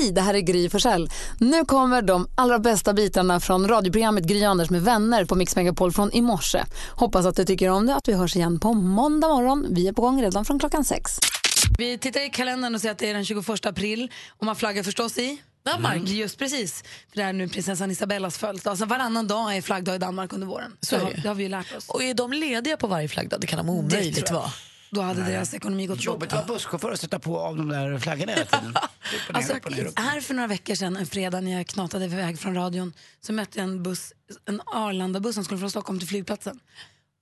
Hej, 0.00 0.12
det 0.12 0.20
här 0.20 0.34
är 0.34 0.40
Gry 0.40 0.68
Forssell. 0.68 1.10
Nu 1.38 1.64
kommer 1.64 2.02
de 2.02 2.28
allra 2.34 2.58
bästa 2.58 2.92
bitarna 2.92 3.40
från 3.40 3.68
radioprogrammet 3.68 4.24
Gry 4.24 4.44
Anders 4.44 4.70
med 4.70 4.82
vänner 4.82 5.24
på 5.24 5.34
Mix 5.34 5.56
Megapol 5.56 5.92
från 5.92 6.12
i 6.12 6.20
morse. 6.20 6.64
Hoppas 6.90 7.26
att 7.26 7.36
du 7.36 7.44
tycker 7.44 7.68
om 7.68 7.86
det 7.86 7.94
att 7.94 8.08
vi 8.08 8.12
hörs 8.12 8.36
igen 8.36 8.60
på 8.60 8.74
måndag 8.74 9.28
morgon. 9.28 9.66
Vi 9.70 9.88
är 9.88 9.92
på 9.92 10.02
gång 10.02 10.22
redan 10.22 10.44
från 10.44 10.58
klockan 10.58 10.84
sex. 10.84 11.12
Vi 11.78 11.98
tittar 11.98 12.20
i 12.20 12.30
kalendern 12.30 12.74
och 12.74 12.80
ser 12.80 12.90
att 12.90 12.98
det 12.98 13.10
är 13.10 13.14
den 13.14 13.24
21 13.24 13.66
april 13.66 14.12
och 14.28 14.46
man 14.46 14.56
flaggar 14.56 14.82
förstås 14.82 15.18
i 15.18 15.42
Danmark. 15.62 15.96
Mm. 15.96 16.14
Just 16.14 16.38
precis. 16.38 16.82
För 16.82 17.16
det 17.16 17.22
är 17.22 17.32
nu 17.32 17.48
prinsessan 17.48 17.90
Isabellas 17.90 18.38
födelsedag. 18.38 18.70
Alltså 18.70 18.84
varannan 18.84 19.26
dag 19.26 19.56
är 19.56 19.62
flaggdag 19.62 19.94
i 19.94 19.98
Danmark 19.98 20.32
under 20.32 20.46
våren. 20.46 20.72
Så 20.80 20.96
det, 20.96 21.02
har, 21.02 21.12
det 21.22 21.28
har 21.28 21.34
vi 21.34 21.42
ju 21.42 21.48
lärt 21.48 21.76
oss. 21.76 21.88
Och 21.88 22.02
är 22.02 22.14
de 22.14 22.32
lediga 22.32 22.76
på 22.76 22.86
varje 22.86 23.08
flaggdag? 23.08 23.40
Det 23.40 23.46
kan 23.46 23.66
de 23.66 23.68
omöjligt 23.70 24.30
vara. 24.30 24.50
Då 24.90 25.00
hade 25.00 25.20
Nej. 25.20 25.32
deras 25.32 25.54
ekonomi 25.54 25.86
gått 25.86 26.04
Jobbigt 26.04 26.32
att 26.32 26.48
vara 26.48 26.58
busschaufför 26.58 26.90
och 26.90 26.98
sätta 26.98 27.18
på 27.18 27.38
av 27.38 27.56
de 27.56 27.68
där 27.68 27.98
flaggorna 27.98 28.32
hela 28.32 28.44
tiden. 28.44 28.74
alltså, 29.32 29.52
här 29.96 30.20
för 30.20 30.34
några 30.34 30.46
veckor 30.46 30.74
sedan, 30.74 30.96
en 30.96 31.06
fredag 31.06 31.40
när 31.40 31.52
jag 31.52 31.66
knatade 31.66 32.04
iväg 32.04 32.38
från 32.38 32.54
radion, 32.54 32.92
så 33.20 33.32
mötte 33.32 33.58
jag 33.58 33.68
en 33.68 33.82
buss, 33.82 34.12
en 34.44 34.60
Arlanda-buss 34.60 35.34
som 35.34 35.44
skulle 35.44 35.60
från 35.60 35.70
Stockholm 35.70 35.98
till 35.98 36.08
flygplatsen. 36.08 36.60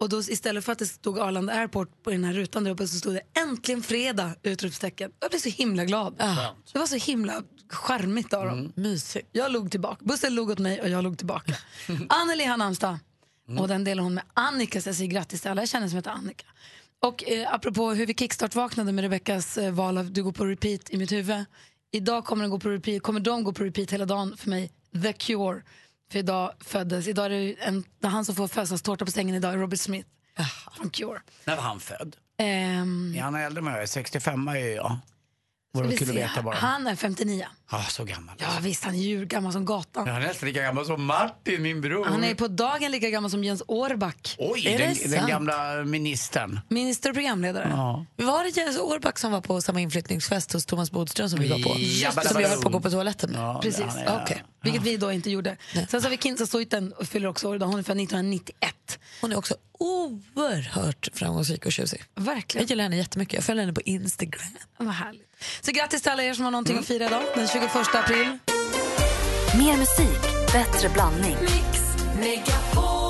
Och 0.00 0.08
då 0.08 0.18
istället 0.20 0.64
för 0.64 0.72
att 0.72 0.78
det 0.78 0.86
stod 0.86 1.18
Arlanda 1.18 1.52
Airport 1.52 2.02
på 2.02 2.10
den 2.10 2.24
här 2.24 2.32
rutan 2.32 2.64
där 2.64 2.70
uppe 2.70 2.88
så 2.88 2.98
stod 2.98 3.14
det 3.14 3.40
äntligen 3.40 3.82
fredag! 3.82 4.34
Utropstecken. 4.42 5.10
Jag 5.20 5.30
blev 5.30 5.40
så 5.40 5.48
himla 5.48 5.84
glad. 5.84 6.14
Ja. 6.18 6.56
Det 6.72 6.78
var 6.78 6.86
så 6.86 6.96
himla 6.96 7.42
charmigt 7.70 8.32
av 8.32 8.44
dem. 8.44 8.58
Mm. 8.58 8.72
Mysigt. 8.74 9.28
Jag 9.32 9.52
log 9.52 9.70
tillbaka. 9.70 10.04
Bussen 10.04 10.34
log 10.34 10.50
åt 10.50 10.58
mig 10.58 10.80
och 10.80 10.88
jag 10.88 11.04
log 11.04 11.18
tillbaka. 11.18 11.54
Anneli 12.08 12.44
har 12.44 12.56
namnsdag. 12.56 12.98
Mm. 13.48 13.60
Och 13.60 13.68
den 13.68 13.84
delar 13.84 14.02
hon 14.02 14.14
med 14.14 14.24
Annika 14.34 14.80
så 14.80 14.88
jag 14.88 14.96
säger 14.96 15.10
grattis 15.10 15.40
till 15.40 15.50
alla 15.50 15.62
jag 15.62 15.68
känner 15.68 15.88
som 15.88 15.96
heter 15.96 16.10
Annika. 16.10 16.46
Och 17.00 17.28
eh, 17.28 17.54
apropå 17.54 17.90
hur 17.90 18.06
vi 18.06 18.14
kickstart-vaknade 18.14 18.92
med 18.92 19.02
Rebeckas 19.02 19.58
eh, 19.58 19.72
val 19.72 19.98
av 19.98 20.12
Du 20.12 20.22
går 20.22 20.32
på 20.32 20.44
repeat 20.44 20.90
i 20.90 20.96
mitt 20.96 21.12
huvud. 21.12 21.44
Idag 21.92 22.24
kommer, 22.24 22.42
den 22.42 22.50
gå 22.50 22.58
på 22.58 22.68
repeat, 22.68 23.02
kommer 23.02 23.20
de 23.20 23.44
gå 23.44 23.52
på 23.52 23.64
repeat 23.64 23.90
hela 23.90 24.04
dagen 24.04 24.36
för 24.36 24.50
mig. 24.50 24.72
The 25.02 25.12
Cure. 25.12 25.62
För 26.12 26.18
idag 26.18 26.52
föddes, 26.60 27.08
idag 27.08 27.26
är 27.26 27.30
det 27.30 27.54
en, 27.60 27.84
han 28.02 28.24
som 28.24 28.34
får 28.34 28.48
födelsedagstårta 28.48 29.04
på 29.04 29.10
sängen 29.10 29.34
idag 29.34 29.52
är 29.52 29.58
Robert 29.58 29.80
Smith. 29.80 30.08
Aha. 30.38 30.72
Från 30.76 30.90
Cure. 30.90 31.20
När 31.44 31.56
var 31.56 31.62
han 31.62 31.80
född? 31.80 32.16
Um, 32.40 33.14
är 33.14 33.20
han 33.20 33.34
äldre 33.34 33.60
än 33.60 33.66
jag 33.66 33.82
är? 33.82 33.86
65 33.86 34.48
är 34.48 34.56
jag. 34.56 34.98
Vore 35.84 35.96
kul 35.96 36.10
att 36.10 36.16
veta 36.16 36.42
bara. 36.42 36.54
Han 36.54 36.86
är 36.86 36.96
59. 36.96 37.46
Ah, 37.70 37.82
så 37.82 38.04
gammal. 38.04 38.34
Ja 38.38 38.46
visst, 38.62 38.84
han 38.84 38.94
är 38.94 38.98
ju 38.98 39.26
gammal 39.26 39.52
som 39.52 39.64
gatan. 39.64 40.06
Ja, 40.06 40.12
han 40.12 40.22
är 40.22 40.26
nästan 40.26 40.48
lika 40.48 40.62
gammal 40.62 40.84
som 40.86 41.04
Martin, 41.04 41.62
min 41.62 41.80
bror. 41.80 42.04
Han 42.04 42.24
är 42.24 42.34
på 42.34 42.48
dagen 42.48 42.90
lika 42.90 43.10
gammal 43.10 43.30
som 43.30 43.44
Jens 43.44 43.62
Årback. 43.66 44.36
Oj, 44.38 44.66
är 44.66 44.78
den, 44.78 45.10
den 45.10 45.28
gamla 45.28 45.84
ministern. 45.84 46.60
Minister 46.68 47.10
och 47.10 47.14
programledare. 47.16 47.68
Ja. 47.70 48.06
Var 48.16 48.44
det 48.44 48.56
Jens 48.56 48.78
Årback 48.78 49.18
som 49.18 49.32
var 49.32 49.40
på 49.40 49.60
samma 49.60 49.80
inflyttningsfest 49.80 50.52
hos 50.52 50.66
Thomas 50.66 50.90
Bodström 50.90 51.28
som 51.28 51.40
vi 51.40 51.48
var 51.48 51.62
på? 51.62 51.76
Ja, 51.78 52.10
som 52.10 52.38
vi 52.38 52.48
höll 52.48 52.60
på 52.60 52.68
att 52.68 52.72
gå 52.72 52.80
på 52.80 52.90
toaletten 52.90 53.30
med? 53.30 53.40
Ja, 53.40 53.60
Precis, 53.62 53.84
ja. 54.06 54.22
Okay. 54.22 54.38
vilket 54.62 54.82
vi 54.82 54.96
då 54.96 55.12
inte 55.12 55.30
gjorde. 55.30 55.56
Sen 55.72 56.00
så 56.00 56.06
har 56.06 56.10
vi 56.10 56.18
Kinsa 56.18 56.46
Soiten 56.46 56.92
och 56.92 57.06
fyller 57.06 57.28
också 57.28 57.48
år 57.48 57.56
idag. 57.56 57.66
Hon 57.66 57.78
är 57.78 57.82
född 57.82 58.00
1991. 58.00 58.74
Hon 59.20 59.32
är 59.32 59.36
också 59.36 59.54
oerhört 59.78 61.08
framgångsrik 61.12 61.66
och 61.66 61.72
tjusig. 61.72 62.02
Verkligen. 62.14 62.62
Jag 62.62 62.70
gillar 62.70 62.84
henne 62.84 62.96
jättemycket. 62.96 63.34
Jag 63.34 63.44
följer 63.44 63.62
henne 63.62 63.74
på 63.74 63.80
Instagram. 63.80 64.42
Vad 64.76 64.94
härligt. 64.94 65.28
Så 65.60 65.72
grattis 65.72 66.02
till 66.02 66.12
alla 66.12 66.22
er 66.22 66.34
som 66.34 66.44
har 66.44 66.50
någonting 66.50 66.72
mm. 66.72 66.80
att 66.80 66.86
fira 66.86 67.06
idag, 67.06 67.22
den 67.34 67.48
21 67.48 67.70
april. 67.94 68.38
Mer 69.58 69.76
musik, 69.76 70.52
bättre 70.52 70.88
blandning. 70.88 71.36
Mix, 71.40 71.96
Megapol. 72.20 73.08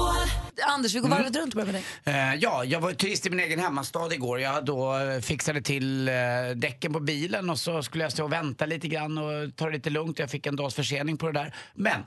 Anders, 0.66 0.94
vi 0.94 1.00
går 1.00 1.08
varvet 1.08 1.28
mm. 1.28 1.40
runt 1.42 1.54
och 1.54 1.66
med 1.66 1.74
dig. 1.74 1.84
Uh, 2.08 2.34
ja, 2.34 2.64
jag 2.64 2.80
var 2.80 2.92
turist 2.92 3.26
i 3.26 3.30
min 3.30 3.40
egen 3.40 3.58
hemmastad 3.58 4.14
igår. 4.14 4.40
Jag 4.40 4.64
då 4.64 4.98
uh, 4.98 5.20
fixade 5.20 5.62
till 5.62 6.08
uh, 6.08 6.56
däcken 6.56 6.92
på 6.92 7.00
bilen 7.00 7.50
och 7.50 7.58
så 7.58 7.82
skulle 7.82 8.04
jag 8.04 8.12
stå 8.12 8.24
och 8.24 8.32
vänta 8.32 8.66
lite 8.66 8.88
grann 8.88 9.18
och 9.18 9.56
ta 9.56 9.66
det 9.66 9.72
lite 9.72 9.90
lugnt. 9.90 10.18
Jag 10.18 10.30
fick 10.30 10.46
en 10.46 10.56
dags 10.56 10.74
försening 10.74 11.16
på 11.16 11.26
det 11.26 11.32
där. 11.32 11.54
Men 11.74 12.00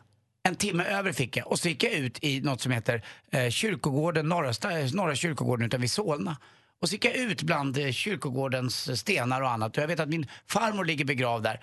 en 0.44 0.56
timme 0.56 0.84
över 0.84 1.12
fick 1.12 1.38
jag 1.38 1.48
och 1.48 1.60
så 1.60 1.70
gick 1.70 1.84
jag 1.84 1.94
ut 1.94 2.24
i 2.24 2.42
något 2.42 2.62
som 2.62 2.72
heter 2.72 3.06
eh, 3.32 3.50
kyrkogården, 3.50 4.30
norra, 4.30 4.54
norra 4.94 5.16
kyrkogården 5.16 5.66
utanför 5.66 5.88
Solna. 5.88 6.38
Och 6.82 6.90
så 6.90 6.94
gick 6.96 7.06
jag 7.06 7.16
ut 7.16 7.42
bland 7.42 7.78
eh, 7.78 7.92
kyrkogårdens 7.92 9.00
stenar 9.00 9.42
och 9.42 9.50
annat. 9.50 9.78
Och 9.78 9.84
jag 9.84 9.88
vet 9.88 10.00
att 10.00 10.10
min 10.10 10.28
farmor 10.48 10.86
ligger 10.86 11.06
begravd 11.06 11.44
där, 11.44 11.60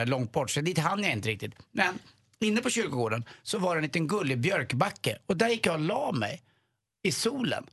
eh, 0.00 0.06
långt 0.06 0.32
bort, 0.32 0.50
så 0.50 0.60
dit 0.60 0.78
hann 0.78 1.02
jag 1.02 1.12
inte 1.12 1.28
riktigt. 1.28 1.54
Men 1.72 1.98
inne 2.40 2.60
på 2.60 2.70
kyrkogården 2.70 3.24
så 3.42 3.58
var 3.58 3.74
det 3.74 3.78
en 3.78 3.82
liten 3.82 4.06
gullig 4.08 4.38
björkbacke. 4.38 5.18
Och 5.26 5.36
där 5.36 5.48
gick 5.48 5.66
jag 5.66 5.74
och 5.74 5.80
la 5.80 6.12
mig 6.12 6.42
i 7.02 7.12
solen. 7.12 7.66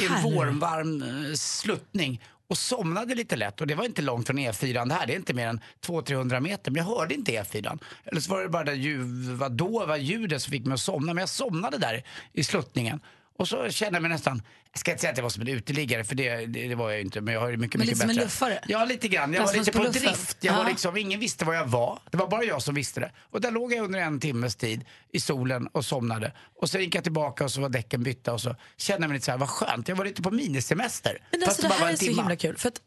I 0.00 0.06
en 0.06 0.22
vårvarm 0.22 1.02
eh, 1.02 1.34
sluttning 1.34 2.22
och 2.52 2.58
somnade 2.58 3.14
lite 3.14 3.36
lätt. 3.36 3.60
Och 3.60 3.66
det 3.66 3.74
var 3.74 3.84
inte 3.84 4.02
långt 4.02 4.26
från 4.26 4.38
E4 4.38 4.88
det 4.88 4.94
här. 4.94 5.06
Det 5.06 5.12
är 5.12 5.16
inte 5.16 5.34
mer 5.34 5.48
än 5.48 5.60
200-300 5.86 6.40
meter. 6.40 6.70
Men 6.70 6.86
jag 6.86 6.96
hörde 6.96 7.14
inte 7.14 7.32
E4. 7.32 7.78
Eller 8.04 8.20
så 8.20 8.30
var 8.30 8.42
det 8.42 8.48
bara 8.48 8.64
det 8.64 8.74
ljuva, 8.74 9.48
dova 9.48 9.96
ljudet 9.96 10.42
som 10.42 10.50
fick 10.50 10.66
mig 10.66 10.74
att 10.74 10.80
somna. 10.80 11.14
Men 11.14 11.22
jag 11.22 11.28
somnade 11.28 11.78
där 11.78 12.04
i 12.32 12.44
sluttningen. 12.44 13.00
Och 13.42 13.48
så 13.48 13.70
kände 13.70 13.96
jag 13.96 14.02
mig 14.02 14.10
nästan, 14.10 14.42
jag 14.72 14.78
ska 14.78 14.90
inte 14.90 15.00
säga 15.00 15.10
att 15.10 15.16
jag 15.16 15.22
var 15.22 15.30
som 15.30 15.42
en 15.42 15.48
uteliggare 15.48 16.04
för 16.04 16.14
det, 16.14 16.46
det, 16.46 16.68
det 16.68 16.74
var 16.74 16.90
jag 16.90 17.00
inte. 17.00 17.20
Men 17.20 17.34
jag 17.34 17.40
har 17.40 17.50
ju 17.50 17.56
mycket, 17.56 17.78
men 17.78 17.86
mycket 17.86 17.98
lite 17.98 18.06
bättre. 18.06 18.14
som 18.14 18.22
en 18.22 18.24
luffare? 18.24 18.64
Ja, 18.68 18.84
lite 18.84 19.08
grann. 19.08 19.32
Jag 19.32 19.42
var 19.42 19.52
lite 19.52 19.72
på, 19.72 19.84
på 19.84 19.90
drift. 19.90 20.36
Jag 20.40 20.54
var 20.54 20.64
liksom, 20.64 20.96
ingen 20.96 21.20
visste 21.20 21.44
var 21.44 21.54
jag 21.54 21.66
var. 21.66 21.98
Det 22.10 22.16
var 22.16 22.28
bara 22.28 22.44
jag 22.44 22.62
som 22.62 22.74
visste 22.74 23.00
det. 23.00 23.12
Och 23.30 23.40
där 23.40 23.50
låg 23.50 23.72
jag 23.72 23.84
under 23.84 23.98
en 23.98 24.20
timmes 24.20 24.56
tid 24.56 24.84
i 25.12 25.20
solen 25.20 25.66
och 25.66 25.84
somnade. 25.84 26.32
Och 26.60 26.70
sen 26.70 26.80
gick 26.80 26.94
jag 26.94 27.02
tillbaka 27.02 27.44
och 27.44 27.50
så 27.50 27.60
var 27.60 27.68
däcken 27.68 28.02
bytta 28.02 28.32
och 28.32 28.40
så 28.40 28.56
kände 28.76 29.02
jag 29.02 29.08
mig 29.08 29.16
lite 29.16 29.24
så 29.24 29.30
här, 29.30 29.38
vad 29.38 29.48
skönt. 29.48 29.88
Jag 29.88 29.96
var 29.96 30.04
lite 30.04 30.22
på 30.22 30.30
minisemester. 30.30 31.18
Men 31.30 31.42
alltså, 31.42 31.62
det, 31.62 31.68
det 31.68 31.74
här 31.74 31.92
är 31.92 31.96
så 31.96 32.04
himla 32.04 32.36
kul. 32.36 32.56
För 32.56 32.68
att 32.68 32.80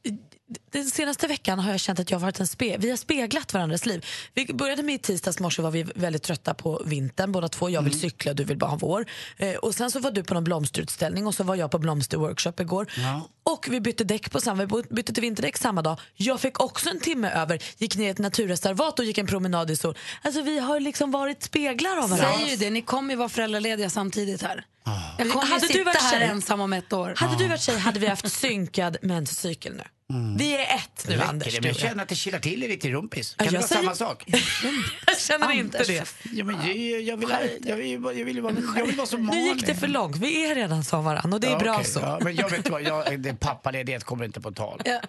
den 0.72 0.86
senaste 0.86 1.28
veckan 1.28 1.60
har 1.60 1.72
jag 1.72 1.80
känt 1.80 2.00
att 2.00 2.12
jag 2.12 2.20
varit 2.20 2.40
en 2.40 2.48
spe 2.48 2.78
vi 2.78 2.90
har 2.90 2.98
speglat 2.98 3.54
varandras 3.54 3.86
liv. 3.86 4.06
Vi 4.34 4.46
började 4.54 4.84
med 4.84 4.96
i 4.96 4.98
tisdags 4.98 5.40
morse 5.40 5.62
var 5.62 5.72
vi 5.72 5.84
väldigt 5.84 6.24
trötta 6.24 6.54
på 6.54 6.82
vintern 6.86 7.32
båda 7.32 7.48
två. 7.48 7.70
Jag 7.70 7.82
vill 7.82 7.94
mm. 7.94 8.02
cykla, 8.02 8.34
du 8.34 8.44
vill 8.44 8.58
bara 8.58 8.70
ha 8.70 8.78
vår. 8.78 9.06
Eh, 9.38 9.56
och 9.56 9.76
sen 9.76 9.92
så 9.92 10.00
var 10.00 10.12
du 10.12 10.24
på 10.24 10.34
någon 10.34 10.44
blomsterutställning 10.44 11.28
och 11.28 11.36
så 11.36 11.44
var 11.44 11.56
jag 11.56 11.72
på 11.72 11.80
blomsterworkshop 11.80 12.60
igår. 12.60 12.92
Ja. 12.98 13.30
Och 13.44 13.68
vi 13.72 13.82
bytte 13.82 14.04
däck 14.04 14.32
på 14.32 14.42
samma, 14.42 14.66
vi 14.66 14.84
bytte 14.90 15.14
till 15.14 15.22
vinterdäck 15.22 15.58
samma 15.58 15.82
dag. 15.82 16.00
Jag 16.16 16.40
fick 16.40 16.60
också 16.60 16.90
en 16.90 17.00
timme 17.00 17.30
över, 17.30 17.64
gick 17.78 17.98
ner 17.98 18.08
i 18.08 18.10
ett 18.10 18.18
naturreservat 18.18 19.00
och 19.00 19.06
gick 19.06 19.18
en 19.18 19.28
promenad 19.28 19.72
i 19.72 19.76
sol. 19.76 19.98
Alltså 20.22 20.42
vi 20.42 20.60
har 20.60 20.80
liksom 20.80 21.12
varit 21.12 21.44
speglar 21.44 21.98
av 21.98 22.10
varandra. 22.10 22.34
Säger 22.34 22.50
ju 22.50 22.56
det, 22.56 22.70
ni 22.70 22.82
kommer 22.82 23.14
ju 23.14 23.18
vara 23.18 23.30
föräldralediga 23.30 23.90
samtidigt 23.90 24.42
här. 24.42 24.66
Ah. 24.88 24.92
Jag 25.18 25.32
kommer 25.32 25.46
hade 25.46 25.68
sitta 25.68 25.78
du 25.78 25.84
varit 25.84 26.02
här 26.02 26.20
tjej? 26.20 26.30
ensam 26.30 26.62
om 26.62 26.74
ett 26.74 26.94
år. 26.94 27.14
Hade 27.18 27.34
ah. 27.34 27.38
du 27.38 27.48
varit 27.48 27.62
tjej 27.62 27.80
hade 27.80 28.00
vi 28.00 28.08
haft 28.08 28.32
synkad 28.32 28.98
menscykel 29.02 29.74
nu. 29.76 29.84
Mm. 30.14 30.38
Vi 30.38 30.56
är 30.56 30.76
ett 30.76 31.08
nu, 31.08 31.22
Anders. 31.22 31.54
Det, 31.54 31.62
men 31.62 31.68
jag 31.68 31.78
känner 31.78 32.04
att 32.04 32.10
det 32.10 32.16
kilar 32.16 32.40
till 32.40 32.60
lite 32.60 32.88
i 32.88 32.92
rumpis. 32.92 33.36
Kan 33.38 33.48
det 33.48 33.54
vara 33.54 33.68
säger... 33.68 33.82
samma 33.82 33.96
sak? 33.96 34.24
jag 35.08 35.20
känner 35.20 35.46
Anders. 35.48 35.60
inte 35.60 35.84
det. 35.84 36.06
Ja, 36.34 36.46
men 36.46 36.56
jag, 36.56 37.02
jag, 37.02 37.18
vill, 37.18 37.30
jag, 37.64 37.76
vill, 37.76 37.92
jag, 38.04 38.26
vill, 38.26 38.42
vara, 38.42 38.56
jag 38.78 38.86
vill 38.86 38.96
vara 38.96 39.08
som 39.08 39.26
Nu 39.26 39.42
gick 39.42 39.66
det 39.66 39.76
för 39.76 39.88
långt. 39.88 40.16
Vi 40.16 40.52
är 40.52 40.56
redan 40.56 40.84
som 40.84 41.06
varandra 41.06 41.36
och 41.36 41.42
det 41.42 41.48
är 41.48 41.52
ja, 41.52 41.60
bra 41.60 41.74
okay, 41.74 41.86
så. 41.86 42.00
Ja, 42.00 42.20
men 42.22 42.36
jag 42.36 42.50
vet 42.50 42.70
vad, 42.70 42.82
jag, 42.84 43.40
pappaledighet 43.40 44.04
kommer 44.04 44.26
inte 44.26 44.42
på 44.42 44.52
tal. 44.52 44.82
Ja, 44.86 45.02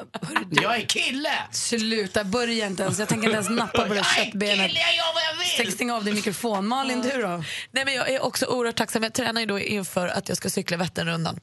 jag 0.50 0.76
är 0.76 0.86
kille! 0.86 1.32
Sluta, 1.50 2.24
börja 2.24 2.66
inte 2.66 2.82
ens. 2.82 2.98
Jag 2.98 3.08
tänker 3.08 3.24
inte 3.24 3.34
ens 3.34 3.50
nappa 3.50 3.88
på 3.88 3.94
det 3.94 4.04
köttbenet. 4.04 4.58
Jag 4.58 4.94
gör 4.94 5.14
vad 5.14 5.22
jag 5.22 5.78
vill! 5.78 5.90
Av 5.90 6.04
din 6.04 6.14
mikrofon. 6.14 6.66
Malin, 6.66 7.02
du 7.02 7.22
då? 7.22 7.44
Nej, 7.70 7.84
men 7.84 7.94
jag 7.94 8.10
är 8.10 8.24
också 8.24 8.46
oerhört 8.46 8.76
tacksam. 8.76 9.02
Jag 9.02 9.12
tränar 9.12 9.40
ju 9.40 9.46
då 9.46 9.58
inför 9.66 10.08
att 10.08 10.28
jag 10.28 10.36
ska 10.36 10.50
cykla 10.50 10.76
Vätternrundan. 10.76 11.40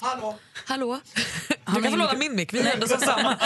Hallå? 0.00 0.38
Hallå? 0.66 1.00
Du 1.74 1.82
kan 1.82 1.92
få 1.92 1.96
låna 1.96 2.14
min 2.14 2.36
mick, 2.36 2.52
vi 2.52 2.60
är 2.60 2.74
ändå 2.74 2.88
som 2.88 3.00
samma. 3.00 3.38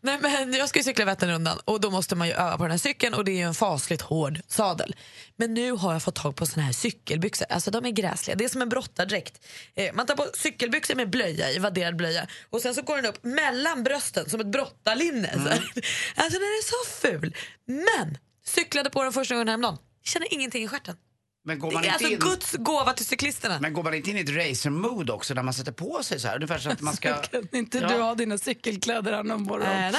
Nej, 0.00 0.18
men 0.20 0.52
jag 0.52 0.68
ska 0.68 0.78
ju 0.78 0.82
cykla 0.82 1.04
Vätternrundan 1.04 1.58
och 1.64 1.80
då 1.80 1.90
måste 1.90 2.14
man 2.14 2.28
ju 2.28 2.32
öva 2.32 2.56
på 2.56 2.62
den 2.62 2.70
här 2.70 2.78
cykeln 2.78 3.14
och 3.14 3.24
det 3.24 3.32
är 3.32 3.36
ju 3.36 3.42
en 3.42 3.54
fasligt 3.54 4.02
hård 4.02 4.40
sadel. 4.46 4.96
Men 5.36 5.54
nu 5.54 5.72
har 5.72 5.92
jag 5.92 6.02
fått 6.02 6.14
tag 6.14 6.36
på 6.36 6.46
såna 6.46 6.62
här 6.66 6.72
cykelbyxor, 6.72 7.46
alltså 7.50 7.70
de 7.70 7.84
är 7.84 7.90
gräsliga. 7.90 8.36
Det 8.36 8.44
är 8.44 8.48
som 8.48 8.62
en 8.62 8.68
brottardräkt. 8.68 9.44
Eh, 9.74 9.94
man 9.94 10.06
tar 10.06 10.16
på 10.16 10.26
cykelbyxor 10.34 10.94
med 10.94 11.10
blöja 11.10 11.50
i, 11.50 11.58
vadderad 11.58 11.96
blöja 11.96 12.26
och 12.50 12.60
sen 12.60 12.74
så 12.74 12.82
går 12.82 12.96
den 12.96 13.06
upp 13.06 13.24
mellan 13.24 13.84
brösten 13.84 14.30
som 14.30 14.40
ett 14.40 14.46
brottarlinne. 14.46 15.28
Mm. 15.28 15.48
Alltså 16.14 16.38
den 16.38 16.48
är 16.48 16.62
så 16.62 17.08
ful. 17.08 17.36
Men 17.66 18.18
cyklade 18.46 18.90
på 18.90 19.02
den 19.02 19.12
första 19.12 19.34
gången 19.34 19.48
häromdagen, 19.48 19.78
känner 20.04 20.34
ingenting 20.34 20.64
i 20.64 20.68
stjärten. 20.68 20.96
Men 21.48 21.58
går 21.58 21.70
man 21.70 21.82
det 21.82 21.88
är 21.88 21.92
inte 21.92 22.04
alltså 22.04 22.12
in... 22.12 22.18
Guds 22.18 22.52
gåva 22.52 22.92
till 22.92 23.06
cyklisterna. 23.06 23.58
Men 23.60 23.72
går 23.72 23.82
man 23.82 23.94
inte 23.94 24.10
in 24.10 24.16
i 24.16 24.20
ett 24.20 24.28
racer-mood 24.28 25.10
också 25.10 25.34
där 25.34 25.42
man 25.42 25.54
sätter 25.54 25.72
på 25.72 26.02
sig 26.02 26.20
så 26.20 26.28
här? 26.28 26.34
Ungefär 26.34 26.58
så 26.58 26.70
att 26.70 26.80
man 26.80 26.96
ska... 26.96 27.14
kan 27.14 27.48
inte 27.52 27.78
ja. 27.78 27.88
du 27.88 27.94
ha 27.94 28.14
dina 28.14 28.38
cykelkläder 28.38 29.12
här 29.12 29.22
någon 29.22 29.42
morgon? 29.42 29.66
Äh, 29.66 29.94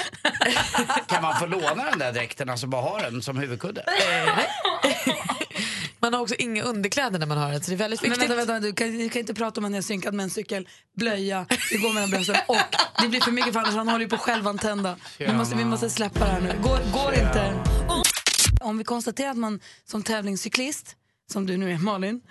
kan 1.08 1.22
man 1.22 1.40
få 1.40 1.46
låna 1.46 1.90
den 1.90 2.00
där 2.00 2.14
dräkten, 2.14 2.50
alltså 2.50 2.68
bara 2.68 2.82
ha 2.82 3.02
den 3.02 3.22
som 3.22 3.38
huvudkudde? 3.38 3.86
man 6.00 6.14
har 6.14 6.22
också 6.22 6.36
inga 6.36 6.64
underkläder 6.64 7.20
när 7.20 7.26
man 7.26 7.38
har 7.38 7.52
det, 7.52 7.64
så 7.64 7.72
det 7.72 7.76
är 7.76 7.78
väldigt 7.78 8.04
viktigt. 8.04 8.20
Men 8.20 8.38
vänta, 8.38 8.54
vänta, 8.54 8.68
du, 8.68 8.74
kan, 8.74 8.98
du 8.98 9.10
kan 9.10 9.20
inte 9.20 9.34
prata 9.34 9.62
om 9.62 9.66
att 9.66 9.72
ni 9.72 9.78
är 9.78 9.82
synkad 9.82 10.14
med 10.14 10.24
en 10.24 10.30
cykel, 10.30 10.68
blöja, 10.98 11.46
det 11.72 11.78
går 11.78 11.94
mellan 11.94 12.10
brösten 12.10 12.36
och 12.48 12.58
det 13.02 13.08
blir 13.08 13.22
för 13.22 13.32
mycket 13.32 13.54
för 13.54 13.60
annars 13.60 13.76
han 13.76 13.88
håller 13.88 14.06
ju 14.06 14.10
på 14.10 14.18
självantända. 14.18 14.96
Vi 15.18 15.34
måste, 15.34 15.56
vi 15.56 15.66
måste 15.66 15.90
släppa 15.90 16.20
det 16.20 16.32
här 16.32 16.42
nu. 16.42 16.54
Går, 16.64 16.80
går 16.94 17.14
inte. 17.14 17.64
Om 18.62 18.78
vi 18.78 18.84
konstaterar 18.84 19.32
att 19.32 19.38
man 19.38 19.60
som 19.86 20.04
tävlingscyklist 20.04 20.96
som 21.32 21.46
du 21.46 21.58
nu 21.58 21.72
är 21.72 21.78
Malin. 21.78 22.22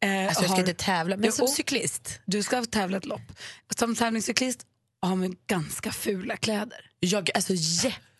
Eh, 0.00 0.26
alltså 0.26 0.42
jag 0.42 0.50
ska 0.50 0.52
har, 0.52 0.58
inte 0.58 0.74
tävla, 0.74 1.16
men 1.16 1.32
som 1.32 1.48
cyklist. 1.48 2.20
Du 2.24 2.42
ska 2.42 2.64
tävla 2.64 2.96
ett 2.96 3.06
lopp. 3.06 3.32
Som 3.78 3.94
tävlingscyklist 3.94 4.66
har 5.02 5.16
man 5.16 5.36
ganska 5.46 5.92
fula 5.92 6.36
kläder. 6.36 6.90
Jag, 7.00 7.30
alltså 7.34 7.52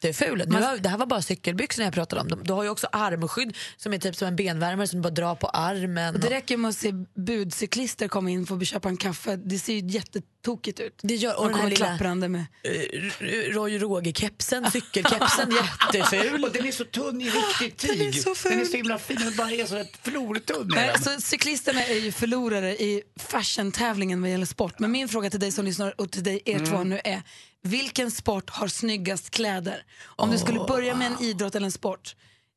jätteful. 0.05 0.45
Nu 0.47 0.63
har, 0.63 0.77
det 0.77 0.89
här 0.89 0.99
var 0.99 1.07
bara 1.07 1.23
cykelbyxorna 1.23 1.85
jag 1.87 1.95
pratade 1.95 2.35
om. 2.35 2.43
Du 2.45 2.53
har 2.53 2.63
ju 2.63 2.69
också 2.71 2.89
armskydd 2.93 3.57
som 3.77 3.93
är 3.93 3.99
typ 3.99 4.17
som 4.17 4.29
en 4.29 4.37
benvärmare 4.37 4.87
som 4.87 4.99
du 4.99 5.03
bara 5.03 5.15
drar 5.15 5.35
på 5.35 5.47
armen. 5.49 6.15
Och 6.15 6.21
det 6.21 6.31
räcker 6.31 6.57
med 6.57 6.69
att 6.69 6.77
se 6.77 6.93
budcyklister 7.15 8.09
komma 8.09 8.31
in 8.31 8.47
för 8.47 8.57
att 8.57 8.67
köpa 8.67 8.89
en 8.89 8.97
kaffe. 8.97 9.37
Det 9.37 9.59
ser 9.59 9.73
ju 9.73 9.89
jättetokigt 9.89 10.81
ut. 10.81 11.01
Det 11.03 11.15
gör, 11.15 11.37
och 11.37 11.43
Man 11.43 11.53
den 11.53 11.61
här 11.61 11.69
lilla 11.71 11.87
klapprande 11.87 12.29
med. 12.29 12.45
eh, 12.63 13.53
Roy 13.53 13.79
Roger-kepsen, 13.79 14.71
cykelkepsen, 14.71 15.51
jätteful. 15.93 16.45
Och 16.45 16.53
den 16.53 16.67
är 16.67 16.73
så 16.73 16.85
tunn 16.85 17.21
i 17.21 17.31
riktigt 17.31 17.79
tyg. 17.79 17.99
Den 17.99 18.09
är 18.09 18.13
så 18.13 18.35
ful. 18.35 18.51
Den 18.53 18.61
är 18.61 18.65
så 18.65 18.77
himla 18.77 18.99
fin, 18.99 19.17
den 19.21 19.37
bara 19.37 19.51
är 19.51 19.67
så 19.67 19.77
ett 19.77 19.99
flortunn. 20.03 20.71
Nej, 20.75 20.87
den. 20.87 20.95
alltså, 20.95 21.21
cyklisterna 21.21 21.85
är 21.85 21.95
ju 21.95 22.13
förlorare 22.13 22.71
i 22.77 23.03
fashion-tävlingen 23.17 24.23
vad 24.23 24.31
gäller 24.31 24.47
sport. 24.47 24.79
Men 24.79 24.91
min 24.91 25.09
fråga 25.09 25.31
till 25.31 25.41
dig 25.41 25.53
som 25.53 25.65
lyssnar 25.65 26.01
och 26.01 26.11
till 26.13 26.23
dig 26.23 26.43
er 26.45 26.67
två 26.67 26.85
nu 26.85 27.01
är 27.05 27.23
vilken 27.63 28.11
sport 28.11 28.51
har 28.51 28.69
snyggast 28.69 29.31
kläder? 29.31 29.85
Om 30.07 30.31
du 30.31 30.39
skulle 30.39 30.59
börja 30.69 30.97
med 30.97 31.07
en 31.07 31.23
idrott 31.23 31.55
eller 31.55 31.67
en 31.67 31.73
sport, 31.73 32.17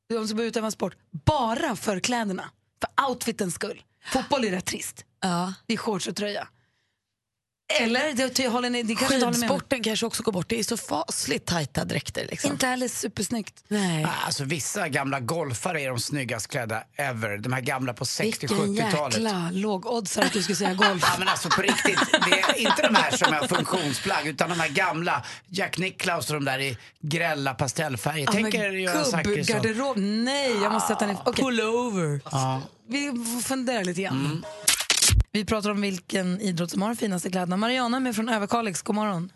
om 0.09 0.21
du 0.21 0.27
skulle 0.27 0.38
börja 0.38 0.48
utöva 0.50 0.65
en 0.65 0.71
sport, 0.71 0.95
bara 1.25 1.75
för 1.75 2.00
kläderna, 2.00 2.50
för 2.81 3.09
outfitens 3.09 3.56
skull. 3.56 3.81
Fotboll 4.06 4.45
är 4.45 4.51
rätt 4.51 4.65
trist. 4.65 5.06
Ja. 5.21 5.53
Det 5.65 5.74
är 5.74 5.77
shorts 5.77 6.07
och 6.07 6.15
tröja. 6.15 6.48
Eller, 7.79 8.13
det, 8.13 8.35
det, 8.35 8.47
håller 8.47 8.69
ni, 8.69 8.83
det 8.83 8.95
kanske 8.95 9.15
inte 9.15 9.25
håller 9.25 9.39
med. 9.39 9.50
Skidsporten 9.50 9.83
kanske 9.83 10.06
också 10.06 10.23
går 10.23 10.31
bort. 10.31 10.50
Det 10.50 10.59
är 10.59 10.63
så 10.63 10.77
fasligt 10.77 11.45
tajta 11.45 11.85
dräkter. 11.85 12.27
Liksom. 12.29 12.51
Inte 12.51 12.68
heller 12.68 12.88
supersnyggt. 12.88 13.63
Nej. 13.68 14.06
Ah, 14.06 14.25
Alltså 14.25 14.44
vissa 14.44 14.88
gamla 14.89 15.19
golfare 15.19 15.81
är 15.81 15.89
de 15.89 16.00
snyggast 16.00 16.47
klädda 16.47 16.83
ever. 16.95 17.38
De 17.38 17.53
här 17.53 17.62
gamla 17.62 17.94
på 17.94 18.06
Vilken 18.21 18.50
60-70-talet. 18.50 19.13
jäkla 19.18 19.50
lågoddsare 19.53 20.25
att 20.25 20.33
du 20.33 20.44
skulle 20.44 20.56
säga 20.56 20.73
golf. 20.73 21.03
Ja 21.13 21.15
men 21.19 21.27
alltså 21.27 21.50
på 21.50 21.62
riktigt, 21.62 22.00
det 22.12 22.39
är 22.41 22.57
inte 22.57 22.81
de 22.81 22.95
här 22.95 23.18
som 23.18 23.33
är 23.33 23.47
funktionsplagg 23.47 24.27
utan 24.27 24.50
de 24.50 24.59
här 24.59 24.69
gamla 24.69 25.25
Jack 25.50 25.77
Nicklaus 25.77 26.27
och 26.29 26.33
de 26.35 26.45
där 26.45 26.59
i 26.59 26.77
grälla 27.01 27.53
pastellfärger. 27.53 28.25
Ja, 28.25 28.31
Tänk 28.31 28.53
er 28.56 28.71
Göran 28.71 29.06
Zachrisson. 29.06 29.35
Gubbgarderob, 29.62 29.97
nej 29.97 30.51
jag 30.63 30.71
måste 30.71 30.88
sätta 30.94 31.06
ner... 31.06 31.17
Okej. 31.25 31.44
Pullover. 31.45 32.21
Ja. 32.31 32.62
Vi 32.89 33.07
får 33.07 33.41
fundera 33.41 33.83
lite 33.83 34.01
grann. 34.01 34.25
Mm. 34.25 34.44
Vi 35.33 35.45
pratar 35.45 35.71
om 35.71 35.81
vilken 35.81 36.41
idrott 36.41 36.71
som 36.71 36.81
har 36.81 36.89
de 36.89 36.95
finaste 36.95 37.29
kläderna. 37.29 37.57
Mariana 37.57 37.97
är 37.97 38.01
med 38.01 38.15
från 38.15 38.29
Överkalix, 38.29 38.81
god 38.81 38.95
morgon. 38.95 39.31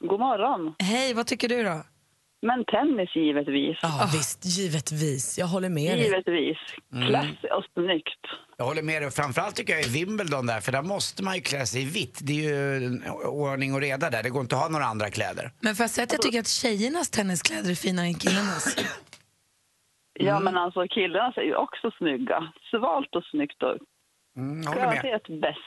God 0.00 0.20
morgon. 0.20 0.74
Hej, 0.78 1.14
vad 1.14 1.26
tycker 1.26 1.48
du 1.48 1.62
då? 1.62 1.82
Men 2.42 2.64
tennis 2.64 3.16
givetvis. 3.16 3.78
Ja, 3.82 4.08
visst, 4.12 4.44
givetvis. 4.44 5.38
Jag 5.38 5.46
håller 5.46 5.68
med 5.68 5.98
dig. 5.98 6.04
Givetvis. 6.04 6.58
Klass 7.08 7.26
och 7.56 7.64
snyggt. 7.74 8.24
Jag 8.56 8.64
håller 8.64 8.82
med 8.82 9.02
dig. 9.02 9.10
Framförallt 9.10 9.56
tycker 9.56 9.72
jag 9.72 9.82
i 9.82 9.88
Wimbledon 9.88 10.46
där, 10.46 10.60
för 10.60 10.72
där 10.72 10.82
måste 10.82 11.22
man 11.22 11.34
ju 11.34 11.40
klä 11.40 11.66
sig 11.66 11.82
i 11.82 11.84
vitt. 11.84 12.18
Det 12.22 12.32
är 12.32 12.80
ju 12.80 13.00
ordning 13.26 13.74
och 13.74 13.80
reda 13.80 14.10
där. 14.10 14.22
Det 14.22 14.30
går 14.30 14.40
inte 14.40 14.56
att 14.56 14.62
ha 14.62 14.68
några 14.68 14.84
andra 14.84 15.10
kläder. 15.10 15.50
Men 15.60 15.74
får 15.74 15.84
jag 15.84 15.90
säga 15.90 16.04
att 16.04 16.12
jag 16.12 16.22
tycker 16.22 16.40
att 16.40 16.48
tjejernas 16.48 17.10
tenniskläder 17.10 17.70
är 17.70 17.74
finare 17.74 18.06
än 18.06 18.14
killarnas? 18.14 18.76
Ja, 20.12 20.40
men 20.40 20.56
alltså 20.56 20.86
killarna 20.88 21.32
ser 21.32 21.42
ju 21.42 21.54
också 21.54 21.90
snygga. 21.98 22.52
Svalt 22.70 23.14
och 23.16 23.24
snyggt 23.24 23.62
och 23.62 23.76
Mm, 24.40 24.62
jag 24.62 24.70
håller 24.70 24.86
med. 24.86 25.40
bäst. 25.40 25.58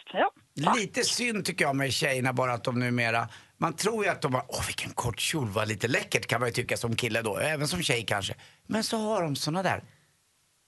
Ja. 0.54 0.74
Lite 0.76 1.04
synd 1.04 1.46
tycker 1.46 1.66
jag 1.66 1.76
med 1.76 1.94
tjejerna 1.94 2.34
bara 2.34 2.54
att 2.54 2.64
de 2.64 2.80
numera 2.80 3.28
man 3.58 3.74
tror 3.74 4.06
ju 4.06 4.12
att 4.12 4.22
de 4.22 4.34
har, 4.34 4.46
åh 4.48 4.66
vilken 4.68 4.92
kort 4.92 5.20
kjol, 5.20 5.50
var 5.50 5.66
lite 5.66 5.88
läckert 5.88 6.28
kan 6.28 6.40
man 6.40 6.50
ju 6.50 6.54
tycka 6.54 6.78
som 6.78 6.96
kille 6.96 7.22
då, 7.22 7.38
även 7.38 7.68
som 7.68 7.84
tjej 7.84 8.04
kanske. 8.08 8.34
Men 8.68 8.84
så 8.84 8.98
har 8.98 9.22
de 9.22 9.36
såna 9.36 9.64
där 9.64 9.84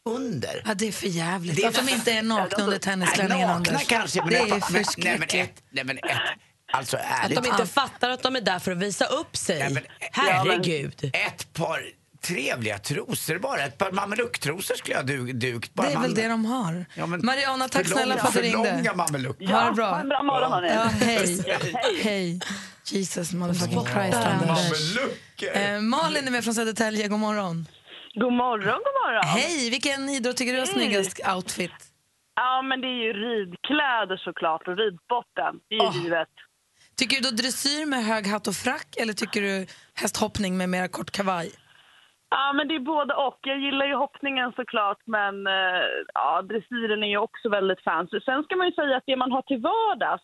under. 0.10 0.62
Ja, 0.66 0.74
det 0.74 0.88
är 0.88 0.92
för 0.92 1.08
jävligt. 1.08 1.56
Det 1.56 1.64
är- 1.64 1.68
att 1.68 1.76
de 1.88 1.90
inte 1.90 2.12
är 2.12 2.24
nakna 2.24 2.58
under 2.58 2.72
Nej, 2.72 2.80
tennisklänningen, 2.80 3.48
nakna 3.48 3.72
Anders. 3.72 3.88
kanske, 3.88 4.20
men 4.22 4.30
det 4.30 4.36
ett 4.36 4.42
är 4.46 4.50
nej, 4.50 4.60
men 4.72 4.84
förskräckligt. 4.84 5.34
ett, 5.34 5.64
nej 5.70 5.84
men 5.84 5.98
ett, 5.98 6.04
alltså 6.74 6.98
Att 6.98 7.04
ärligt. 7.26 7.44
de 7.44 7.50
inte 7.50 7.66
fattar 7.66 8.10
att 8.10 8.24
de 8.24 8.36
är 8.36 8.42
där 8.42 8.60
för 8.60 8.72
att 8.72 8.78
visa 8.78 9.06
upp 9.06 9.38
sig. 9.38 9.60
Nej, 9.60 9.74
men- 9.74 9.84
Herregud. 10.12 11.12
Ett 11.14 11.54
par 11.54 11.80
trevliga 12.26 12.78
trosor 12.80 13.38
bara, 13.40 13.62
ett 13.66 13.78
par 13.78 13.92
mamelucktrosor 13.92 14.76
skulle 14.76 14.96
jag 14.96 15.06
du, 15.08 15.32
dukt. 15.34 15.74
Bara 15.74 15.88
Det 15.88 15.94
är 15.94 16.00
väl 16.00 16.02
man- 16.10 16.14
det 16.16 16.28
de 16.28 16.46
har. 16.46 16.86
Ja, 16.96 17.06
men 17.06 17.26
Mariana, 17.26 17.68
tack 17.70 17.86
för 17.88 17.92
snälla 17.94 18.16
långa- 18.16 18.22
för 18.22 18.28
att 18.28 18.34
du 18.34 18.40
För 18.40 18.58
ringde. 18.58 18.76
långa 18.78 18.94
mamelucker. 18.94 19.48
Ha 19.48 19.66
det 19.66 19.72
bra. 19.72 19.90
Ha 19.90 20.00
en 20.00 20.10
bra 20.10 20.24
morgon, 20.24 20.52
hörni. 20.52 20.68
Ja, 20.70 20.84
hej. 20.84 21.44
Hej. 21.74 22.02
hej. 22.04 22.40
Jesus 22.92 23.34
motherfucking 23.34 23.86
Christ, 23.86 24.18
Anders. 24.18 24.98
Eh, 25.56 25.80
Malin 25.82 26.28
är 26.28 26.32
med 26.32 26.44
från 26.44 26.54
Södertälje, 26.54 27.08
god 27.08 27.20
morgon. 27.20 27.68
God 28.16 28.34
morgon, 28.34 28.80
god 28.88 28.96
morgon. 29.04 29.24
Hej, 29.26 29.70
vilken 29.70 30.10
idrott 30.10 30.38
tycker 30.38 30.54
du 30.54 30.60
har 30.60 30.66
snyggast 30.66 31.20
outfit? 31.36 31.72
Ja, 32.36 32.62
men 32.62 32.82
det 32.82 32.88
är 32.88 33.00
ju 33.08 33.14
ridkläder 33.14 34.18
såklart 34.18 34.68
och 34.68 34.78
ridsporten. 34.78 35.54
Det 35.70 35.76
är 35.76 35.82
ju 35.82 35.88
Åh. 35.88 36.04
givet. 36.04 36.28
Tycker 36.98 37.16
du 37.22 37.30
då 37.30 37.36
dressyr 37.36 37.86
med 37.86 38.06
hög 38.06 38.28
hatt 38.28 38.48
och 38.48 38.56
frack 38.56 38.88
eller 38.98 39.14
tycker 39.14 39.42
du 39.42 39.68
hästhoppning 39.94 40.58
med 40.58 40.70
mera 40.70 40.88
kort 40.88 41.12
kavaj? 41.12 41.52
Ja, 42.38 42.54
men 42.54 42.68
det 42.68 42.76
är 42.76 42.80
både 42.80 43.14
och. 43.14 43.40
Jag 43.42 43.60
gillar 43.60 43.86
ju 43.86 43.96
hoppningen 43.96 44.54
såklart, 44.56 45.02
men 45.06 45.48
eh, 45.48 45.84
ja, 46.14 46.42
dressyren 46.42 47.04
är 47.04 47.08
ju 47.08 47.18
också 47.18 47.50
väldigt 47.50 47.84
fancy. 47.84 48.20
Sen 48.20 48.44
ska 48.44 48.56
man 48.56 48.68
ju 48.68 48.74
säga 48.74 48.98
att 48.98 49.04
det 49.06 49.16
man 49.16 49.32
har 49.32 49.42
till 49.42 49.62
vardags, 49.62 50.24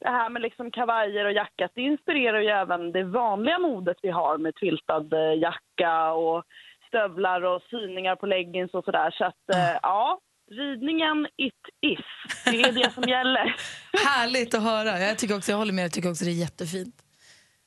det 0.00 0.10
här 0.10 0.30
med 0.30 0.42
liksom 0.42 0.70
kavajer 0.70 1.24
och 1.24 1.32
jacka, 1.32 1.68
det 1.74 1.80
inspirerar 1.80 2.40
ju 2.40 2.48
även 2.48 2.92
det 2.92 3.04
vanliga 3.04 3.58
modet 3.58 3.96
vi 4.02 4.10
har 4.10 4.38
med 4.38 4.54
tviltad 4.54 5.12
eh, 5.12 5.38
jacka 5.46 6.12
och 6.12 6.44
stövlar 6.88 7.42
och 7.42 7.62
syningar 7.70 8.16
på 8.16 8.26
leggings 8.26 8.74
och 8.74 8.84
sådär. 8.84 9.10
Så 9.10 9.24
att 9.24 9.44
eh, 9.54 9.78
ja, 9.82 10.18
ridningen 10.50 11.26
it 11.36 11.62
is. 11.80 12.06
Det 12.44 12.60
är 12.62 12.72
det 12.72 12.90
som 12.92 13.02
gäller. 13.02 13.56
Härligt 14.06 14.54
att 14.54 14.62
höra. 14.62 14.98
Jag, 14.98 15.18
tycker 15.18 15.36
också, 15.36 15.50
jag 15.50 15.58
håller 15.58 15.72
med, 15.72 15.84
jag 15.84 15.92
tycker 15.92 16.10
också 16.10 16.24
det 16.24 16.30
är 16.30 16.44
jättefint. 16.46 16.94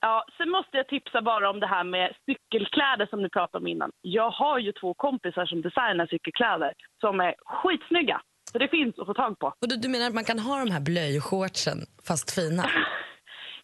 Ja, 0.02 0.26
sen 0.38 0.50
måste 0.50 0.78
jag 0.78 0.88
tipsa 0.88 1.22
bara 1.22 1.50
om 1.50 1.60
det 1.60 1.68
här 1.68 1.84
med 1.84 2.16
cykelkläder 2.26 3.06
som 3.10 3.22
ni 3.22 3.30
pratade 3.30 3.62
om 3.62 3.68
innan. 3.68 3.92
Jag 4.02 4.30
har 4.30 4.60
ju 4.60 4.72
två 4.72 4.94
kompisar 4.94 5.46
som 5.46 5.62
designar 5.62 6.08
cykelkläder 6.08 6.74
som 7.02 7.20
är 7.20 7.36
skitsnygga. 7.46 8.22
Så 8.52 8.58
det 8.58 8.68
finns 8.68 9.00
att 9.00 9.06
få 9.06 9.14
tag 9.14 9.40
på. 9.40 9.48
Och 9.48 9.68
du, 9.70 9.76
du 9.76 9.88
menar 9.90 10.08
att 10.08 10.14
man 10.14 10.24
kan 10.24 10.40
ha 10.40 10.60
de 10.66 10.72
här 10.72 10.82
blöjshortsen 10.82 11.78
fast 12.08 12.36
fina? 12.36 12.64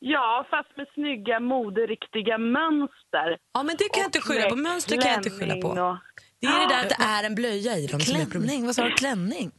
Ja, 0.06 0.45
fast 0.50 0.77
med 0.77 0.88
snygga 0.94 1.39
moderiktiga 1.39 2.38
mönster. 2.38 3.38
Ja, 3.53 3.63
men 3.63 3.75
det 3.79 3.88
kan 3.94 4.01
jag 4.01 4.07
inte 4.07 4.19
skylla 4.21 4.50
på. 4.50 4.56
Mönster 4.56 5.01
kan 5.01 5.12
jag 5.12 5.19
inte 5.19 5.29
skylla 5.29 5.56
på. 5.62 5.68
och- 5.68 5.97
Det 6.41 6.47
är 6.47 6.59
det 6.68 6.74
där 6.75 6.81
att 6.83 6.89
det 6.89 7.03
är 7.15 7.24
en 7.24 7.36
blöja 7.36 7.74
i 7.77 7.88
dem 7.88 8.00
som 8.00 8.15
är 8.21 8.25
problemet. 8.25 8.31
Klänning, 8.50 8.65
vad 8.65 8.75
sa 8.75 8.83
du? 8.83 8.91
Klänning? 8.91 9.51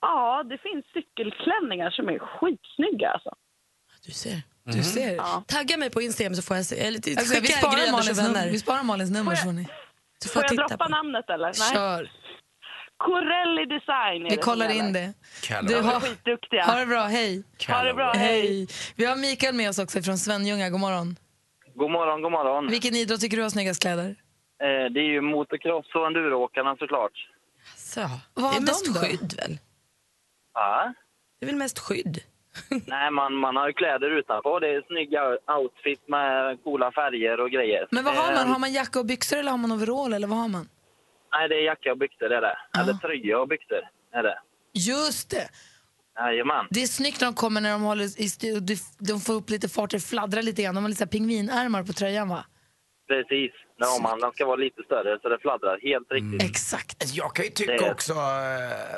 Ja, 0.00 0.42
det 0.50 0.58
finns 0.58 0.84
cykelklänningar 0.92 1.90
som 1.90 2.08
är 2.08 2.18
skitsnygga 2.18 3.08
alltså. 3.10 3.30
Du 4.06 4.12
ser. 4.12 4.38
Du 4.66 4.82
ser. 4.82 5.14
Ja. 5.14 5.44
Tagga 5.46 5.76
mig 5.76 5.90
på 5.90 6.02
Instagram 6.02 6.34
så 6.34 6.42
får 6.42 6.56
jag 6.56 6.66
se. 6.66 6.78
Eller 6.86 7.18
Alltså, 7.18 7.40
vi, 7.40 7.46
sparar 7.48 7.92
Malins 7.92 8.18
vänner. 8.18 8.50
vi 8.50 8.58
sparar 8.58 8.82
Malins 8.82 9.10
nummer 9.10 9.34
så 9.36 9.44
får 9.44 9.52
ni. 9.52 9.64
Så 10.22 10.28
Får 10.28 10.32
får 10.34 10.42
jag 10.42 10.50
jag 10.50 10.56
droppa 10.70 10.84
på. 10.84 10.90
namnet 10.90 11.30
eller? 11.30 11.46
Nej. 11.46 11.72
Kör. 11.74 12.10
Corelli 12.98 13.64
Design 13.66 14.26
Vi 14.30 14.36
kollar 14.36 14.68
in 14.68 14.92
det. 14.92 15.12
Du 15.62 15.74
har, 15.80 16.00
skitduktiga. 16.00 16.64
ha 16.64 16.78
det 16.78 16.86
bra, 16.86 17.02
hej. 17.04 17.42
Ha 17.68 17.82
det 17.82 17.94
bra, 17.94 18.12
hej. 18.12 18.40
Hej. 18.40 18.68
Vi 18.96 19.04
har 19.04 19.16
Mikael 19.16 19.54
med 19.54 19.68
oss 19.70 19.78
också 19.78 20.02
från 20.02 20.18
Svenljunga, 20.18 20.70
god 20.70 20.80
morgon. 20.80 21.16
God 21.74 21.90
morgon, 21.90 22.22
god 22.22 22.32
morgon. 22.32 22.68
Vilken 22.68 22.94
idrott 22.96 23.20
tycker 23.20 23.36
du 23.36 23.42
har 23.42 23.50
snyggast 23.50 23.80
kläder? 23.82 24.08
Eh, 24.62 24.92
det 24.92 25.00
är 25.00 25.10
ju 25.12 25.20
motocross 25.20 25.94
och 25.94 26.06
enduroåkarna 26.06 26.76
såklart. 26.76 27.12
Så. 27.76 28.00
Vad 28.34 28.52
Det 28.52 28.56
är 28.56 28.60
mest 28.60 28.84
de 28.84 28.92
då? 28.92 29.00
skydd 29.00 29.34
väl? 29.36 29.58
Ja. 30.54 30.92
Det 31.40 31.46
är 31.46 31.50
väl 31.50 31.56
mest 31.56 31.78
skydd? 31.78 32.20
Nej, 32.86 33.10
man, 33.10 33.34
man 33.34 33.56
har 33.56 33.72
kläder 33.72 34.10
utanpå. 34.18 34.58
Det 34.58 34.68
är 34.68 34.82
snygga 34.86 35.22
outfit 35.58 36.08
med 36.08 36.62
coola 36.64 36.92
färger 36.92 37.40
och 37.40 37.50
grejer. 37.50 37.86
Men 37.90 38.04
vad 38.04 38.14
har 38.14 38.32
man? 38.32 38.46
Eh, 38.46 38.52
Har 38.52 38.58
man 38.58 38.72
jacka 38.72 38.98
och 39.00 39.06
byxor 39.06 39.36
eller 39.38 39.50
har 39.50 39.58
man 39.58 39.72
overall 39.72 40.12
eller 40.12 40.26
vad 40.26 40.38
har 40.38 40.48
man? 40.48 40.68
Nej, 41.32 41.48
det 41.48 41.54
är 41.54 41.64
jacka 41.64 41.92
och 41.92 41.98
byxor 41.98 42.28
det 42.28 42.36
är 42.36 42.40
det. 42.40 42.56
Eller 42.80 42.92
tröja 42.92 43.38
och 43.40 43.48
byxor 43.48 43.80
är 44.12 44.22
det. 44.22 44.38
Just 44.72 45.30
det! 45.30 45.48
Jajamän. 46.18 46.66
Det 46.70 46.82
är 46.82 46.86
snyggt 46.86 47.20
när 47.20 47.28
de 47.28 47.34
kommer 47.34 47.60
när 47.60 47.72
de 47.72 47.82
håller 47.82 48.04
i 48.20 48.28
de- 48.98 49.20
får 49.20 49.34
upp 49.34 49.50
lite 49.50 49.68
fart, 49.68 49.90
det 49.90 50.00
fladdrar 50.00 50.42
lite 50.42 50.62
grann. 50.62 50.74
De 50.74 50.84
har 50.84 50.88
lite 50.88 51.06
pingvinärmar 51.06 51.82
på 51.82 51.92
tröjan 51.92 52.28
va? 52.28 52.44
Precis. 53.08 53.52
Man. 54.02 54.20
Den 54.20 54.32
ska 54.32 54.46
vara 54.46 54.56
lite 54.56 54.82
större 54.82 55.18
så 55.22 55.28
det 55.28 55.38
fladdrar. 55.38 55.78
Helt 55.82 56.10
riktigt. 56.12 56.50
Exakt. 56.50 57.02
Alltså, 57.02 57.16
Jag 57.16 57.34
kan 57.34 57.44
ju 57.44 57.50
tycka 57.50 57.72
Det- 57.72 57.90
också 57.90 58.12
uh, 58.12 58.18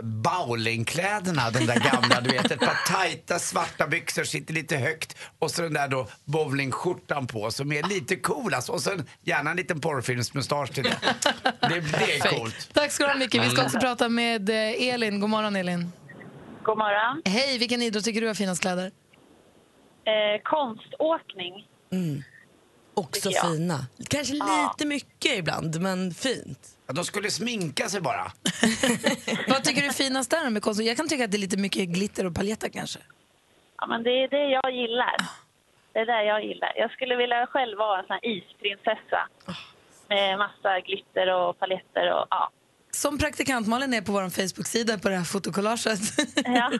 bowlingkläderna, 0.02 1.50
de 1.50 1.58
där 1.66 1.90
gamla, 1.92 2.20
du 2.20 2.30
vet 2.30 2.50
ett 2.50 2.60
par 2.60 2.92
tajta 2.92 3.38
svarta 3.38 3.86
byxor, 3.86 4.24
sitter 4.24 4.54
lite 4.54 4.76
högt 4.76 5.16
och 5.38 5.50
så 5.50 5.62
den 5.62 5.72
där 5.74 5.88
då 5.88 6.06
bowlingskjortan 6.24 7.26
på 7.26 7.50
som 7.50 7.72
är 7.72 7.82
lite 7.82 8.16
cool 8.16 8.54
alltså. 8.54 8.72
och 8.72 8.80
sen 8.80 9.04
gärna 9.22 9.50
en 9.50 9.56
liten 9.56 9.80
porrfilmsmustasch 9.80 10.72
till 10.74 10.82
det. 10.84 10.96
Det, 11.60 11.68
det 11.80 12.16
är 12.16 12.38
coolt. 12.38 12.70
Tack 12.74 12.90
ska 12.92 13.04
du 13.04 13.10
ha 13.12 13.18
Micke. 13.18 13.34
Vi 13.34 13.50
ska 13.50 13.62
också 13.64 13.78
prata 13.78 14.08
med 14.08 14.50
eh, 14.50 14.88
Elin. 14.94 15.20
God 15.20 15.30
morgon 15.30 15.56
Elin. 15.56 15.92
God 16.62 16.78
morgon. 16.78 17.22
Hej, 17.24 17.58
vilken 17.58 17.82
idrott 17.82 18.04
tycker 18.04 18.20
du 18.20 18.26
har 18.26 18.34
finast 18.34 18.60
kläder? 18.62 18.90
Eh, 20.04 20.42
konståkning. 20.42 21.66
Också 22.98 23.30
fina. 23.30 23.86
Kanske 24.08 24.34
lite 24.34 24.86
mycket 24.86 25.38
ibland, 25.38 25.80
men 25.80 26.14
fint. 26.14 26.58
Ja, 26.86 26.92
de 26.92 27.04
skulle 27.04 27.30
sminka 27.30 27.88
sig 27.88 28.00
bara. 28.00 28.22
Vad 29.48 29.64
tycker 29.64 29.80
du 29.82 29.86
är 29.88 29.92
finast 29.92 30.30
där 30.30 30.50
med 30.50 30.62
konst? 30.62 30.82
Jag 30.82 30.96
kan 30.96 31.08
tycka 31.08 31.24
att 31.24 31.30
det 31.30 31.36
är 31.36 31.46
lite 31.48 31.56
mycket 31.56 31.88
glitter 31.88 32.26
och 32.26 32.34
paljetter 32.34 32.68
kanske. 32.68 32.98
Ja, 33.78 33.86
men 33.86 34.02
det 34.02 34.10
är 34.10 34.28
det 34.28 34.48
jag 34.48 34.70
gillar. 34.74 35.16
Det 35.92 35.98
är 35.98 36.06
det 36.06 36.24
jag 36.24 36.44
gillar. 36.44 36.72
Jag 36.76 36.90
skulle 36.90 37.16
vilja 37.16 37.46
själv 37.46 37.78
vara 37.78 37.98
en 37.98 38.06
sån 38.06 38.18
här 38.22 38.26
isprinsessa. 38.26 39.28
med 40.08 40.38
massa 40.38 40.80
glitter 40.80 41.34
och 41.34 41.58
paletter 41.58 42.12
och 42.12 42.26
ja. 42.30 42.50
Som 42.98 43.18
praktikant 43.18 43.66
Malin 43.66 43.94
är 43.94 44.00
på 44.00 44.12
vår 44.12 44.30
Facebook-sida 44.30 44.98
på 44.98 45.08
det 45.08 45.16
här 45.16 45.24
fotokollaget. 45.24 46.00
Ja. 46.44 46.72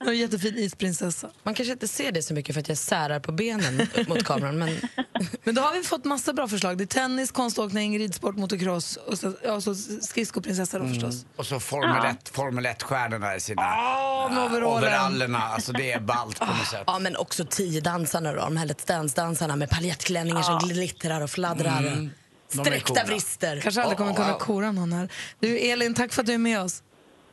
en 0.06 0.18
jättefin 0.18 0.58
isprinsessa. 0.58 1.30
Man 1.42 1.54
kanske 1.54 1.72
inte 1.72 1.88
ser 1.88 2.12
det 2.12 2.22
så 2.22 2.34
mycket 2.34 2.54
för 2.54 2.60
att 2.60 2.68
jag 2.68 2.78
särar 2.78 3.20
på 3.20 3.32
benen 3.32 3.88
mot 4.08 4.24
kameran. 4.24 4.58
Men 4.58 4.76
Men 5.44 5.54
då 5.54 5.62
har 5.62 5.74
vi 5.74 5.82
fått 5.82 6.04
massa 6.04 6.32
bra 6.32 6.48
förslag. 6.48 6.78
Det 6.78 6.84
är 6.84 6.86
tennis, 6.86 7.30
konståkning, 7.30 7.98
ridsport, 7.98 8.36
motocross 8.36 8.96
och 8.96 9.18
så, 9.18 9.32
ja, 9.44 9.60
så 9.60 9.74
skridskoprinsessa 9.74 10.78
då 10.78 10.88
förstås. 10.88 11.26
Och 11.36 11.46
så 11.46 11.60
Formel 11.60 12.04
1, 12.04 12.28
Formel 12.28 12.66
1-stjärnorna 12.66 13.36
i 13.36 13.40
sina 13.40 13.62
Ah, 13.62 14.28
med 14.28 14.38
overallen. 14.44 14.78
overallerna. 14.78 15.38
Alltså 15.38 15.72
det 15.72 15.92
är 15.92 16.00
ballt 16.00 16.38
på 16.38 16.46
något 16.46 16.66
sätt. 16.66 16.82
Ja, 16.86 16.98
men 16.98 17.16
också 17.16 17.44
tiodansarna 17.50 18.32
då, 18.32 18.40
de 18.40 18.56
här 18.56 18.66
Let's 18.66 18.86
Dance-dansarna 18.86 19.56
med 19.56 19.70
paljettklänningar 19.70 20.42
som 20.42 20.58
glittrar 20.68 21.20
och 21.20 21.30
fladdrar. 21.30 21.78
Mm. 21.78 22.10
Sträckta 22.48 23.04
vrister. 23.06 23.60
Kanske 23.60 23.82
aldrig 23.82 23.98
kommer 23.98 24.14
kunna 24.14 24.34
kora 24.34 24.72
någon 24.72 24.92
här. 24.92 25.08
Du 25.40 25.58
Elin, 25.58 25.94
tack 25.94 26.12
för 26.12 26.22
att 26.22 26.26
du 26.26 26.32
är 26.34 26.38
med 26.38 26.60
oss. 26.60 26.82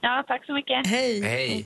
ja, 0.02 0.24
tack 0.28 0.46
så 0.46 0.54
mycket. 0.54 0.88
Hej! 0.88 1.22
Hej. 1.22 1.64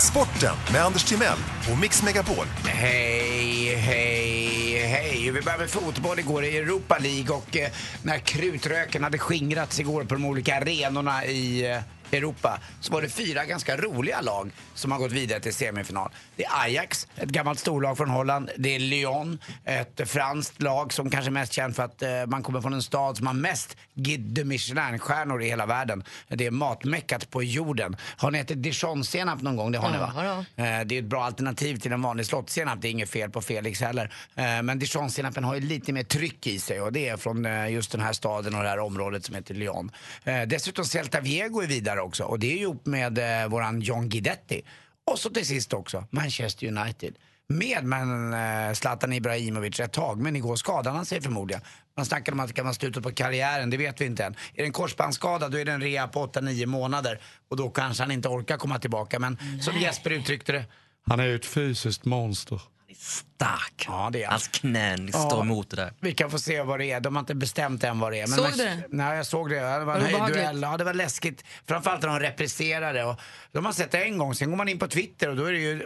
Sporten 0.00 0.54
med 0.72 0.84
Anders 0.84 1.04
Timell 1.04 1.38
och 1.72 1.78
Mix 1.78 2.02
Megapol. 2.02 2.46
Hej, 2.66 3.74
hej, 3.76 4.86
hej. 4.86 5.30
Vi 5.30 5.42
började 5.42 5.62
med 5.62 5.70
fotboll 5.70 6.18
igår 6.18 6.44
i 6.44 6.58
Europa 6.58 6.98
League 6.98 7.36
och 7.36 7.56
eh, 7.56 7.70
när 8.02 8.18
krutröken 8.18 9.04
hade 9.04 9.18
skingrats 9.18 9.80
igår 9.80 10.04
på 10.04 10.14
de 10.14 10.24
olika 10.24 10.56
arenorna 10.56 11.24
i 11.24 11.70
eh, 11.70 11.78
Europa 12.16 12.58
så 12.80 12.92
var 12.92 13.02
det 13.02 13.08
fyra 13.08 13.44
ganska 13.44 13.76
roliga 13.76 14.20
lag 14.20 14.50
som 14.74 14.92
har 14.92 14.98
gått 14.98 15.12
vidare 15.12 15.40
till 15.40 15.54
semifinal. 15.54 16.10
Det 16.36 16.44
är 16.44 16.62
Ajax, 16.64 17.06
ett 17.16 17.28
gammalt 17.28 17.58
storlag 17.58 17.96
från 17.96 18.10
Holland. 18.10 18.50
Det 18.56 18.74
är 18.74 18.78
Lyon, 18.78 19.38
ett 19.64 20.00
franskt 20.10 20.62
lag 20.62 20.92
som 20.92 21.10
kanske 21.10 21.28
är 21.28 21.32
mest 21.32 21.52
känt 21.52 21.76
för 21.76 21.82
att 21.82 22.02
eh, 22.02 22.08
man 22.26 22.42
kommer 22.42 22.60
från 22.60 22.72
en 22.72 22.82
stad 22.82 23.16
som 23.16 23.26
har 23.26 23.34
mest 23.34 23.76
Guide 23.94 24.20
de 24.20 24.44
Michelin-stjärnor 24.44 25.42
i 25.42 25.46
hela 25.48 25.66
världen. 25.66 26.04
Det 26.28 26.46
är 26.46 26.50
matmeckat 26.50 27.30
på 27.30 27.42
jorden. 27.42 27.96
Har 28.16 28.30
ni 28.30 28.38
ätit 28.38 28.62
dijonsenap 28.62 29.42
någon 29.42 29.56
gång? 29.56 29.72
Det 29.72 29.78
har 29.78 29.90
ni 29.90 29.98
va? 29.98 30.12
Ja, 30.56 30.64
Eh, 30.64 30.84
Det 30.84 30.94
är 30.94 30.98
ett 30.98 31.04
bra 31.04 31.24
alternativ 31.24 31.76
till 31.76 31.92
en 31.92 32.02
vanlig 32.02 32.26
slottsenap. 32.26 32.78
Det 32.82 32.88
är 32.88 32.90
inget 32.90 33.10
fel 33.10 33.30
på 33.30 33.40
Felix 33.40 33.80
heller. 33.80 34.12
Eh, 34.34 34.62
Men 34.62 34.78
dijonsenapen 34.78 35.44
har 35.44 35.54
ju 35.54 35.60
lite 35.60 35.92
mer 35.92 36.02
tryck 36.04 36.46
i 36.46 36.58
sig 36.58 36.80
och 36.80 36.92
det 36.92 37.08
är 37.08 37.16
från 37.16 37.46
eh, 37.46 37.68
just 37.70 37.92
den 37.92 38.00
här 38.00 38.12
staden 38.12 38.54
och 38.54 38.62
det 38.62 38.68
här 38.68 38.78
området 38.78 39.24
som 39.24 39.34
heter 39.34 39.54
Lyon. 39.54 39.90
Eh, 40.24 40.42
Dessutom 40.42 40.84
Celta 40.84 41.20
Viego 41.20 41.62
är 41.62 41.66
vidare 41.66 42.01
också 42.02 42.24
och 42.24 42.38
det 42.38 42.52
är 42.52 42.56
ihop 42.56 42.86
med 42.86 43.18
eh, 43.18 43.48
våran 43.48 43.80
John 43.80 44.08
Guidetti. 44.08 44.62
Och 45.10 45.18
så 45.18 45.30
till 45.30 45.46
sist 45.46 45.72
också 45.72 46.04
Manchester 46.10 46.66
United. 46.66 47.14
Med 47.48 47.84
men, 47.84 48.34
eh, 48.34 48.72
Zlatan 48.72 49.12
Ibrahimovic 49.12 49.80
ett 49.80 49.92
tag, 49.92 50.20
men 50.20 50.36
igår 50.36 50.56
skadade 50.56 50.96
han 50.96 51.06
sig 51.06 51.20
förmodligen. 51.20 51.62
Man 51.96 52.06
snackar 52.06 52.32
om 52.32 52.40
att 52.40 52.48
det 52.48 52.54
kan 52.54 52.64
vara 52.64 52.74
slutet 52.74 53.02
på 53.02 53.10
karriären, 53.10 53.70
det 53.70 53.76
vet 53.76 54.00
vi 54.00 54.04
inte 54.04 54.24
än. 54.24 54.32
Är 54.54 54.56
det 54.56 54.64
en 54.64 54.72
korsbandsskada 54.72 55.48
då 55.48 55.58
är 55.58 55.64
det 55.64 55.72
en 55.72 55.80
rea 55.80 56.08
på 56.08 56.26
8-9 56.26 56.66
månader 56.66 57.20
och 57.48 57.56
då 57.56 57.70
kanske 57.70 58.02
han 58.02 58.12
inte 58.12 58.28
orkar 58.28 58.56
komma 58.56 58.78
tillbaka. 58.78 59.18
Men 59.18 59.38
som 59.62 59.78
Jesper 59.78 60.10
uttryckte 60.10 60.52
det, 60.52 60.64
Han 61.06 61.20
är 61.20 61.24
ju 61.24 61.36
ett 61.36 61.46
fysiskt 61.46 62.04
monster. 62.04 62.60
Stark. 62.98 63.84
ja 63.86 64.08
det 64.12 64.22
är 64.22 64.26
han. 64.26 64.32
Hans 64.32 64.48
knän 64.48 65.08
står 65.08 65.20
Ja. 65.30 65.40
emot 65.40 65.70
det 65.70 65.76
där. 65.76 65.92
Vi 66.00 66.14
kan 66.14 66.30
få 66.30 66.38
se 66.38 66.62
vad 66.62 66.78
det 66.80 66.90
är. 66.90 67.00
De 67.00 67.16
har 67.16 67.20
inte 67.20 67.34
bestämt 67.34 67.84
än 67.84 67.98
vad 67.98 68.12
det 68.12 68.20
är. 68.20 68.26
Såg 68.26 68.44
men, 68.44 68.52
du 68.58 68.64
det? 68.64 68.82
Nej, 68.90 69.16
jag 69.16 69.26
såg 69.26 69.50
det. 69.50 69.54
Det 69.60 69.84
var 69.84 69.96
en 69.96 70.02
höjdduell. 70.20 70.62
Ja, 70.62 70.76
det 70.76 70.84
var 70.84 70.94
läskigt. 70.94 71.44
Framförallt 71.68 72.02
när 72.02 72.08
de 72.08 72.20
repriserade. 72.20 73.04
Och 73.04 73.20
de 73.52 73.64
har 73.64 73.72
sett 73.72 73.90
det 73.90 74.04
en 74.04 74.18
gång, 74.18 74.34
sen 74.34 74.50
går 74.50 74.56
man 74.56 74.68
in 74.68 74.78
på 74.78 74.88
Twitter 74.88 75.28
och 75.28 75.36
då 75.36 75.44
är 75.44 75.52
det 75.52 75.58
ju 75.58 75.82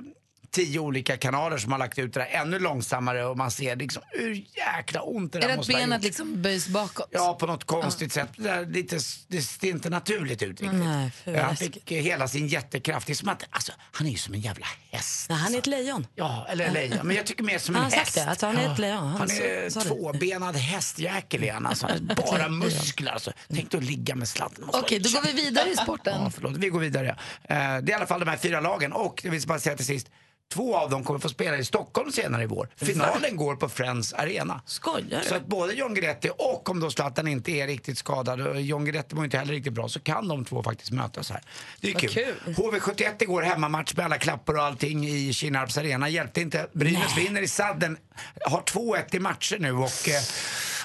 tio 0.56 0.78
olika 0.78 1.16
kanaler 1.16 1.58
som 1.58 1.72
har 1.72 1.78
lagt 1.78 1.98
ut 1.98 2.14
det 2.14 2.20
där 2.20 2.26
ännu 2.26 2.58
långsammare 2.58 3.24
och 3.24 3.36
man 3.36 3.50
ser 3.50 3.76
liksom 3.76 4.02
hur 4.08 4.44
jäkla 4.56 5.00
ont 5.02 5.32
det 5.32 5.38
Är 5.38 5.40
där 5.40 5.48
det 5.48 5.52
att 5.54 5.58
måste 5.58 5.72
ha 5.72 5.80
benet 5.80 5.96
gjort. 5.96 6.04
liksom 6.04 6.42
böjs 6.42 6.68
bakåt? 6.68 7.08
Ja, 7.10 7.36
på 7.40 7.46
något 7.46 7.64
konstigt 7.64 8.12
sätt. 8.12 8.28
Det, 8.36 8.42
där, 8.42 8.66
lite, 8.66 8.98
det 9.28 9.42
ser 9.42 9.68
inte 9.68 9.90
naturligt 9.90 10.42
ut 10.42 10.60
riktigt. 10.60 10.72
Nej, 10.78 11.10
för 11.10 11.34
han 11.36 11.56
fick 11.56 11.90
eh, 11.92 12.02
hela 12.02 12.28
sin 12.28 12.46
jättekraft. 12.48 13.06
Det 13.06 13.12
är 13.12 13.14
som 13.14 13.28
att, 13.28 13.44
alltså, 13.50 13.72
han 13.92 14.06
är 14.06 14.10
ju 14.10 14.16
som 14.16 14.34
en 14.34 14.40
jävla 14.40 14.66
häst. 14.90 15.28
Nej, 15.30 15.38
han 15.38 15.54
är 15.54 15.58
ett 15.58 15.66
lejon. 15.66 16.06
Ja, 16.14 16.46
eller 16.50 16.70
lejon. 16.70 17.06
Men 17.06 17.16
jag 17.16 17.26
tycker 17.26 17.44
mer 17.44 17.58
som 17.58 17.74
en 17.76 17.82
Han 17.82 17.90
har 17.92 17.98
häst. 17.98 18.12
sagt 18.14 18.26
det, 18.26 18.32
att 18.32 18.40
han 18.40 18.56
är 18.56 18.72
ett 18.72 18.78
lejon. 18.78 18.96
Han 19.06 19.16
Han 19.20 19.30
är 19.30 19.70
sa- 19.70 19.80
det. 19.80 19.86
tvåbenad 19.86 20.56
hästjäkel 20.56 21.44
är 21.44 21.52
han. 21.52 21.66
Alltså, 21.66 21.86
bara 22.32 22.48
muskler. 22.48 23.12
Alltså. 23.12 23.32
Tänk 23.54 23.70
dig 23.70 23.78
att 23.78 23.84
ligga 23.84 24.14
med 24.14 24.28
sladden. 24.28 24.56
slå 24.56 24.78
Okej, 24.80 24.98
då 24.98 25.10
går 25.10 25.22
vi 25.26 25.32
vidare 25.32 25.70
i 25.70 25.76
sporten. 25.76 26.22
Ja, 26.22 26.30
förlåt. 26.34 26.56
Vi 26.56 26.68
går 26.68 26.80
vidare. 26.80 27.08
Eh, 27.08 27.16
det 27.48 27.54
är 27.56 27.90
i 27.90 27.92
alla 27.92 28.06
fall 28.06 28.20
de 28.20 28.28
här 28.30 28.36
fyra 28.36 28.60
lagen. 28.60 28.92
Och 28.92 29.20
jag 29.24 29.30
vill 29.30 29.46
bara 29.46 29.58
säga 29.58 29.76
till 29.76 29.86
sist. 29.86 30.06
Två 30.52 30.76
av 30.76 30.90
dem 30.90 31.04
kommer 31.04 31.20
få 31.20 31.28
spela 31.28 31.56
i 31.58 31.64
Stockholm 31.64 32.12
senare 32.12 32.42
i 32.42 32.46
vår. 32.46 32.68
Finalen 32.76 33.36
går 33.36 33.56
på 33.56 33.68
Friends 33.68 34.12
Arena. 34.12 34.60
Skojar 34.66 35.20
du? 35.22 35.28
Så 35.28 35.34
att 35.34 35.46
både 35.46 35.72
John 35.72 35.94
Guidetti 35.94 36.30
och 36.38 36.68
om 36.68 36.80
då 36.80 36.90
Zlatan 36.90 37.28
inte 37.28 37.52
är 37.52 37.66
riktigt 37.66 37.98
skadad 37.98 38.40
och 38.40 38.60
John 38.60 38.84
Guidetti 38.84 39.16
var 39.16 39.24
inte 39.24 39.38
heller 39.38 39.52
riktigt 39.52 39.72
bra 39.72 39.88
så 39.88 40.00
kan 40.00 40.28
de 40.28 40.44
två 40.44 40.62
faktiskt 40.62 40.90
mötas 40.92 41.30
här. 41.30 41.40
Det 41.80 41.88
är 41.88 41.92
Vad 41.94 42.00
kul. 42.02 42.10
kul. 42.44 42.54
HV71 42.54 43.22
igår 43.22 43.42
hemmamatch 43.42 43.94
med 43.96 44.04
alla 44.04 44.18
klappar 44.18 44.54
och 44.54 44.62
allting 44.62 45.06
i 45.08 45.32
Kinnarps 45.32 45.78
arena. 45.78 46.08
Hjälpte 46.08 46.40
inte. 46.40 46.66
Brynäs 46.72 47.16
vinner 47.18 47.42
i 47.42 47.48
sadden. 47.48 47.96
Har 48.44 48.60
2-1 48.60 49.16
i 49.16 49.18
matcher 49.20 49.56
nu 49.60 49.72
och 49.72 50.08
eh, 50.08 50.22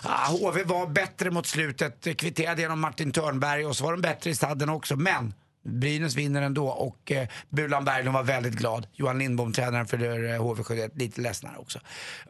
ah, 0.03 0.27
HV 0.27 0.63
var 0.63 0.88
bättre 0.88 1.32
mot 1.32 1.48
slutet. 1.48 2.18
Kvitterade 2.18 2.62
genom 2.62 2.80
Martin 2.80 3.12
Törnberg 3.12 3.65
och 3.65 3.75
så 3.75 3.84
var 3.84 3.91
de 3.91 4.01
bättre 4.01 4.30
i 4.30 4.36
sadden 4.36 4.70
också. 4.70 4.96
Men 4.96 5.34
Brynäs 5.63 6.15
vinner 6.15 6.41
ändå 6.41 6.68
och 6.68 7.12
eh, 7.12 7.27
Bulan 7.50 7.86
Berglund 7.86 8.13
var 8.13 8.24
väldigt 8.24 8.53
glad. 8.53 8.88
Johan 8.94 9.20
Lindbom, 9.20 9.53
tränaren 9.53 9.88
för 9.88 9.98
eh, 10.03 10.39
HV71, 10.44 10.91
lite 10.96 11.22
ledsnare 11.22 11.58
också. 11.58 11.80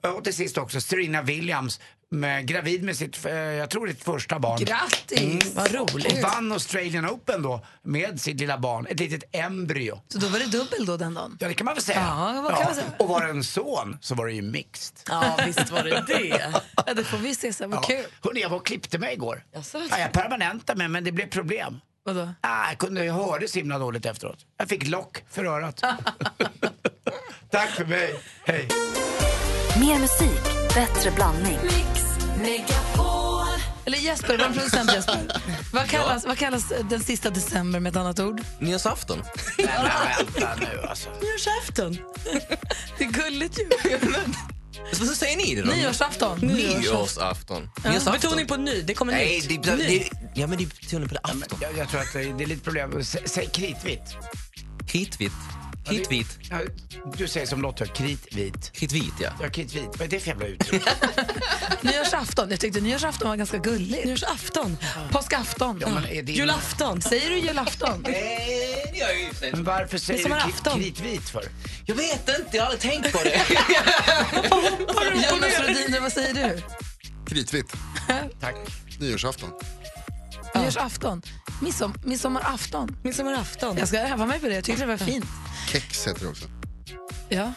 Eh, 0.04 0.10
Och 0.12 0.24
till 0.24 0.34
sist 0.34 0.58
också 0.58 0.82
Serena 0.82 1.22
Williams, 1.22 1.80
med, 2.14 2.48
gravid 2.48 2.84
med 2.84 2.98
sitt, 2.98 3.26
eh, 3.26 3.34
jag 3.34 3.70
tror 3.70 3.90
ett 3.90 4.04
första 4.04 4.40
barn. 4.40 4.60
Grattis! 4.60 5.56
Vad 5.56 5.72
roligt. 5.74 6.14
Och 6.14 6.20
vann 6.20 6.52
Australian 6.52 7.06
Open 7.10 7.42
då 7.42 7.66
med 7.84 8.22
sitt 8.22 8.40
lilla 8.40 8.58
barn, 8.58 8.88
ett 8.90 9.00
litet 9.00 9.24
embryo. 9.36 10.02
Så 10.08 10.18
då 10.18 10.28
var 10.28 10.40
det 10.40 10.46
dubbel 10.46 10.86
då 10.86 10.98
den 10.98 11.14
dagen? 11.14 11.38
Ja 11.40 11.48
det 11.48 11.54
kan 11.54 11.66
man 11.66 11.74
väl 11.74 11.84
säga. 11.84 12.00
Ja, 12.00 12.42
vad 12.44 12.56
kan 12.56 12.64
man 12.66 12.76
säga? 12.76 12.86
Och 13.00 13.08
var 13.10 13.24
det 13.26 13.30
en 13.30 13.44
son 13.44 13.98
så 14.02 14.16
var 14.16 14.26
det 14.28 14.34
ju 14.34 14.42
mixed. 14.42 14.98
Ja, 15.10 15.38
visst 15.46 15.70
var 15.72 15.84
det 15.84 16.04
det. 16.08 16.52
Ja, 16.88 16.94
det 16.94 17.04
får 17.04 17.18
vi 17.18 17.36
se 17.36 17.54
sen. 17.54 17.70
Vad 17.70 17.78
Ja. 17.80 17.88
kul. 17.88 18.06
Hörrni, 18.22 18.42
jag 18.42 18.50
var 18.50 18.58
och 18.58 18.66
klippte 18.66 18.98
mig 19.00 19.14
igår. 19.14 19.44
Jaså? 19.54 19.78
Ja, 19.90 20.00
jag 20.00 20.12
permanentade 20.12 20.78
mig 20.78 20.88
men 20.88 21.04
det 21.04 21.12
blev 21.12 21.30
problem. 21.30 21.80
Vadå? 22.04 22.34
Ah, 22.42 22.70
jag, 22.70 22.78
kunde, 22.78 23.06
jag 23.06 23.14
hörde 23.14 23.48
så 23.48 23.60
himla 23.60 23.80
dåligt 23.80 24.06
efteråt. 24.06 24.46
Jag 24.58 24.70
fick 24.70 24.88
lock 24.88 25.24
för 25.30 25.46
örat. 25.46 25.82
Tack 27.52 27.70
för 27.70 27.86
mig. 27.86 28.20
Hej. 28.46 28.68
Mer 29.80 30.00
musik, 30.00 30.42
bättre 30.76 31.12
blandning. 31.12 31.60
Eller 33.86 33.98
Jesper, 33.98 34.38
vår 34.38 34.54
producent 34.54 34.94
Jesper. 34.94 35.20
Vad 35.74 35.88
kallas, 35.90 36.26
vad 36.26 36.38
kallas 36.38 36.74
den 36.90 37.00
sista 37.00 37.30
december 37.30 37.80
med 37.80 37.90
ett 37.90 37.96
annat 37.96 38.20
ord? 38.20 38.42
Nyårsafton. 38.60 39.24
Nej, 39.58 39.68
vänta 40.18 40.56
nu 40.56 40.82
alltså. 40.88 41.10
Nyårsafton. 41.10 41.94
Det 42.98 43.04
är 43.04 43.12
gulligt 43.12 43.60
ju. 43.60 43.70
Så 44.92 45.06
säger 45.06 45.38
ni 45.38 45.56
det 45.56 45.62
då? 45.62 45.72
Nyårsafton. 45.72 46.40
Nyårsafton. 46.40 47.70
Betoning 48.12 48.48
på 48.48 48.56
ny, 48.58 48.82
det 48.82 48.94
kommer 48.94 49.14
Nej, 49.14 49.36
nytt. 49.50 49.64
det, 49.64 49.72
det, 49.76 49.88
Ny. 49.88 50.04
ja, 50.36 50.48
men 50.48 50.58
det 50.58 50.64
är 50.64 50.68
betoning 50.82 51.08
på 51.10 51.14
det 51.16 51.22
Ja, 51.24 51.30
afton. 51.30 51.60
jag, 51.62 51.78
jag 51.78 51.90
tror 51.90 52.02
att 52.02 52.14
det 52.14 52.24
det 52.34 52.44
är 52.44 52.48
lite 52.48 52.64
problem. 52.64 52.98
S- 53.00 53.18
Säg 53.26 53.46
kritvitt. 53.54 54.16
Kritvitt. 54.88 55.32
Kritvit. 55.86 56.28
Ja, 56.50 56.58
du 57.18 57.28
säger 57.28 57.46
som 57.48 57.62
Lotta, 57.62 57.86
kritvit. 57.86 58.72
Kritvit, 58.74 59.14
ja. 59.20 59.30
Ja, 59.42 59.50
kritvit. 59.50 59.84
Vad 59.98 60.02
är 60.02 60.08
det 60.08 60.20
för 60.20 60.28
jävla 60.28 60.46
uttryck? 60.46 60.84
Nyårsafton. 61.82 62.50
Jag 62.50 62.60
tyckte 62.60 62.82
nyårsafton 62.82 63.30
var 63.30 63.36
ganska 63.36 63.58
gulligt. 63.58 64.06
Nyårsafton. 64.06 64.78
Påskafton. 65.12 65.78
Ja, 65.82 65.90
men 65.90 66.06
är 66.06 66.24
det- 66.24 66.32
Julafton. 66.32 67.02
Säger 67.02 67.30
du 67.30 67.38
julafton? 67.40 68.06
Det 69.02 69.08
jag 69.08 69.20
ju 69.20 69.28
i 69.28 69.30
och 69.30 69.34
för 69.34 69.40
sig. 69.40 69.52
Men 69.52 69.64
varför 69.64 69.98
säger 69.98 70.30
du 70.30 70.52
krit, 70.52 70.74
kritvit 70.74 71.30
för? 71.30 71.44
Jag 71.86 71.96
vet 71.96 72.30
inte, 72.40 72.58
jag 72.58 72.64
har 72.64 72.72
aldrig 72.72 72.92
tänkt 72.92 73.12
på 73.12 73.20
det. 73.24 73.42
Jonas 75.32 75.60
Rhodiner, 75.60 76.00
vad 76.02 76.12
säger 76.12 76.34
du? 76.34 76.62
Kritvitt. 77.28 77.74
Tack. 78.40 78.56
Nyårsafton. 79.00 79.50
Nyårsafton. 80.56 81.22
Midsom, 81.62 81.94
midsommarafton. 82.06 82.98
Midsommarafton. 83.04 83.78
Jag 83.78 83.88
ska 83.88 84.00
öva 84.00 84.26
mig 84.26 84.40
på 84.40 84.48
det. 84.48 84.56
Jag 84.56 84.64
tyckte 84.64 84.82
det 84.82 84.88
var 84.88 84.98
fint. 84.98 85.26
Kex 85.72 86.08
heter 86.08 86.22
det 86.22 86.28
också. 86.28 86.46
Ja, 87.30 87.54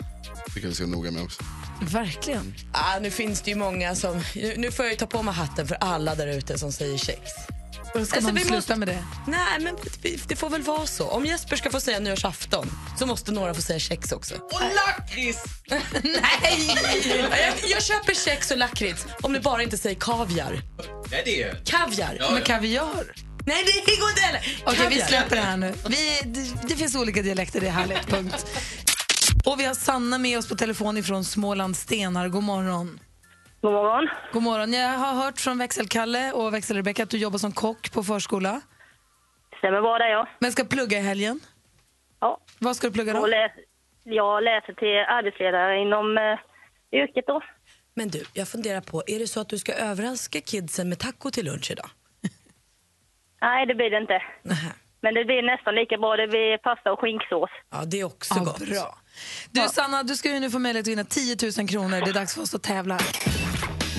tycker 0.55 0.69
vi 0.69 0.75
ska 0.75 0.85
vara 0.85 0.97
noga 0.97 1.11
med 1.11 1.23
också. 1.23 1.43
verkligen. 1.81 2.55
Ah, 2.73 2.99
nu 2.99 3.11
finns 3.11 3.41
det 3.43 3.51
ju 3.51 3.57
många 3.57 3.95
som... 3.95 4.23
Nu, 4.35 4.55
nu 4.57 4.71
får 4.71 4.85
jag 4.85 4.93
ju 4.93 4.99
ta 4.99 5.07
på 5.07 5.23
mig 5.23 5.35
hatten 5.35 5.69
för 5.69 5.77
alla 5.81 6.15
där 6.15 6.27
ute 6.27 6.59
som 6.59 6.73
säger 6.73 6.99
kex. 6.99 7.31
Och 7.95 8.07
ska 8.07 8.17
Alltså, 8.17 8.21
man 8.23 8.35
vi 8.35 8.41
sluta 8.41 8.55
måste- 8.57 8.77
med 8.77 8.89
det? 8.89 9.05
Nej, 9.27 9.61
men 9.61 9.77
det 10.29 10.37
får 10.37 10.51
väl 10.51 10.63
vara 10.63 10.87
så. 10.87 11.09
Om 11.09 11.27
Jesper 11.27 11.57
ska 11.57 11.71
få 11.71 11.81
säga 11.81 11.99
nyårsafton 12.01 12.71
så 12.99 13.07
måste 13.07 13.33
några 13.33 13.55
få 13.55 13.63
säga 13.63 13.79
kex 13.79 14.13
också. 14.13 14.35
Och 14.35 14.61
lakrits! 14.61 15.45
Nej! 16.03 16.79
Jag, 17.31 17.71
jag 17.71 17.83
köper 17.83 18.15
kex 18.15 18.51
och 18.51 18.57
lakrits 18.59 19.07
om 19.23 19.33
du 19.33 19.41
bara 19.41 19.63
inte 19.63 19.79
säger 19.79 19.97
kaviar. 20.01 20.61
Nej, 21.11 21.23
det 21.25 21.43
är 21.43 21.55
Kaviar? 21.65 22.17
Ja, 22.21 22.27
Men 22.31 22.39
ja. 22.39 22.45
kaviar? 22.45 23.13
Nej, 23.47 23.65
det 23.87 23.97
går 24.01 24.09
inte 24.11 24.21
heller. 24.23 24.63
Okej, 24.67 24.87
vi 24.91 25.01
släpper 25.03 25.37
det 25.37 25.43
här 25.43 25.57
nu. 25.57 25.75
Vi, 25.89 26.21
det, 26.25 26.69
det 26.69 26.77
finns 26.77 26.95
olika 26.95 27.23
dialekter, 27.23 27.61
det 27.61 27.67
är 27.67 27.71
härligt. 27.71 28.07
Punkt. 28.07 28.47
Och 29.45 29.61
vi 29.61 29.65
har 29.65 29.75
Sanna 29.75 30.19
med 30.19 30.39
oss 30.39 30.49
på 30.49 30.55
telefon 30.55 30.97
ifrån 30.97 31.25
Småland 31.25 31.77
Stenar. 31.77 32.29
God 32.29 32.43
morgon. 32.43 33.01
God 33.65 33.73
morgon. 33.73 34.09
God 34.33 34.43
morgon. 34.43 34.73
Jag 34.73 34.89
har 34.89 35.15
hört 35.15 35.41
från 35.41 35.59
växelkalle 35.59 36.33
och 36.33 36.55
växelrebecka 36.55 37.03
att 37.03 37.11
du 37.11 37.19
jobbar 37.19 37.39
som 37.39 37.53
kock 37.53 37.93
på 37.93 38.03
förskola. 38.03 38.61
Stämmer 39.59 39.81
bra 39.81 39.99
det, 39.99 40.11
ja. 40.11 40.29
Men 40.39 40.53
ska 40.53 40.65
plugga 40.65 40.99
i 40.99 41.01
helgen. 41.01 41.41
Ja. 42.21 42.41
Vad 42.59 42.77
ska 42.77 42.87
du 42.87 42.93
plugga 42.93 43.13
då? 43.13 43.27
Läs, 43.27 43.53
jag 44.03 44.43
läser 44.43 44.73
till 44.73 44.99
arbetsledare 45.09 45.81
inom 45.83 46.19
eh, 46.19 46.39
yrket 47.01 47.25
då. 47.27 47.41
Men 47.95 48.09
du, 48.09 48.25
jag 48.35 48.49
funderar 48.49 48.81
på, 48.81 49.03
är 49.07 49.19
det 49.19 49.27
så 49.27 49.41
att 49.41 49.49
du 49.49 49.59
ska 49.59 49.73
överraska 49.73 50.41
kidsen 50.41 50.89
med 50.89 50.99
taco 50.99 51.31
till 51.31 51.45
lunch 51.45 51.71
idag? 51.71 51.91
Nej, 53.41 53.67
det 53.67 53.75
blir 53.75 53.91
det 53.91 53.99
inte. 53.99 54.23
Men 55.01 55.15
det 55.15 55.25
blir 55.25 55.43
nästan 55.43 55.75
lika 55.75 55.99
bra. 55.99 56.17
Det 56.17 56.29
blir 56.29 56.59
pasta 56.59 56.93
och 56.93 57.01
skinksås. 57.01 57.51
Ja, 57.71 57.85
det 57.87 58.01
är 58.01 58.05
också 58.05 58.35
Ja, 58.37 58.45
gott. 58.45 58.59
bra. 58.59 58.99
Du 59.51 59.61
Sanna, 59.61 60.03
du 60.03 60.17
ska 60.17 60.29
ju 60.31 60.41
nu 60.41 60.51
få 60.51 60.59
möjlighet 60.59 60.85
att 60.85 60.91
vinna 60.91 61.05
10 61.05 61.37
000 61.59 61.69
kronor. 61.69 62.01
Det 62.05 62.11
är 62.11 62.15
dags 62.15 62.35
för 62.35 62.43
oss 62.43 62.55
att 62.55 62.63
tävla. 62.63 62.99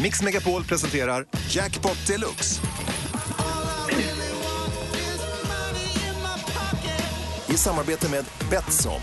Mix 0.01 0.21
Megapol 0.21 0.63
presenterar 0.63 1.25
Jackpot 1.49 2.07
Deluxe. 2.07 2.61
I 7.49 7.57
samarbete 7.57 8.09
med 8.11 8.25
Betsson. 8.51 9.01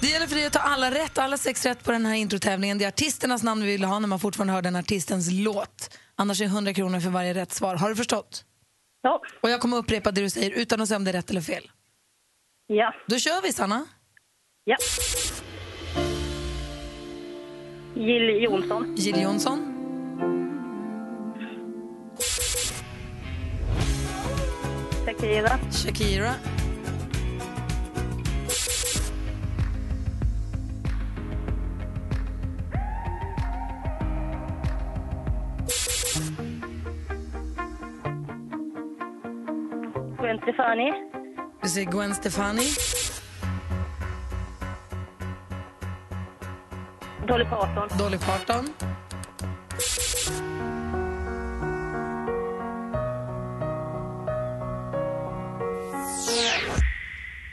Det 0.00 0.06
gäller 0.06 0.26
för 0.26 0.34
dig 0.34 0.46
att 0.46 0.52
ta 0.52 0.58
alla 0.58 0.90
rätt, 0.90 1.18
alla 1.18 1.36
sex 1.38 1.66
rätt 1.66 1.84
på 1.84 1.92
den 1.92 2.06
här 2.06 2.14
introtävlingen. 2.14 2.78
Det 2.78 2.84
är 2.84 2.88
artisternas 2.88 3.42
namn 3.42 3.62
vi 3.62 3.66
vill 3.72 3.84
ha 3.84 3.98
när 3.98 4.08
man 4.08 4.20
fortfarande 4.20 4.52
hör 4.52 4.62
den 4.62 4.76
artistens 4.76 5.28
låt. 5.32 5.98
Annars 6.16 6.40
är 6.40 6.44
100 6.44 6.74
kronor 6.74 7.00
för 7.00 7.10
varje 7.10 7.34
rätt 7.34 7.52
svar. 7.52 7.76
Har 7.76 7.88
du 7.88 7.96
förstått? 7.96 8.44
Ja. 9.02 9.20
Och 9.42 9.50
jag 9.50 9.60
kommer 9.60 9.76
upprepa 9.76 10.10
det 10.10 10.20
du 10.20 10.30
säger 10.30 10.50
utan 10.50 10.80
att 10.80 10.88
säga 10.88 10.96
om 10.96 11.04
det 11.04 11.10
är 11.10 11.12
rätt 11.12 11.30
eller 11.30 11.40
fel. 11.40 11.70
Ja. 12.66 12.94
Då 13.06 13.18
kör 13.18 13.42
vi, 13.42 13.52
Sanna. 13.52 13.86
Ja. 14.64 14.76
Jill 17.98 18.40
Johnson. 18.40 18.94
Jill 18.96 19.16
Johnson. 19.22 19.58
Shakira. 25.04 25.58
Shakira. 25.70 26.34
Gwen 40.18 40.38
Stefani. 40.42 40.92
Vi 41.62 41.68
säger 41.68 41.90
Gwen 41.90 42.14
Stefani. 42.14 42.62
Dolly 47.28 47.44
Parton. 47.44 47.98
Dolly 47.98 48.18
Parton. 48.18 48.68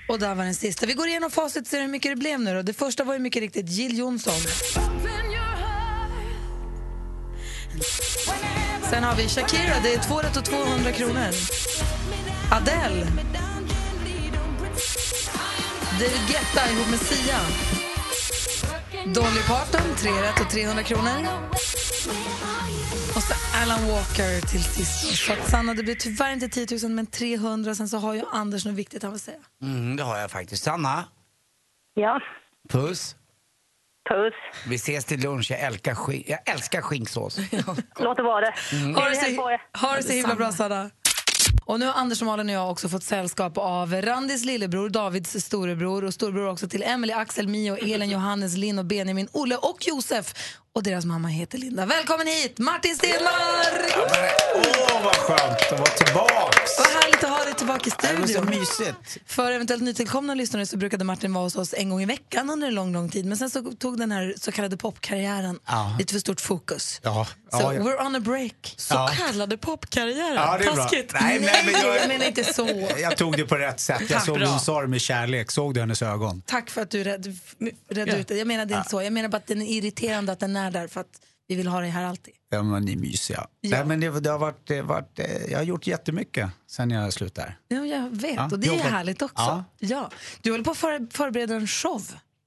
Och 0.08 0.20
där 0.20 0.36
var 0.36 0.44
den 0.44 0.56
sista. 0.56 0.86
Vi 0.86 0.94
går 0.94 1.08
igenom 1.08 1.32
facit 1.32 1.62
och 1.62 1.68
ser 1.68 1.82
hur 1.82 1.88
mycket 1.88 2.12
det 2.12 2.16
blev 2.16 2.40
nu 2.40 2.54
då. 2.54 2.62
Det 2.62 2.74
första 2.74 3.04
var 3.04 3.14
ju 3.14 3.20
mycket 3.20 3.42
riktigt 3.42 3.70
Jill 3.70 3.98
Johnson. 3.98 4.34
Sen 8.90 9.04
har 9.04 9.16
vi 9.16 9.28
Shakira, 9.28 9.74
det 9.84 9.94
är 9.94 10.00
två 10.00 10.20
rätt 10.20 10.38
och 10.38 10.46
200 10.46 10.92
kronor. 10.92 11.30
Adele. 12.52 13.06
David 16.00 16.28
Guetta 16.28 16.72
ihop 16.72 16.90
med 16.90 17.00
Sia. 17.00 17.75
Dolly 19.14 19.42
Parton, 19.48 19.96
tre 19.98 20.12
rätt 20.12 20.42
och 20.42 20.50
300 20.50 20.84
kronor. 20.84 21.12
Och 23.16 23.24
så 23.24 23.34
Alan 23.64 23.88
Walker 23.88 24.42
till 24.48 24.64
sist. 24.64 25.26
Så 25.26 25.34
att 25.34 25.50
Sanna, 25.50 25.74
det 25.74 25.84
blir 25.84 25.96
tyvärr 25.96 26.34
inte 26.34 26.48
10 26.50 26.68
000 26.84 26.92
men 26.92 27.06
300. 27.06 27.76
Sen 27.76 27.90
så 27.90 27.98
har 27.98 28.14
ju 28.14 28.22
Anders 28.32 28.66
något 28.66 28.76
viktigt 28.76 29.04
han 29.04 29.12
vill 29.12 29.22
säga. 29.22 29.38
Mm, 29.62 29.96
det 29.96 30.04
har 30.04 30.18
jag 30.18 30.32
faktiskt. 30.32 30.64
Sanna, 30.64 31.04
Ja. 31.94 32.20
puss. 32.70 33.16
Puss. 34.10 34.34
Vi 34.68 34.76
ses 34.76 35.06
till 35.06 35.20
lunch. 35.22 35.52
Jag 35.52 35.60
älskar, 35.60 35.94
skin- 35.96 36.24
jag 36.28 36.40
älskar 36.50 36.82
skinksås. 36.82 37.38
Låt 38.00 38.18
det 38.18 38.24
vara 38.24 38.42
det. 38.42 38.54
Mm. 38.72 38.96
Ha 38.96 39.10
det 39.10 39.16
er. 39.16 39.36
så, 39.36 39.58
ha 39.88 39.96
det 39.96 40.04
så 40.04 40.12
himla 40.14 40.36
bra, 40.36 40.52
Sanna. 40.52 40.90
Och 41.68 41.80
nu 41.80 41.86
har 41.86 41.94
Anders 41.94 42.22
och 42.22 42.28
Malin 42.28 42.50
och 42.50 42.56
jag 42.56 42.72
också 42.72 42.90
fått 42.90 43.04
sällskap 43.04 43.58
av 43.58 43.94
Randis 43.94 44.46
lillebror, 44.46 44.90
Davids 44.90 45.46
storebror 45.46 46.04
och 46.04 46.14
storebror 46.14 46.50
också 46.50 46.68
till 46.68 46.84
Emily, 46.84 47.14
Axel, 47.14 47.48
Mio, 47.48 47.76
Elin, 47.76 48.10
Johannes, 48.10 48.58
Linn 48.58 48.80
och 48.80 48.86
Benjamin, 48.86 49.28
Olle 49.32 49.56
och 49.56 49.88
Josef. 49.88 50.34
Och 50.76 50.84
deras 50.84 51.06
mamma 51.06 51.28
heter 51.28 51.58
Linda. 51.58 51.86
Välkommen 51.86 52.28
hit, 52.28 52.60
Martin 52.60 52.96
Stenmark! 52.96 53.96
Åh, 54.56 55.04
vad 55.04 55.16
skönt 55.16 55.72
att 55.72 55.80
vara 55.80 55.90
tillbaks! 55.90 56.72
Vad 56.80 56.88
härligt 56.88 57.24
att 57.24 57.30
ha 57.30 57.44
dig 57.44 57.54
tillbaka 57.54 57.90
i 57.90 57.94
Det 58.02 58.14
var 58.20 58.28
så 58.28 58.34
studion. 58.34 58.50
mysigt. 58.60 59.18
För 59.26 59.52
eventuellt 59.52 59.84
nytillkomna 59.84 60.34
lyssnare 60.34 60.66
så 60.66 60.78
brukade 60.78 61.04
Martin 61.04 61.34
vara 61.34 61.44
hos 61.44 61.56
oss 61.56 61.74
en 61.78 61.90
gång 61.90 62.02
i 62.02 62.06
veckan 62.06 62.50
under 62.50 62.68
en 62.68 62.74
lång, 62.76 62.94
lång 62.94 63.10
tid. 63.10 63.26
Men 63.26 63.38
sen 63.38 63.50
så 63.50 63.62
tog 63.80 63.98
den 64.00 64.12
här 64.12 64.34
så 64.38 64.52
kallade 64.52 64.78
popkarriären 64.78 65.60
Ja. 65.68 65.96
lite 66.00 66.14
för 66.14 66.20
stort 66.20 66.42
fokus. 66.42 67.00
Ja, 67.04 67.28
Så 67.52 67.58
ja, 67.62 67.74
ja. 67.74 67.80
we're 67.82 68.06
on 68.06 68.16
a 68.16 68.20
break. 68.20 68.74
Så 68.78 68.94
Ja. 68.94 69.12
kallade 69.18 69.58
popkarriären. 69.58 70.34
Ja, 70.36 70.58
det 70.58 70.66
är 70.66 70.74
bra. 70.74 70.84
Taskigt. 70.84 71.14
Nej, 71.22 71.40
nej, 71.40 71.62
men 71.66 71.74
jag- 71.82 72.08
menar 72.08 72.26
inte 72.26 72.54
så. 72.54 72.88
Jag 72.98 73.18
tog 73.18 73.38
det 73.38 73.46
på 73.46 73.56
rätt 73.56 73.80
sätt. 73.80 73.98
Jag 74.02 74.10
Tack, 74.10 74.26
såg 74.26 74.38
bra. 74.38 74.48
hon 74.48 74.60
sa 74.60 74.82
det 74.82 74.88
med 74.88 75.02
kärlek. 75.02 75.52
Såg 75.52 75.74
du 75.74 75.80
hennes 75.80 76.02
ögon? 76.02 76.42
Tack 76.46 76.70
för 76.70 76.82
att 76.82 76.90
du 76.92 77.04
red, 77.04 77.38
redde 77.90 78.12
Ja. 78.12 78.18
ut 78.18 78.28
det. 78.28 78.36
Jag 78.38 78.48
menar 78.48 78.66
det 78.66 78.74
inte 78.78 78.90
så. 78.90 79.02
Jag 79.02 79.14
menar 79.14 79.30
bara 79.30 79.38
att 79.38 79.48
den 79.48 79.62
är 79.62 79.66
irriterande 79.78 80.32
att 80.32 80.40
den 80.40 80.56
är 80.56 80.65
där 80.72 80.88
för 80.88 81.02
att 81.02 81.22
vi 81.48 81.56
vill 81.56 81.68
ha 81.68 81.80
dig 81.82 81.90
här 81.90 82.06
alltid. 82.06 82.34
Ja, 82.50 82.64
men 82.64 82.86
ni 82.86 82.92
är 82.94 82.98
mysiga. 82.98 83.48
Nej, 83.62 83.86
men 83.86 84.00
det, 84.00 84.20
det 84.20 84.30
har 84.30 84.40
varit, 84.40 84.68
det 84.68 84.76
har 84.76 84.84
varit, 84.84 85.20
eh, 85.20 85.26
jag 85.52 85.58
har 85.58 85.64
gjort 85.64 85.88
jättemycket 85.88 86.50
sen 86.68 86.92
jag 86.92 87.14
slutade. 87.14 87.56
Ja, 87.68 87.86
jag 87.86 88.10
vet 88.10 88.36
Ja, 88.36 88.50
och 88.52 88.60
det 88.60 88.68
är 88.68 88.72
jobbat. 88.72 88.86
härligt 88.92 89.22
också. 89.22 89.36
Ja. 89.38 89.64
Ja. 89.80 90.10
Du 90.42 90.52
håller 90.52 90.64
på 90.64 90.72
att 90.72 90.78
för, 90.78 91.08
förbereda 91.12 91.56
en 91.56 91.68
show. 91.68 92.02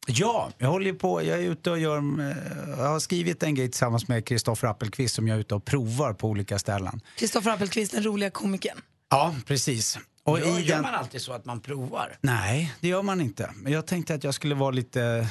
Ja, 0.06 0.50
jag 0.58 0.68
håller 0.68 0.92
på. 0.92 1.22
Jag 1.22 1.38
är 1.38 1.42
ute 1.42 1.70
och 1.70 1.78
gör, 1.78 1.98
eh, 1.98 2.36
jag 2.78 2.88
har 2.88 3.00
skrivit 3.00 3.42
en 3.42 3.54
grej 3.54 3.68
tillsammans 3.70 4.08
med 4.08 4.24
Kristoffer 4.26 4.68
Appelqvist 4.68 5.14
som 5.14 5.28
jag 5.28 5.36
är 5.36 5.40
ute 5.40 5.54
och 5.54 5.64
provar 5.64 6.12
på 6.12 6.28
olika 6.28 6.58
ställen. 6.58 7.00
Kristoffer 7.16 7.50
Appelqvist, 7.50 7.92
den 7.92 8.02
roliga 8.02 8.30
komikern. 8.30 8.78
Ja, 9.10 9.34
precis. 9.46 9.98
Och 10.24 10.40
Gör, 10.40 10.46
i 10.58 10.62
gör 10.62 10.74
den... 10.74 10.82
man 10.82 10.94
alltid 10.94 11.20
så 11.20 11.32
att 11.32 11.44
man 11.44 11.60
provar? 11.60 12.18
Nej, 12.20 12.74
det 12.80 12.88
gör 12.88 13.02
man 13.02 13.20
inte. 13.20 13.50
Men 13.54 13.72
jag 13.72 13.86
tänkte 13.86 14.14
att 14.14 14.24
jag 14.24 14.34
skulle 14.34 14.54
vara 14.54 14.70
lite, 14.70 15.28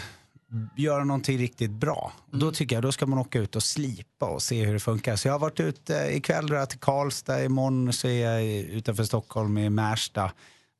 göra 0.75 1.03
någonting 1.03 1.37
riktigt 1.37 1.71
bra. 1.71 2.13
Och 2.31 2.37
Då 2.37 2.51
tycker 2.51 2.75
jag 2.75 2.83
då 2.83 2.91
ska 2.91 3.05
man 3.05 3.19
åka 3.19 3.39
ut 3.39 3.55
och 3.55 3.63
slipa 3.63 4.25
och 4.25 4.43
se 4.43 4.65
hur 4.65 4.73
det 4.73 4.79
funkar. 4.79 5.15
Så 5.15 5.27
jag 5.27 5.33
har 5.33 5.39
varit 5.39 5.59
ute, 5.59 6.09
ikväll 6.11 6.47
drar 6.47 6.57
jag 6.57 6.69
till 6.69 6.79
Karlstad, 6.79 7.43
imorgon 7.43 7.93
så 7.93 8.07
är 8.07 8.31
jag 8.31 8.43
utanför 8.45 9.03
Stockholm 9.03 9.57
i 9.57 9.69
Märsta 9.69 10.31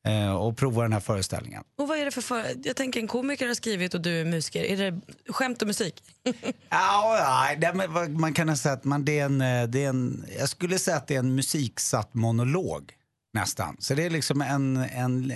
eh, 0.06 0.34
och 0.36 0.56
provar 0.56 0.82
den 0.82 0.92
här 0.92 1.00
föreställningen. 1.00 1.62
Och 1.78 1.88
vad 1.88 1.98
är 1.98 2.04
det 2.04 2.10
för, 2.10 2.20
för 2.22 2.44
Jag 2.64 2.76
tänker 2.76 3.00
en 3.00 3.08
komiker 3.08 3.46
har 3.48 3.54
skrivit 3.54 3.94
och 3.94 4.00
du 4.00 4.20
är 4.20 4.24
musiker. 4.24 4.64
Är 4.64 4.76
det 4.76 5.00
skämt 5.28 5.62
och 5.62 5.68
musik? 5.68 6.02
Ja, 6.68 7.56
ja, 7.60 8.08
man 8.08 8.34
kan 8.34 8.56
säga 8.56 8.72
att 8.72 8.84
man, 8.84 9.04
det 9.04 9.18
är 9.18 9.24
en, 9.24 9.40
eh, 9.40 9.68
det 9.68 9.84
är 9.84 9.88
en, 9.88 10.24
jag 10.38 10.48
skulle 10.48 10.78
säga 10.78 10.96
att 10.96 11.06
det 11.06 11.14
är 11.14 11.18
en 11.18 11.34
musiksatt 11.34 12.14
monolog 12.14 12.92
nästan. 13.34 13.76
Så 13.78 13.94
det 13.94 14.04
är 14.04 14.10
liksom 14.10 14.42
en, 14.42 14.76
en 14.76 15.32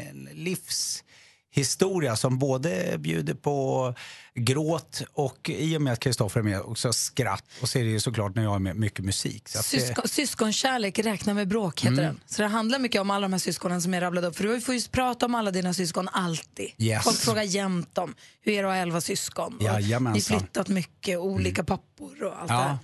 livshistoria 1.55 2.17
som 2.17 2.39
både 2.39 2.99
bjuder 2.99 3.35
på 3.35 3.95
gråt 4.35 5.03
och 5.13 5.51
i 5.51 5.77
och 5.77 5.83
med 5.83 5.93
att 5.93 6.01
Kristoffer 6.01 6.41
är 6.41 6.45
med 6.45 6.61
också 6.61 6.93
skratt. 6.93 7.45
Och 7.63 7.69
så 7.69 7.79
är 7.79 7.85
det 7.85 7.91
ju 7.91 8.01
såklart 8.01 8.35
när 8.35 8.43
jag 8.43 8.55
är 8.55 8.59
med 8.59 8.77
mycket 8.77 9.05
musik. 9.05 9.49
Så 9.49 9.59
att 9.59 9.71
det, 9.71 9.81
Syskon, 9.81 10.09
syskonkärlek, 10.09 10.99
räkna 10.99 11.35
med 11.35 11.49
bråk 11.49 11.81
heter 11.81 11.93
Mm. 11.93 12.05
den. 12.05 12.21
Så 12.27 12.43
det 12.43 12.49
handlar 12.49 12.79
mycket 12.79 13.01
om 13.01 13.11
alla 13.11 13.25
de 13.25 13.33
här 13.33 13.39
syskonen 13.39 13.83
som 13.83 13.95
är 13.95 14.01
rabblade 14.01 14.27
upp. 14.27 14.37
För 14.37 14.45
du 14.45 14.61
får 14.61 14.75
ju 14.75 14.81
prata 14.89 15.27
om 15.27 15.35
alla 15.35 15.51
dina 15.51 15.75
syskon 15.75 16.09
alltid. 16.09 16.71
Yes. 16.79 17.05
Folk 17.05 17.17
frågar 17.17 17.43
jämt 17.43 17.99
om 17.99 18.15
hur 18.41 18.53
är 18.53 18.63
det 18.63 18.69
att 18.69 18.75
ha 18.75 18.83
elva 18.83 19.01
syskon. 19.01 19.59
Jajamensan. 19.61 20.37
Ni 20.37 20.41
flyttat 20.41 20.69
mycket, 20.69 21.19
olika 21.19 21.65
pappor 21.65 22.23
och 22.25 22.41
allt 22.41 22.49
det 22.49 22.55
ja. 22.55 22.61
här. 22.61 22.79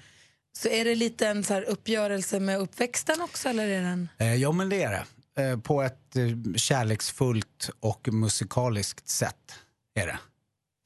Så 0.58 0.68
är 0.68 0.84
det 0.84 0.94
lite 0.94 1.26
en 1.28 1.44
så 1.44 1.60
uppgörelse 1.60 2.40
med 2.40 2.58
uppväxten 2.58 3.20
också 3.20 3.48
eller 3.48 3.68
är 3.68 3.82
den... 3.82 4.08
Eh, 4.18 4.34
ja, 4.34 4.52
men 4.52 4.68
det 4.68 4.82
är 4.82 4.90
det. 4.90 5.04
Eh, 5.38 5.58
på 5.58 5.82
ett 5.82 6.16
eh, 6.16 6.54
kärleksfullt 6.56 7.70
och 7.80 8.08
musikaliskt 8.12 9.08
sätt 9.08 9.54
är 9.94 10.06
det 10.06 10.18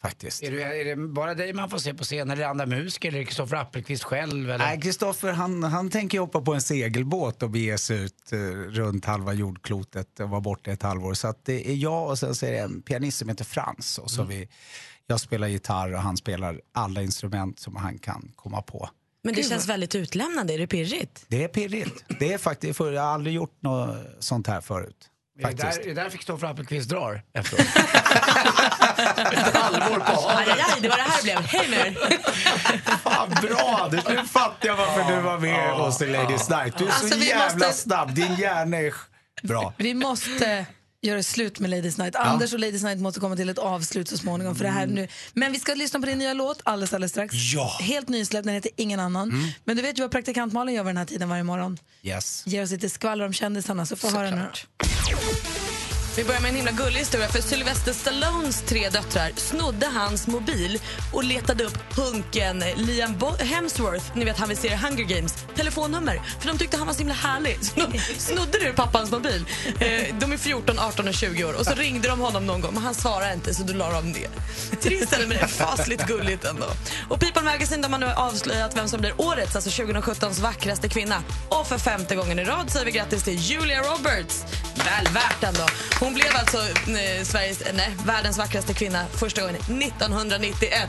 faktiskt. 0.02 0.42
Är 0.42 0.50
det, 0.50 0.62
är 0.62 0.84
det 0.84 0.96
bara 0.96 1.34
dig 1.34 1.52
man 1.52 1.70
får 1.70 1.78
se 1.78 1.94
på 1.94 2.04
scen 2.04 2.30
eller 2.30 2.44
andra 2.44 2.66
musiker 2.66 3.08
eller 3.08 3.24
Kristoffer 3.24 3.56
Appelqvist 3.56 4.04
själv? 4.04 4.50
Eller? 4.50 4.64
Nej, 4.64 4.80
Kristoffer 4.80 5.32
han, 5.32 5.62
han 5.62 5.90
tänker 5.90 6.20
hoppa 6.20 6.40
på 6.40 6.54
en 6.54 6.60
segelbåt 6.60 7.42
och 7.42 7.50
bege 7.50 7.78
sig 7.78 8.04
ut 8.04 8.32
eh, 8.32 8.38
runt 8.52 9.04
halva 9.04 9.32
jordklotet 9.32 10.20
och 10.20 10.30
vara 10.30 10.40
borta 10.40 10.70
ett 10.70 10.82
halvår. 10.82 11.14
Så 11.14 11.28
att 11.28 11.44
det 11.44 11.70
är 11.70 11.74
jag 11.74 12.08
och 12.08 12.18
sen 12.18 12.34
så 12.34 12.46
är 12.46 12.52
det 12.52 12.58
en 12.58 12.82
pianist 12.82 13.18
som 13.18 13.28
heter 13.28 13.44
Frans. 13.44 13.98
Och 13.98 14.10
så 14.10 14.24
vi, 14.24 14.48
jag 15.06 15.20
spelar 15.20 15.48
gitarr 15.48 15.92
och 15.92 16.00
han 16.00 16.16
spelar 16.16 16.60
alla 16.72 17.02
instrument 17.02 17.60
som 17.60 17.76
han 17.76 17.98
kan 17.98 18.32
komma 18.36 18.62
på. 18.62 18.88
Men 19.24 19.34
det 19.34 19.40
Gud, 19.40 19.50
känns 19.50 19.68
väldigt 19.68 19.94
utlämnande. 19.94 20.54
Är 20.54 20.58
det 20.58 20.66
pirrigt? 20.66 21.24
Det 21.28 21.44
är 21.44 21.48
pirrigt. 21.48 22.04
Det 22.20 22.32
är 22.32 22.38
faktiskt, 22.38 22.76
för 22.76 22.92
jag 22.92 23.02
har 23.02 23.08
aldrig 23.14 23.34
gjort 23.34 23.56
något 23.62 23.96
sånt 24.18 24.46
här 24.46 24.60
förut. 24.60 24.96
Faktiskt. 25.42 25.62
där, 25.62 25.84
det 25.84 25.90
är 25.90 25.94
där 25.94 26.10
Kristoffer 26.10 26.46
Appelqvist 26.46 26.88
drar 26.88 27.22
efteråt. 27.34 27.66
Ett 29.32 29.56
halvår 29.56 29.98
på 30.00 30.28
Aj, 30.28 30.46
aj, 30.50 30.80
det 30.80 30.88
var 30.88 30.96
det 30.96 31.02
här 31.02 31.16
det 31.16 31.22
blev. 31.22 31.38
Hej 31.38 31.68
med. 31.70 31.96
Fan, 33.02 33.30
bra 33.42 33.90
nu 34.08 34.24
fattar 34.26 34.68
jag 34.68 34.76
varför 34.76 35.16
du 35.16 35.20
var 35.22 35.38
med 35.38 35.70
hos 35.72 36.02
i 36.02 36.06
Ladies 36.06 36.50
Night. 36.50 36.78
Du 36.78 36.84
är 36.84 36.88
Alltså, 36.88 37.08
så 37.08 37.16
vi 37.18 37.28
jävla 37.28 37.66
måste- 37.66 37.72
snabb, 37.82 38.14
din 38.14 38.34
hjärna 38.34 38.76
är 38.76 38.94
bra. 39.42 39.74
Vi 39.76 39.94
måste 39.94 40.66
göra 41.02 41.22
slut 41.22 41.58
med 41.58 41.70
Ladies 41.70 41.98
Night. 41.98 42.16
Anders 42.16 42.52
och 42.52 42.58
Ladies 42.58 42.82
Night 42.82 42.98
måste 42.98 43.20
komma 43.20 43.36
till 43.36 43.48
ett 43.48 43.58
avslut 43.58 44.08
så 44.08 44.18
småningom. 44.18 44.54
För 44.54 44.64
det 44.64 44.70
här 44.70 44.86
nu. 44.86 45.08
Men 45.34 45.52
vi 45.52 45.58
ska 45.58 45.74
lyssna 45.74 46.00
på 46.00 46.06
din 46.06 46.18
nya 46.18 46.34
låt 46.34 46.60
alldeles, 46.64 46.92
alldeles 46.92 47.12
strax. 47.12 47.34
Ja. 47.34 47.78
Helt 47.80 48.08
nysläppt, 48.08 48.44
den 48.44 48.54
heter 48.54 48.70
Ingen 48.76 49.00
annan. 49.00 49.52
Men 49.64 49.76
du 49.76 49.82
vet 49.82 49.98
ju 49.98 50.02
vad 50.02 50.10
praktikant 50.10 50.52
Malin 50.52 50.74
gör 50.74 50.82
vid 50.84 50.88
den 50.88 50.96
här 50.96 51.04
tiden 51.04 51.28
varje 51.28 51.42
morgon. 51.42 51.78
Yes. 52.02 52.42
Ger 52.46 52.62
oss 52.62 52.70
lite 52.70 52.90
skvaller 52.90 53.24
om 53.24 53.32
kändisarna, 53.32 53.86
så 53.86 53.96
få 53.96 54.10
höra 54.10 54.30
nu. 54.30 54.46
Vi 56.16 56.24
börjar 56.24 56.40
med 56.40 56.48
en 56.48 56.56
himla 56.56 56.70
gullig 56.72 56.98
historia. 57.00 57.28
För 57.28 57.40
Sylvester 57.40 57.92
Stallones 57.92 58.62
tre 58.66 58.88
döttrar 58.88 59.30
snodde 59.36 59.86
hans 59.86 60.26
mobil 60.26 60.80
och 61.12 61.24
letade 61.24 61.64
upp 61.64 61.78
hunken 61.96 62.64
Liam 62.76 63.18
Bo- 63.18 63.36
Hemsworth, 63.36 64.04
ni 64.14 64.24
vet 64.24 64.38
han 64.38 64.48
vi 64.48 64.56
ser 64.56 64.72
i 64.72 64.76
Hunger 64.76 65.04
Games, 65.04 65.34
telefonnummer. 65.56 66.22
För 66.40 66.48
de 66.48 66.58
tyckte 66.58 66.76
han 66.76 66.86
var 66.86 66.94
så 66.94 66.98
himla 66.98 67.14
härlig. 67.14 67.58
Så 67.64 67.80
de 67.80 67.98
snodde 68.18 68.58
du 68.58 68.72
pappans 68.72 69.10
mobil. 69.10 69.44
Eh, 69.80 70.14
de 70.20 70.32
är 70.32 70.36
14, 70.36 70.78
18 70.78 71.08
och 71.08 71.14
20 71.14 71.44
år. 71.44 71.52
Och 71.54 71.64
så 71.66 71.74
ringde 71.74 72.08
de 72.08 72.20
honom 72.20 72.46
någon 72.46 72.60
gång, 72.60 72.74
men 72.74 72.82
han 72.82 72.94
svarade 72.94 73.32
inte 73.34 73.54
så 73.54 73.62
då 73.62 73.72
la 73.72 73.92
de 73.92 74.12
ner. 74.12 74.28
Trist 74.80 75.12
eller 75.12 75.26
men 75.26 75.36
det 75.36 75.42
är 75.42 75.46
fasligt 75.46 76.06
gulligt 76.06 76.44
ändå. 76.44 76.66
Och 77.08 77.20
People 77.20 77.42
Magazine 77.42 77.82
de 77.82 77.92
har 77.92 78.00
nu 78.00 78.06
avslöjat 78.06 78.76
vem 78.76 78.88
som 78.88 79.00
blir 79.00 79.20
årets, 79.20 79.56
alltså 79.56 79.70
2017s 79.82 80.40
vackraste 80.40 80.88
kvinna. 80.88 81.22
Och 81.48 81.66
för 81.66 81.78
femte 81.78 82.14
gången 82.14 82.38
i 82.38 82.44
rad 82.44 82.70
säger 82.70 82.86
vi 82.86 82.92
grattis 82.92 83.22
till 83.22 83.36
Julia 83.38 83.80
Roberts. 83.82 84.44
Väl 84.76 85.08
värt 85.14 85.42
ändå. 85.44 85.66
Hon 86.04 86.14
blev 86.14 86.36
alltså 86.36 86.58
eh, 86.58 87.24
Sveriges, 87.24 87.60
eh, 87.60 87.74
nej, 87.74 87.96
världens 88.06 88.38
vackraste 88.38 88.74
kvinna 88.74 89.06
första 89.12 89.40
gången 89.40 89.56
1991 89.56 90.88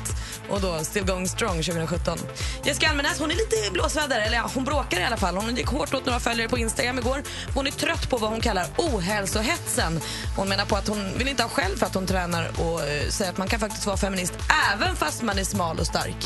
och 0.49 0.61
då 0.61 0.79
still 0.79 1.05
going 1.05 1.27
strong 1.27 1.63
2017. 1.63 2.17
Jessica 2.63 2.89
Almenäs 2.89 3.19
hon 3.19 3.31
är 3.31 3.35
lite 3.35 3.71
blåsväder, 3.71 4.19
eller 4.19 4.37
ja, 4.37 4.49
hon 4.53 4.63
bråkar 4.63 4.99
i 4.99 5.03
alla 5.03 5.17
fall. 5.17 5.35
Hon 5.35 5.55
gick 5.55 5.67
hårt 5.67 5.93
åt 5.93 6.05
några 6.05 6.19
följare 6.19 6.49
på 6.49 6.57
Instagram 6.57 6.99
igår. 6.99 7.23
Hon 7.55 7.67
är 7.67 7.71
trött 7.71 8.09
på 8.09 8.17
vad 8.17 8.29
hon 8.29 8.41
kallar 8.41 8.65
ohälsohetsen. 8.77 9.99
Hon 10.37 10.49
menar 10.49 10.65
på 10.65 10.75
att 10.75 10.87
hon 10.87 11.17
vill 11.17 11.27
inte 11.27 11.43
ha 11.43 11.49
själv 11.49 11.77
för 11.77 11.85
att 11.85 11.95
hon 11.95 12.07
tränar 12.07 12.51
och 12.57 12.81
eh, 12.81 13.09
säger 13.09 13.31
att 13.31 13.37
man 13.37 13.47
kan 13.47 13.59
faktiskt 13.59 13.85
vara 13.85 13.97
feminist 13.97 14.33
även 14.73 14.95
fast 14.95 15.21
man 15.21 15.39
är 15.39 15.43
smal 15.43 15.79
och 15.79 15.87
stark. 15.87 16.17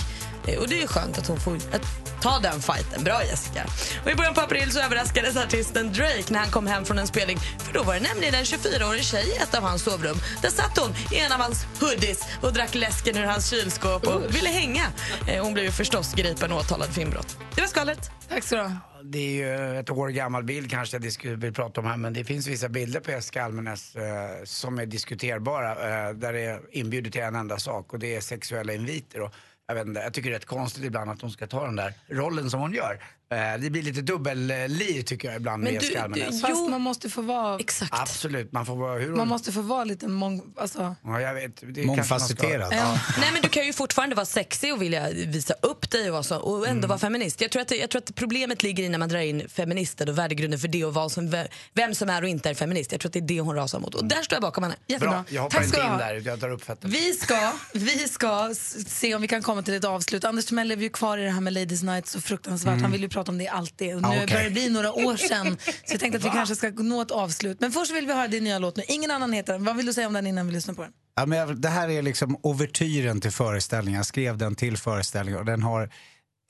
Och 0.55 0.67
det 0.69 0.81
är 0.83 0.87
skönt 0.87 1.17
att 1.17 1.27
hon 1.27 1.39
får 1.39 1.55
att 1.55 1.81
ta 2.21 2.39
den 2.39 2.61
fighten. 2.61 3.03
Bra 3.03 3.23
Jessica. 3.23 3.65
Och 4.05 4.11
I 4.11 4.15
början 4.15 4.33
på 4.33 4.41
april 4.41 4.71
så 4.71 4.79
överraskades 4.79 5.37
artisten 5.37 5.93
Drake 5.93 6.23
när 6.29 6.39
han 6.39 6.51
kom 6.51 6.67
hem 6.67 6.85
från 6.85 6.97
en 6.97 7.07
spelning. 7.07 7.37
För 7.59 7.73
då 7.73 7.83
var 7.83 7.93
det 7.93 7.99
nämligen 7.99 8.33
en 8.35 8.43
24-årig 8.43 9.03
tjej 9.03 9.25
i 9.29 9.35
ett 9.37 9.55
av 9.55 9.63
hans 9.63 9.83
sovrum. 9.83 10.17
Där 10.41 10.49
satt 10.49 10.77
hon 10.77 10.91
i 11.11 11.19
en 11.19 11.31
av 11.31 11.39
hans 11.39 11.65
hoodies 11.79 12.21
och 12.41 12.53
drack 12.53 12.75
läsken 12.75 13.17
ur 13.17 13.23
hans 13.23 13.49
kylskåp 13.49 14.07
och 14.07 14.35
ville 14.35 14.49
hänga. 14.49 14.85
Eh, 15.27 15.43
Hon 15.43 15.53
blev 15.53 15.65
ju 15.65 15.71
förstås 15.71 16.13
gripen 16.13 16.51
och 16.51 16.59
åtalad 16.59 16.89
för 16.89 17.01
inbrott. 17.01 17.37
Det 17.55 17.61
var 17.61 17.67
skvallret. 17.67 18.11
Tack 18.29 18.43
så 18.43 18.55
du 18.55 18.71
Det 19.03 19.19
är 19.19 19.31
ju 19.71 19.79
ett 19.79 19.89
år 19.89 20.07
gammal 20.09 20.43
bild 20.43 20.71
kanske 20.71 20.97
jag 20.97 21.35
vill 21.37 21.53
prata 21.53 21.81
om 21.81 21.87
här 21.87 21.97
men 21.97 22.13
det 22.13 22.23
finns 22.23 22.47
vissa 22.47 22.69
bilder 22.69 22.99
på 22.99 23.11
Jessica 23.11 23.43
Almenäs 23.43 23.95
eh, 23.95 24.03
som 24.43 24.79
är 24.79 24.85
diskuterbara 24.85 25.71
eh, 25.71 26.13
där 26.13 26.33
det 26.33 26.39
är 26.41 26.59
inbjudet 26.71 27.13
till 27.13 27.21
en 27.21 27.35
enda 27.35 27.57
sak 27.57 27.93
och 27.93 27.99
det 27.99 28.15
är 28.15 28.21
sexuella 28.21 28.73
inviter. 28.73 29.21
Och 29.21 29.33
jag, 29.67 29.75
vet 29.75 29.87
inte, 29.87 29.99
jag 29.99 30.13
tycker 30.13 30.29
det 30.29 30.35
är 30.35 30.39
rätt 30.39 30.45
konstigt 30.45 30.83
ibland 30.83 31.11
att 31.11 31.21
hon 31.21 31.31
ska 31.31 31.47
ta 31.47 31.65
den 31.65 31.75
där 31.75 31.93
rollen 32.07 32.49
som 32.49 32.59
hon 32.59 32.73
gör. 32.73 33.03
Eh, 33.29 33.59
det 33.61 33.69
blir 33.69 33.81
lite 33.83 34.01
dubbelliv 34.01 35.01
tycker 35.01 35.27
jag 35.27 35.37
ibland 35.37 35.63
med 35.63 35.73
Men 35.73 35.81
du, 35.81 35.97
Almenäs. 35.97 36.41
fast 36.41 36.69
man 36.69 36.81
måste 36.81 37.09
få 37.09 37.21
vara... 37.21 37.59
Exakt. 37.59 37.93
Absolut, 37.93 38.51
man 38.51 38.65
får 38.65 38.75
vara 38.75 38.99
hur. 38.99 39.15
Man 39.15 39.27
måste 39.27 39.51
få 39.51 39.61
vara 39.61 39.83
lite 39.83 40.07
mång... 40.07 40.41
Alltså, 40.57 40.95
Ja, 41.03 41.21
jag 41.21 41.33
vet. 41.33 41.85
Mångfacetterad. 41.85 42.73
Ja. 42.73 42.99
Nej, 43.19 43.29
men 43.33 43.41
du 43.41 43.49
kan 43.49 43.65
ju 43.65 43.73
fortfarande 43.73 44.15
vara 44.15 44.25
sexig 44.25 44.73
och 44.73 44.81
vilja 44.81 45.09
visa 45.09 45.53
upp 45.61 45.91
dig 45.91 46.07
och, 46.07 46.13
vara 46.13 46.23
så, 46.23 46.37
och 46.37 46.67
ändå 46.67 46.87
vara 46.87 46.99
feminist. 46.99 47.41
Jag 47.41 47.51
tror, 47.51 47.61
att, 47.61 47.71
jag 47.71 47.89
tror 47.89 48.01
att 48.01 48.15
problemet 48.15 48.63
ligger 48.63 48.83
i 48.83 48.89
när 48.89 48.97
man 48.99 49.09
drar 49.09 49.19
in 49.19 49.49
feminister 49.49 50.09
och 50.09 50.17
värdegrunden 50.17 50.59
för 50.59 50.67
det 50.67 50.85
och 50.85 50.93
vad 50.93 51.11
som, 51.11 51.45
vem 51.73 51.95
som 51.95 52.09
är 52.09 52.21
och 52.21 52.27
inte 52.29 52.49
är 52.49 52.53
feminist. 52.53 52.91
Jag 52.91 53.01
tror 53.01 53.09
att 53.09 53.13
det 53.13 53.19
är 53.19 53.27
det 53.27 53.41
hon 53.41 53.55
rasar 53.55 53.79
mot. 53.79 53.95
Och 53.95 54.05
där 54.05 54.21
står 54.23 54.35
jag 54.35 54.41
bakom 54.41 54.63
henne. 54.63 54.75
jättebra. 54.87 55.11
Bra, 55.11 55.23
jag 55.29 55.41
hoppar 55.41 55.57
Tack 55.57 55.65
inte 55.65 55.77
in 55.79 55.85
ha. 55.85 55.97
där 55.97 56.21
jag 56.25 56.39
tar 56.39 56.49
upp 56.49 56.63
fötterna. 56.63 56.91
Vi 56.93 57.13
ska, 57.13 57.51
vi 57.73 58.07
ska 58.07 58.53
se 58.87 59.15
om 59.15 59.21
vi 59.21 59.27
kan 59.27 59.41
komma 59.41 59.61
till 59.61 59.73
ett 59.73 59.85
avslut. 59.85 60.23
Anders 60.23 60.45
Timell 60.45 60.67
lever 60.67 60.83
ju 60.83 60.89
kvar 60.89 61.17
i 61.17 61.23
det 61.23 61.31
här 61.31 61.41
med 61.41 61.53
Ladies 61.53 61.83
Night 61.83 62.07
så 62.07 62.21
fruktansvärt. 62.21 62.81
Han 62.81 62.91
vill 62.91 63.01
ju 63.01 63.09
prata 63.17 63.31
om 63.31 63.37
det 63.37 63.47
alltid. 63.47 63.95
Och 63.95 64.01
nu 64.01 64.07
Ah, 64.07 64.11
okej. 64.11 64.27
börjar 64.27 64.43
det 64.43 64.49
bli 64.49 64.69
några 64.69 64.93
år 64.93 65.17
sedan. 65.29 65.57
Så 65.65 65.71
jag 65.93 65.99
tänkte 65.99 66.17
att 66.17 66.25
vi 66.25 66.29
kanske 66.29 66.55
ska 66.55 66.69
nå 66.69 67.01
ett 67.01 67.11
avslut. 67.11 67.59
Men 67.59 67.71
först 67.71 67.91
vill 67.95 68.07
vi 68.07 68.13
höra 68.13 68.27
din 68.27 68.43
nya 68.43 68.59
låt 68.59 68.77
nu. 68.77 68.83
Ingen 68.87 69.11
annan 69.11 69.33
heter 69.33 69.53
den. 69.53 69.63
Vad 69.63 69.77
vill 69.77 69.85
du 69.85 69.93
säga 69.93 70.07
om 70.07 70.13
den 70.13 70.27
innan 70.27 70.47
vi 70.47 70.53
lyssnar 70.53 70.73
på 70.73 70.81
den? 70.81 70.91
Ja, 71.15 71.25
men 71.25 71.37
jag, 71.39 71.61
det 71.61 71.69
här 71.69 71.89
är 71.89 72.01
liksom 72.01 72.37
ouvertyren 72.43 73.21
till 73.21 73.31
föreställningen. 73.31 73.97
Jag 73.97 74.05
skrev 74.05 74.37
den 74.37 74.55
till 74.55 74.77
föreställningen 74.77 75.39
och 75.39 75.45
den 75.45 75.63
har 75.63 75.89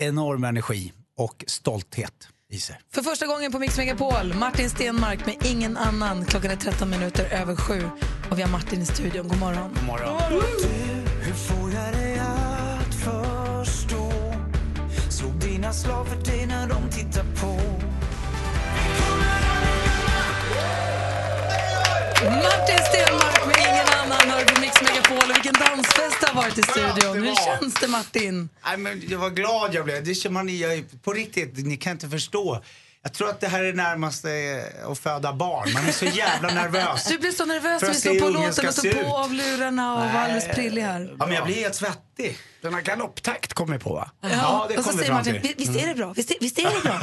enorm 0.04 0.44
energi 0.44 0.94
och 1.18 1.44
stolthet 1.48 2.14
i 2.54 2.60
sig. 2.60 2.80
För 2.94 3.02
första 3.02 3.26
gången 3.28 3.52
på 3.52 3.60
Mix 3.60 3.78
Megapol, 3.78 4.34
Martin 4.34 4.70
Stenmark 4.70 5.26
med 5.26 5.36
ingen 5.46 5.78
annan. 5.78 6.26
Klockan 6.26 6.52
är 6.52 6.56
13 6.56 6.90
minuter 6.90 7.26
över 7.26 7.56
sju 7.56 7.90
och 8.32 8.38
vi 8.38 8.42
har 8.42 8.50
Martin 8.50 8.82
i 8.82 8.86
studion. 8.86 9.28
God 9.28 9.38
morgon. 9.40 9.70
God 9.76 9.84
morgon. 9.86 10.22
Hur 11.22 11.34
får 11.34 11.72
jag 11.74 11.94
dig 11.94 12.20
att 12.20 12.96
förstå? 12.96 14.12
Slog 15.10 15.34
dina 15.40 15.74
slag 15.74 16.08
för 16.08 16.32
dig 16.32 16.47
när 16.68 16.76
de 16.76 16.90
tittar 16.90 17.24
på? 17.24 17.48
Martin 22.26 22.80
Stenmark 22.90 23.48
med 23.48 23.56
ingen 23.70 23.88
annan 24.00 24.30
hör 24.30 24.46
på 24.46 24.62
Mix 24.62 24.82
Megapol. 24.82 25.34
Vilken 25.34 25.54
dansfest 25.54 26.18
det 26.22 26.28
har 26.28 26.36
varit 26.36 26.58
i 26.58 26.62
studion. 26.64 27.18
Hur 27.18 27.36
känns 27.36 27.74
det 27.74 27.88
Martin? 27.88 28.50
Nej, 28.66 28.78
men 28.78 29.04
jag 29.10 29.20
var 29.20 29.30
glad 29.30 29.74
jag 29.74 29.86
blev. 29.86 30.04
Det 30.04 30.16
känner 30.16 30.34
man, 30.34 30.58
jag, 30.58 30.84
på 31.04 31.14
riktigt, 31.14 31.66
ni 31.66 31.78
kan 31.78 31.92
inte 31.92 32.10
förstå. 32.10 32.64
Jag 33.08 33.14
tror 33.14 33.30
att 33.30 33.40
det 33.40 33.48
här 33.48 33.64
är 33.64 33.74
närmaste 33.74 34.32
eh, 34.32 34.92
att 34.92 35.00
föda 35.00 35.34
barn. 35.34 35.74
Man 35.74 35.88
är 35.88 35.92
så 35.92 36.06
jävla 36.06 36.50
nervös. 36.54 37.06
Du 37.08 37.18
blir 37.18 37.32
så 37.32 37.46
nervös 37.46 37.82
när 37.82 37.90
att 37.90 37.96
vi 37.96 38.00
se 38.00 38.10
slår 38.10 38.20
på 38.20 38.30
låten 38.30 38.68
och 38.68 38.76
tog 38.76 38.94
på 39.06 39.18
av 39.18 39.34
lurarna 39.34 39.94
och 39.94 40.14
var 40.14 40.20
alldeles 40.20 40.48
prillig 40.48 40.82
här. 40.82 41.16
Ja, 41.20 41.26
men 41.26 41.36
jag 41.36 41.46
blir 41.46 41.56
helt 41.56 41.76
svettig. 41.76 42.38
Den 42.62 42.74
här 42.74 42.82
galopptakt 42.82 43.54
kom 43.54 43.72
vi 43.72 43.80
på 43.80 43.94
va? 43.94 44.12
Ja, 44.22 44.66
det 44.70 44.78
och 44.78 44.84
så 44.84 44.90
kom 44.90 44.98
vi 45.00 45.04
säger 45.06 45.06
fram 45.06 45.18
Martin, 45.18 45.42
till. 45.42 45.54
"Vi- 45.58 45.66
visst 45.66 45.84
är 45.84 45.88
det 45.88 45.94
bra? 45.96 46.14
Visst 46.16 46.32
är, 46.32 46.36
visst 46.40 46.60
är 46.60 46.64
det 46.64 46.82
bra? 46.84 47.00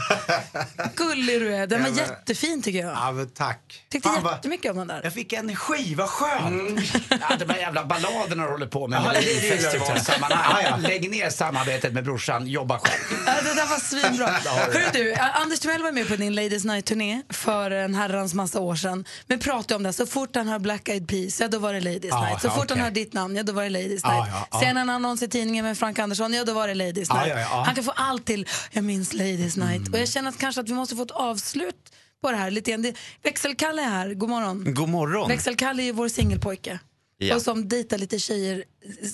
Gullig 0.96 1.40
du 1.40 1.54
är. 1.54 1.66
Den 1.66 1.82
var 1.82 1.88
Ja, 1.88 1.94
men- 1.94 2.04
jättefin 2.04 2.62
tycker 2.62 2.78
jag. 2.78 2.92
Ja, 2.92 3.12
men 3.12 3.28
tack. 3.30 3.84
Tyckte 3.90 4.08
Fan, 4.08 4.24
jättemycket 4.32 4.70
om 4.70 4.76
den 4.76 4.86
där. 4.86 5.00
Jag 5.04 5.12
fick 5.12 5.32
energi, 5.32 5.94
vad 5.94 6.08
skönt. 6.08 6.46
Mm. 6.46 6.78
Ja, 7.08 7.36
de 7.38 7.50
här 7.52 7.58
jävla 7.58 7.84
balladerna 7.84 8.44
du 8.44 8.50
håller 8.50 8.66
på 8.66 8.86
med 8.88 9.02
Ja, 9.04 9.12
det 9.12 9.18
är 9.52 9.56
festivalsammanhang. 9.56 10.62
Ja, 10.64 10.70
ja. 10.70 10.76
Lägg 10.76 11.10
ner 11.10 11.30
samarbetet 11.30 11.92
med 11.92 12.04
brorsan, 12.04 12.46
jobba 12.46 12.78
själv. 12.78 13.18
Ja, 13.26 13.32
det 13.42 13.54
där 13.54 13.66
var 13.66 13.78
svinbra. 13.78 14.26
Hörru 14.72 14.82
du, 14.92 15.14
A- 15.14 15.30
Anders 15.34 15.60
Timell 15.60 15.82
var 15.82 15.92
med 15.94 16.08
på 16.08 16.16
din 16.16 16.34
Ladies 16.34 16.64
Night-turné 16.64 17.22
för 17.30 17.70
en 17.70 17.94
herrans 17.94 18.34
massa 18.34 18.60
år 18.60 18.76
sedan. 18.76 19.04
Men 19.26 19.38
pratade 19.38 19.74
om 19.74 19.82
det, 19.82 19.92
så 19.92 20.06
fort 20.06 20.36
han 20.36 20.48
hör 20.48 20.58
Black 20.58 20.88
Eyed 20.88 21.08
Peas, 21.08 21.40
ja 21.40 21.48
då 21.48 21.58
var 21.58 21.72
det 21.72 21.80
Ladies 21.80 22.04
Ja, 22.10 22.20
Night. 22.26 22.40
Så 22.40 22.46
ja, 22.46 22.50
fort 22.50 22.64
okej. 22.64 22.76
han 22.76 22.84
hör 22.84 22.90
ditt 22.90 23.12
namn, 23.12 23.36
ja 23.36 23.42
då 23.42 23.52
var 23.52 23.62
det 23.62 23.68
Ladies 23.70 24.00
Ja, 24.04 24.12
Night. 24.24 24.34
ja. 24.50 24.60
Sen 24.60 24.76
en 24.76 24.90
annons 24.90 25.22
i 25.22 25.28
tidningen 25.28 25.64
med 25.64 25.78
Frank 25.78 25.98
Andersson, 25.98 26.32
ja 26.32 26.44
då 26.44 26.52
var 26.52 26.68
det 26.68 26.74
Ladies 26.74 27.08
Ja, 27.08 27.14
Night. 27.14 27.28
ja, 27.28 27.40
ja. 27.40 27.62
Han 27.66 27.74
kan 27.74 27.84
få 27.84 27.90
allt 27.96 28.24
till, 28.26 28.46
jag 28.72 28.84
minns 28.84 29.12
Ladies 29.12 29.56
Night. 29.56 29.80
Mm. 29.80 29.92
Och 29.92 29.98
jag 29.98 30.08
känner 30.08 30.28
att 30.28 30.38
kanske 30.38 30.60
att 30.60 30.68
vi 30.68 30.74
måste 30.74 30.96
få 30.96 31.02
ett 31.02 31.10
avslut 31.10 31.76
på 32.22 32.30
det 32.30 32.36
här 32.36 32.50
lite 32.50 32.70
grann. 32.70 32.92
Växelkalle 33.22 33.82
är 33.82 33.88
här, 33.90 34.14
god 34.14 34.28
morgon. 34.28 34.74
God 34.74 34.88
morgon. 34.88 35.28
Växelkalle 35.28 35.82
är 35.82 35.84
ju 35.84 35.92
vår 35.92 36.08
singelpojke. 36.08 36.78
Ja. 37.18 37.36
Och 37.36 37.42
som 37.42 37.68
dejtar 37.68 37.98
lite 37.98 38.18
tjejer 38.18 38.64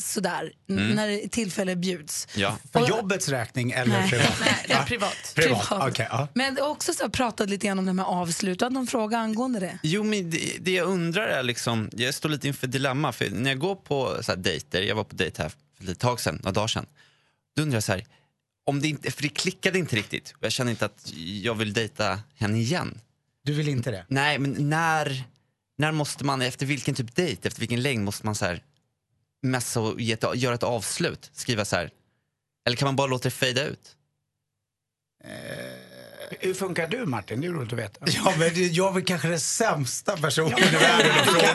sådär, 0.01 0.53
Mm. 0.69 0.91
när 0.91 1.29
tillfälle 1.29 1.77
bjuds. 1.77 2.29
Ja. 2.37 2.59
För 2.73 2.89
jobbets 2.89 3.29
räkning 3.29 3.71
eller 3.71 3.93
Nej. 4.01 4.11
privat? 4.11 4.37
Nej, 4.41 4.65
det 4.67 4.73
är 4.73 4.77
Ja. 4.79 4.85
privat. 4.85 5.33
Privat, 5.35 5.69
Privat. 5.69 5.89
okej. 5.91 6.07
ja. 6.11 6.29
Men 6.35 6.59
också 6.63 6.95
så 6.95 7.11
pratat 7.11 7.51
lite 7.51 7.67
grann 7.67 7.79
om 7.79 7.85
det 7.85 7.89
här 7.91 7.95
med 7.95 8.05
avslut. 8.05 8.59
Du 8.59 8.65
hade 8.65 8.75
någon 8.75 8.87
fråga 8.87 9.19
angående 9.19 9.61
det? 9.61 9.79
Jo, 9.83 10.03
men 10.05 10.31
det, 10.31 10.57
det 10.61 10.71
jag 10.73 10.87
undrar 10.89 11.27
är 11.29 11.43
liksom, 11.43 11.91
jag 11.93 12.15
står 12.15 12.29
lite 12.29 12.49
inför 12.49 12.67
dilemma, 12.67 13.13
för 13.13 13.31
när 13.31 13.51
jag 13.51 13.59
går 13.59 13.75
på 13.75 14.19
så 14.23 14.33
här 14.33 14.37
dejter, 14.39 14.83
jag 14.83 14.95
var 14.97 15.05
på 15.05 15.15
dejt 15.17 15.43
här 15.43 15.53
för 15.85 15.93
ett 15.93 15.99
tag 15.99 16.21
sedan, 16.21 16.35
några 16.43 16.53
dagar 16.53 16.69
sedan, 16.69 16.87
då 17.57 17.63
undrar 17.63 17.77
jag 17.77 17.83
så 17.85 17.93
här, 17.93 18.07
om 18.67 18.81
det 18.83 18.89
inte, 18.89 19.11
för 19.11 19.23
det 19.23 19.29
klickade 19.29 19.79
inte 19.79 19.97
riktigt 19.97 20.31
och 20.39 20.45
jag 20.45 20.53
känner 20.53 20.71
inte 20.71 20.85
att 20.85 21.13
jag 21.43 21.55
vill 21.55 21.73
dejta 21.73 22.21
henne 22.35 22.59
igen. 22.59 23.01
Du 23.45 23.53
vill 23.53 23.69
inte 23.69 23.91
det? 23.91 24.05
Nej, 24.09 24.39
men 24.39 24.57
när, 24.71 25.25
när 25.81 25.93
måste 25.93 26.25
man, 26.25 26.43
efter 26.43 26.67
vilken 26.67 26.95
typ 26.95 27.17
dejt, 27.17 27.49
efter 27.49 27.61
vilken 27.61 27.83
längd 27.83 28.05
måste 28.05 28.27
man 28.27 28.35
så 28.35 28.45
här 28.45 28.63
messa 29.43 29.81
och 29.81 30.01
ge 30.01 30.13
ett, 30.13 30.25
göra 30.35 30.55
ett 30.55 30.63
avslut, 30.63 31.31
skriva 31.33 31.65
så 31.65 31.77
här, 31.77 31.91
eller 32.67 32.77
kan 32.77 32.87
man 32.87 32.97
bara 32.97 33.07
låta 33.07 33.23
det 33.23 33.31
fejda 33.31 33.65
ut? 33.65 33.97
Hur 36.41 36.55
funkar 36.55 36.89
du 36.89 37.07
Martin? 37.07 37.41
Det 37.41 37.47
är 37.47 37.51
roligt 37.53 37.73
att 37.73 37.79
veta. 37.79 38.07
Ja, 38.25 38.35
men 38.39 38.55
det- 38.55 38.67
jag 38.67 38.89
är 38.89 38.93
väl 38.93 39.05
kanske 39.05 39.29
den 39.29 39.41
sämsta 39.41 40.17
personen 40.17 40.59
i 40.59 40.63
världen 40.77 41.13
att 41.21 41.27
fråga. 41.27 41.55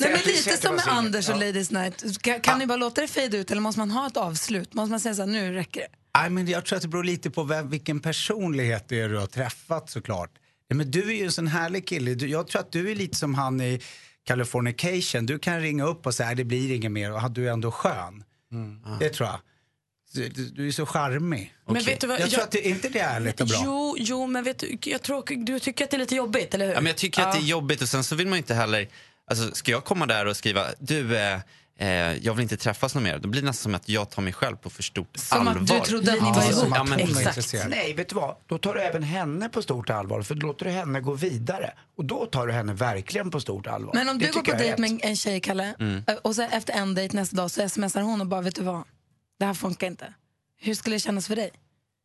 Nej, 0.00 0.10
men 0.10 0.20
lite 0.26 0.56
som 0.56 0.74
med. 0.76 0.88
Anders 0.88 1.28
och. 1.28 1.38
Ladies 1.38 1.70
Night. 1.70 2.22
Kan, 2.22 2.40
kan 2.40 2.58
ni 2.58 2.66
bara 2.66 2.76
låta 2.76 3.00
det 3.00 3.08
fejda 3.08 3.38
ut 3.38 3.50
eller 3.50 3.60
måste 3.60 3.78
man 3.78 3.90
ha 3.90 4.06
ett 4.06 4.16
avslut? 4.16 4.74
Måste 4.74 4.90
man 4.90 5.00
säga 5.00 5.14
så 5.14 5.22
här, 5.22 5.26
nu 5.28 5.52
räcker 5.54 5.80
det? 5.80 5.88
Nej, 6.20 6.30
men 6.30 6.46
jag 6.46 6.64
tror 6.64 6.76
att 6.76 6.82
det 6.82 6.88
beror 6.88 7.04
lite 7.04 7.30
på 7.30 7.42
vem, 7.44 7.70
vilken 7.70 8.00
personlighet 8.00 8.84
det 8.88 9.00
är 9.00 9.08
du 9.08 9.16
har 9.18 9.26
träffat 9.26 9.90
såklart. 9.90 10.30
Ja, 10.72 10.76
men 10.76 10.90
du 10.90 11.10
är 11.10 11.14
ju 11.14 11.24
en 11.24 11.32
sån 11.32 11.46
härlig 11.46 11.86
kille. 11.88 12.14
Du, 12.14 12.26
jag 12.28 12.46
tror 12.48 12.60
att 12.60 12.72
du 12.72 12.90
är 12.90 12.94
lite 12.94 13.16
som 13.16 13.34
han 13.34 13.60
i 13.60 13.80
Californication. 14.24 15.26
Du 15.26 15.38
kan 15.38 15.60
ringa 15.60 15.84
upp 15.84 16.06
och 16.06 16.14
säga 16.14 16.26
"Nej, 16.26 16.36
det 16.36 16.44
blir 16.44 16.74
inget 16.76 16.92
mer 16.92 17.12
och 17.24 17.30
du 17.30 17.48
är 17.48 17.52
ändå 17.52 17.70
skön. 17.70 18.24
Det 19.00 19.08
tror 19.08 19.28
jag. 19.28 19.38
Du, 20.14 20.28
du, 20.28 20.48
du 20.48 20.68
är 20.68 20.72
så 20.72 20.86
charmig. 20.86 21.54
Men 21.66 21.82
vet 21.82 22.00
du 22.00 22.06
vad, 22.06 22.20
jag, 22.20 22.30
tror 22.30 22.38
jag- 22.40 22.44
att 22.44 22.50
det, 22.50 22.66
är 22.66 22.70
inte 22.70 22.88
det 22.88 22.98
ärligt 22.98 23.40
och 23.40 23.46
bra? 23.46 23.60
Jo, 23.64 23.96
jo, 23.98 24.26
men 24.26 24.44
vet 24.44 24.58
du, 24.58 24.78
jag 24.84 25.02
tror, 25.02 25.44
du 25.44 25.58
tycker 25.60 25.84
att 25.84 25.90
det 25.90 25.96
är 25.96 25.98
lite 25.98 26.14
jobbigt, 26.16 26.54
eller 26.54 26.66
hur? 26.66 26.72
Ja, 26.74 26.80
men 26.80 26.86
jag 26.86 26.96
tycker 26.96 27.22
att 27.22 27.32
det 27.32 27.38
är 27.38 27.42
jobbigt 27.42 27.82
och 27.82 27.88
sen 27.88 28.04
så 28.04 28.14
vill 28.16 28.26
man 28.26 28.38
inte 28.38 28.54
heller... 28.54 28.88
Alltså, 29.26 29.54
ska 29.54 29.70
jag 29.70 29.84
komma 29.84 30.06
där 30.06 30.26
och 30.26 30.36
skriva 30.36 30.66
du, 30.78 31.16
eh, 31.16 31.40
eh, 31.82 31.88
jag 32.26 32.34
vill 32.34 32.42
inte 32.42 32.56
träffas 32.56 32.94
någon 32.94 33.04
mer. 33.04 33.18
Då 33.18 33.28
blir 33.28 33.40
det 33.42 33.46
nästan 33.46 33.62
som 33.62 33.74
att 33.74 33.88
jag 33.88 34.10
tar 34.10 34.22
mig 34.22 34.32
själv 34.32 34.56
på 34.56 34.70
för 34.70 34.82
stort 34.82 35.16
Som 35.16 35.48
att 35.48 35.56
allvar. 35.56 35.76
du 35.78 35.84
trodde 35.84 36.12
att 36.12 36.22
ni 36.22 36.30
var 36.30 36.50
ihop. 36.50 36.72
Ja, 36.74 36.84
men, 36.84 37.00
Exakt. 37.00 37.68
Nej, 37.68 37.94
vet 37.94 38.08
du 38.08 38.14
vad? 38.14 38.36
Då 38.46 38.58
tar 38.58 38.74
du 38.74 38.80
även 38.80 39.02
henne 39.02 39.48
på 39.48 39.62
stort 39.62 39.90
allvar. 39.90 40.22
För 40.22 40.34
då 40.34 40.46
låter 40.46 40.64
du 40.64 40.70
henne 40.70 41.00
gå 41.00 41.12
vidare. 41.14 41.72
Och 41.96 42.04
då 42.04 42.26
tar 42.26 42.46
du 42.46 42.52
henne 42.52 42.72
verkligen 42.74 43.30
på 43.30 43.40
stort 43.40 43.66
allvar. 43.66 43.94
Men 43.94 44.08
om 44.08 44.18
Det 44.18 44.26
du 44.26 44.32
går 44.32 44.42
på 44.42 44.52
dejt 44.52 44.80
med 44.80 44.90
en- 44.90 45.00
en 45.02 45.16
tjej, 45.16 45.40
Kalle, 45.40 45.74
Mm. 45.78 46.04
eh, 46.08 46.14
och 46.14 46.34
så 46.36 46.42
efter 46.42 46.72
en 46.72 46.94
dejt 46.94 47.16
nästa 47.16 47.36
dag 47.36 47.50
så 47.50 47.68
smsar 47.68 48.00
hon 48.00 48.20
och 48.20 48.26
bara, 48.26 48.40
vet 48.40 48.54
du 48.54 48.62
vad? 48.62 48.82
Det 49.38 49.44
här 49.44 49.54
funkar 49.54 49.86
inte. 49.86 50.14
Hur 50.60 50.74
skulle 50.74 50.96
det 50.96 51.00
kännas 51.00 51.26
för 51.26 51.36
dig? 51.36 51.50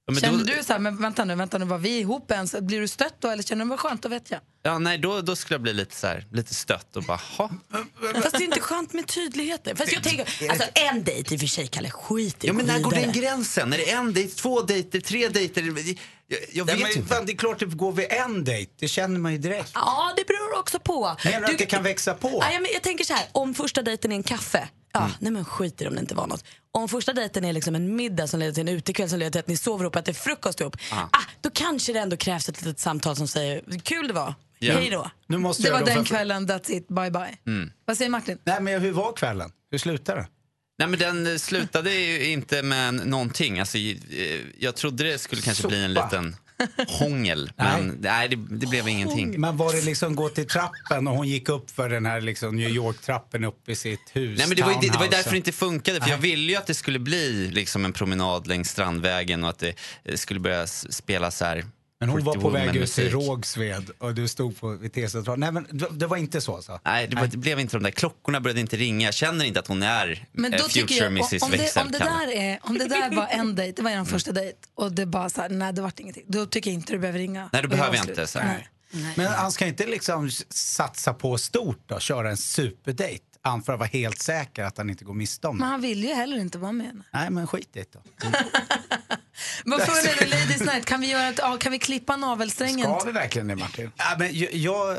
Ja, 0.10 0.14
men 0.14 0.22
känner 0.22 0.38
då- 0.38 0.44
du 0.58 0.64
så 0.64 0.74
här, 0.74 0.80
men 0.80 1.02
vänta 1.02 1.26
nu, 1.26 1.36
vänta 1.36 1.58
nu, 1.58 1.66
var 1.66 1.78
vi 1.78 2.00
ihop 2.00 2.32
ens? 2.32 2.56
Blir 2.62 2.82
du 2.82 2.88
stött 2.88 3.16
då 3.20 3.28
eller 3.30 3.44
känner 3.44 3.66
du 3.66 3.70
vad 3.70 3.80
skönt, 3.80 4.02
då 4.02 4.10
vet 4.10 4.32
jag. 4.32 4.40
ja, 4.64 4.80
nej, 4.80 4.98
då, 4.98 5.22
då 5.22 5.36
skulle 5.36 5.54
jag 5.56 5.62
bli 5.62 5.74
lite, 5.74 5.96
så 5.96 6.08
här, 6.08 6.26
lite 6.32 6.54
stött 6.54 6.96
och 6.96 7.04
bara, 7.04 7.20
ha. 7.38 7.50
Fast 8.14 8.32
det 8.32 8.38
är 8.38 8.42
inte 8.44 8.60
skönt 8.60 8.94
med 8.94 9.08
tydligheten. 9.08 9.76
Fast 9.78 9.92
jag 9.94 10.04
tänker, 10.04 10.50
alltså 10.50 10.68
en 10.74 11.04
dejt 11.04 11.34
i 11.34 11.38
och 11.38 11.40
för 11.40 11.48
sig, 11.48 11.68
Kalle, 11.68 11.90
skit 11.90 12.44
i 12.44 12.48
Ja, 12.48 12.54
men 12.54 12.66
när 12.66 12.80
går 12.80 12.92
den 12.92 13.12
gränsen? 13.12 13.74
Är 13.74 13.78
det 13.78 13.92
en 13.92 14.14
dejt, 14.14 14.34
två 14.36 14.62
dejter, 14.62 15.00
tre 15.00 15.30
dejter? 15.30 15.62
Jag, 16.28 16.40
jag 16.54 16.66
Nej, 16.68 16.76
vet 16.76 16.84
men, 16.88 16.98
inte. 16.98 17.16
fan, 17.16 17.26
det 17.26 17.32
är 17.32 17.38
klart 17.38 17.60
det 17.60 17.66
går 17.66 17.92
vid 17.92 18.06
en 18.10 18.44
dejt. 18.44 18.72
Det 18.80 18.88
känner 18.88 19.20
man 19.20 19.32
ju 19.32 19.38
direkt. 19.38 19.72
Ja, 19.74 20.14
det 20.18 20.28
beror 20.28 20.60
också 20.60 20.80
på. 20.80 21.16
Menar 21.26 21.40
du 21.48 21.54
att 21.54 21.58
det 21.58 21.66
kan 21.66 21.84
växa 21.84 22.14
på? 22.14 22.30
Ja, 22.52 22.60
men 22.60 22.68
jag 22.74 22.82
tänker 22.84 23.04
så 23.06 23.14
här, 23.14 23.26
om 23.32 23.54
första 23.54 23.82
dejten 23.82 24.12
är 24.12 24.16
en 24.16 24.24
kaffe, 24.24 24.68
ja, 24.94 25.00
Mm. 25.00 25.12
nej 25.20 25.32
men 25.32 25.46
skit 25.46 25.82
i 25.82 25.84
det 25.84 25.90
om 25.90 25.96
det 25.96 26.02
inte 26.02 26.16
var 26.16 26.28
något. 26.28 26.44
Om 26.72 26.90
första 26.90 27.14
dejten 27.14 27.46
är 27.46 27.54
liksom 27.54 27.76
en 27.76 27.96
middag 27.96 28.28
som 28.28 28.40
leder 28.40 28.54
till 28.54 28.62
en 28.62 28.68
utekväll 28.68 29.10
som 29.10 29.20
leder 29.20 29.32
till 29.32 29.40
att 29.40 29.48
ni 29.48 29.58
sover 29.58 29.84
ihop, 29.84 29.96
att 29.96 30.06
det 30.06 30.12
är 30.12 30.14
frukost 30.14 30.62
ihop, 30.62 30.78
Ah. 30.92 30.96
ah, 31.02 31.08
då 31.42 31.50
kanske 31.54 31.94
det 31.94 32.00
ändå 32.00 32.18
krävs 32.18 32.50
ett 32.50 32.62
litet 32.62 32.80
samtal 32.80 33.16
som 33.16 33.28
säger, 33.28 33.80
kul 33.84 34.08
det 34.08 34.14
var, 34.14 34.34
Ja. 34.60 34.74
hej 34.74 34.90
då. 34.90 35.12
Nu 35.28 35.38
måste 35.38 35.64
Det 35.64 35.68
jag 35.70 35.74
var 35.74 35.80
då 35.80 35.86
den 35.86 35.96
för- 35.96 36.16
kvällen, 36.16 36.48
that's 36.48 36.72
it, 36.72 36.88
bye 36.88 37.12
bye. 37.12 37.38
Mm. 37.48 37.72
Vad 37.86 37.98
säger 37.98 38.10
Martin? 38.12 38.38
Nej, 38.44 38.62
men 38.62 38.82
hur 38.82 38.92
var 38.92 39.14
kvällen? 39.14 39.52
Hur 39.72 39.78
slutade 39.78 40.20
det? 40.22 40.28
Nej, 40.80 40.88
men 40.88 41.00
den 41.00 41.28
eh, 41.28 41.38
slutade 41.38 41.94
ju 41.94 42.26
inte 42.30 42.64
med 42.64 42.94
någonting. 42.94 43.60
Alltså, 43.60 43.78
eh, 43.78 44.40
jag 44.60 44.76
trodde 44.76 45.04
det 45.04 45.18
skulle 45.18 45.42
kanske 45.42 45.68
bli 45.68 45.84
en 45.84 45.96
Sopa. 45.96 46.06
liten 46.06 46.36
hångel, 46.88 47.52
men 47.58 47.98
nej, 48.02 48.30
det, 48.30 48.36
det 48.36 48.68
blev 48.68 48.88
ingenting. 48.88 49.42
Men 49.42 49.58
var 49.58 49.74
det 49.74 49.82
liksom 49.82 50.16
gå 50.16 50.30
till 50.30 50.48
trappen 50.48 51.08
och 51.08 51.16
hon 51.16 51.28
gick 51.28 51.50
upp 51.50 51.72
för 51.72 51.90
den 51.90 52.06
här 52.06 52.22
liksom 52.22 52.56
New 52.56 52.70
York-trappen 52.70 53.44
upp 53.44 53.70
i 53.70 53.76
sitt 53.76 54.10
hus? 54.14 54.38
Nej, 54.38 54.48
men 54.48 54.58
det, 54.58 54.64
var 54.64 54.72
ju, 54.72 54.90
det 54.90 54.98
var 54.98 55.08
därför 55.08 55.32
det 55.32 55.38
inte 55.38 55.52
funkade. 55.52 56.02
För 56.02 56.10
jag 56.10 56.18
ville 56.18 56.52
ju 56.52 56.58
att 56.58 56.68
det 56.68 56.74
skulle 56.74 57.00
bli 57.00 57.52
liksom 57.52 57.86
en 57.86 57.94
promenad 57.94 58.48
längs 58.48 58.70
Strandvägen 58.70 59.44
och 59.44 59.50
att 59.50 59.60
det 59.60 59.74
eh, 60.04 60.16
skulle 60.16 60.40
börja 60.40 60.68
spela 60.68 61.32
så 61.32 61.46
här 61.46 61.66
Men 62.00 62.10
hon 62.10 62.24
var 62.24 62.34
på 62.36 62.50
väg 62.50 62.76
ut 62.76 62.92
till. 62.92 63.10
Rågsved 63.12 63.90
och 63.98 64.14
du 64.16 64.28
stod 64.28 64.60
på 64.60 64.70
vid 64.70 64.94
T-centralen. 64.94 65.40
Nej, 65.40 65.52
men 65.52 65.68
det- 65.78 65.90
det 66.00 66.08
var 66.08 66.18
inte 66.18 66.42
så 66.42 66.56
alltså? 66.56 66.80
Nej, 66.86 67.08
det, 67.08 67.16
var, 67.16 67.28
det 67.28 67.38
blev 67.38 67.60
inte 67.60 67.78
de 67.78 67.84
där 67.84 67.92
klockorna 67.92 68.40
började 68.42 68.60
inte 68.62 68.78
ringa. 68.78 69.08
Jag 69.08 69.14
känner 69.14 69.46
inte 69.46 69.60
att 69.60 69.68
hon 69.68 69.84
är 69.84 70.26
Men 70.32 70.54
eh, 70.54 70.60
då 70.60 70.68
tycker 70.68 70.88
future 70.88 71.04
jag, 71.04 71.12
Mrs 71.12 71.44
om 71.44 71.52
det, 71.52 71.78
om, 71.82 71.92
det 71.92 72.00
där 72.00 72.32
är, 72.32 72.60
om 72.62 72.78
det 72.78 72.88
där 72.88 73.16
var 73.16 73.28
en 73.28 73.56
dejt, 73.56 73.76
det 73.76 73.82
var 73.82 73.92
er 73.92 74.04
första 74.06 74.32
dejt 74.32 74.58
och 74.76 74.92
det 74.92 75.06
bara 75.06 75.30
så 75.30 75.42
här, 75.42 75.50
nej 75.50 75.74
det 75.74 75.82
vart 75.82 76.00
ingenting. 76.00 76.24
Då 76.28 76.46
tycker 76.46 76.70
jag 76.70 76.76
inte 76.76 76.94
du 76.94 77.00
behöver 77.00 77.20
ringa. 77.20 77.50
Nej, 77.54 77.62
då 77.62 77.68
behöver 77.68 77.94
jag 77.96 78.00
avsluta. 78.02 78.22
inte, 78.22 78.32
så. 78.32 78.40
Nej. 78.40 78.68
Men 79.16 79.28
han 79.28 79.52
ska 79.52 79.66
inte 79.68 79.88
liksom 79.88 80.30
satsa 80.50 81.14
på 81.14 81.38
stort 81.38 81.84
då, 81.86 82.00
köra 82.00 82.30
en 82.30 82.38
superdejt? 82.38 83.24
Han 83.42 83.64
för 83.64 83.74
att 83.74 83.80
vara 83.80 83.90
helt 83.90 84.20
säker 84.22 84.64
att 84.64 84.78
han 84.78 84.90
inte 84.90 85.06
går 85.06 85.14
miste 85.14 85.48
om 85.48 85.58
Men 85.58 85.66
det. 85.68 85.72
han 85.72 85.82
vill 85.82 86.04
ju 86.04 86.14
heller 86.14 86.38
inte 86.38 86.58
vara 86.58 86.72
med. 86.72 87.02
Nej, 87.14 87.30
men 87.30 87.48
skit 87.48 87.70
i 87.74 87.80
det 87.80 87.92
då. 87.94 88.00
Vad 89.66 89.80
är 89.82 89.86
då, 90.20 90.26
Ladies 90.38 90.62
Night, 90.62 90.86
kan 90.86 91.02
vi, 91.02 91.08
göra 91.12 91.28
ett, 91.28 91.40
kan 91.60 91.72
vi 91.72 91.80
klippa 91.80 92.16
navelsträngen? 92.16 93.00
Ska 93.00 93.06
vi 93.06 93.12
verkligen 93.12 93.48
det, 93.48 93.56
Martin? 93.56 93.92
Ja, 93.98 94.06
men 94.20 94.40
jag, 94.40 94.54
jag, 94.54 94.92
eh, 94.92 94.98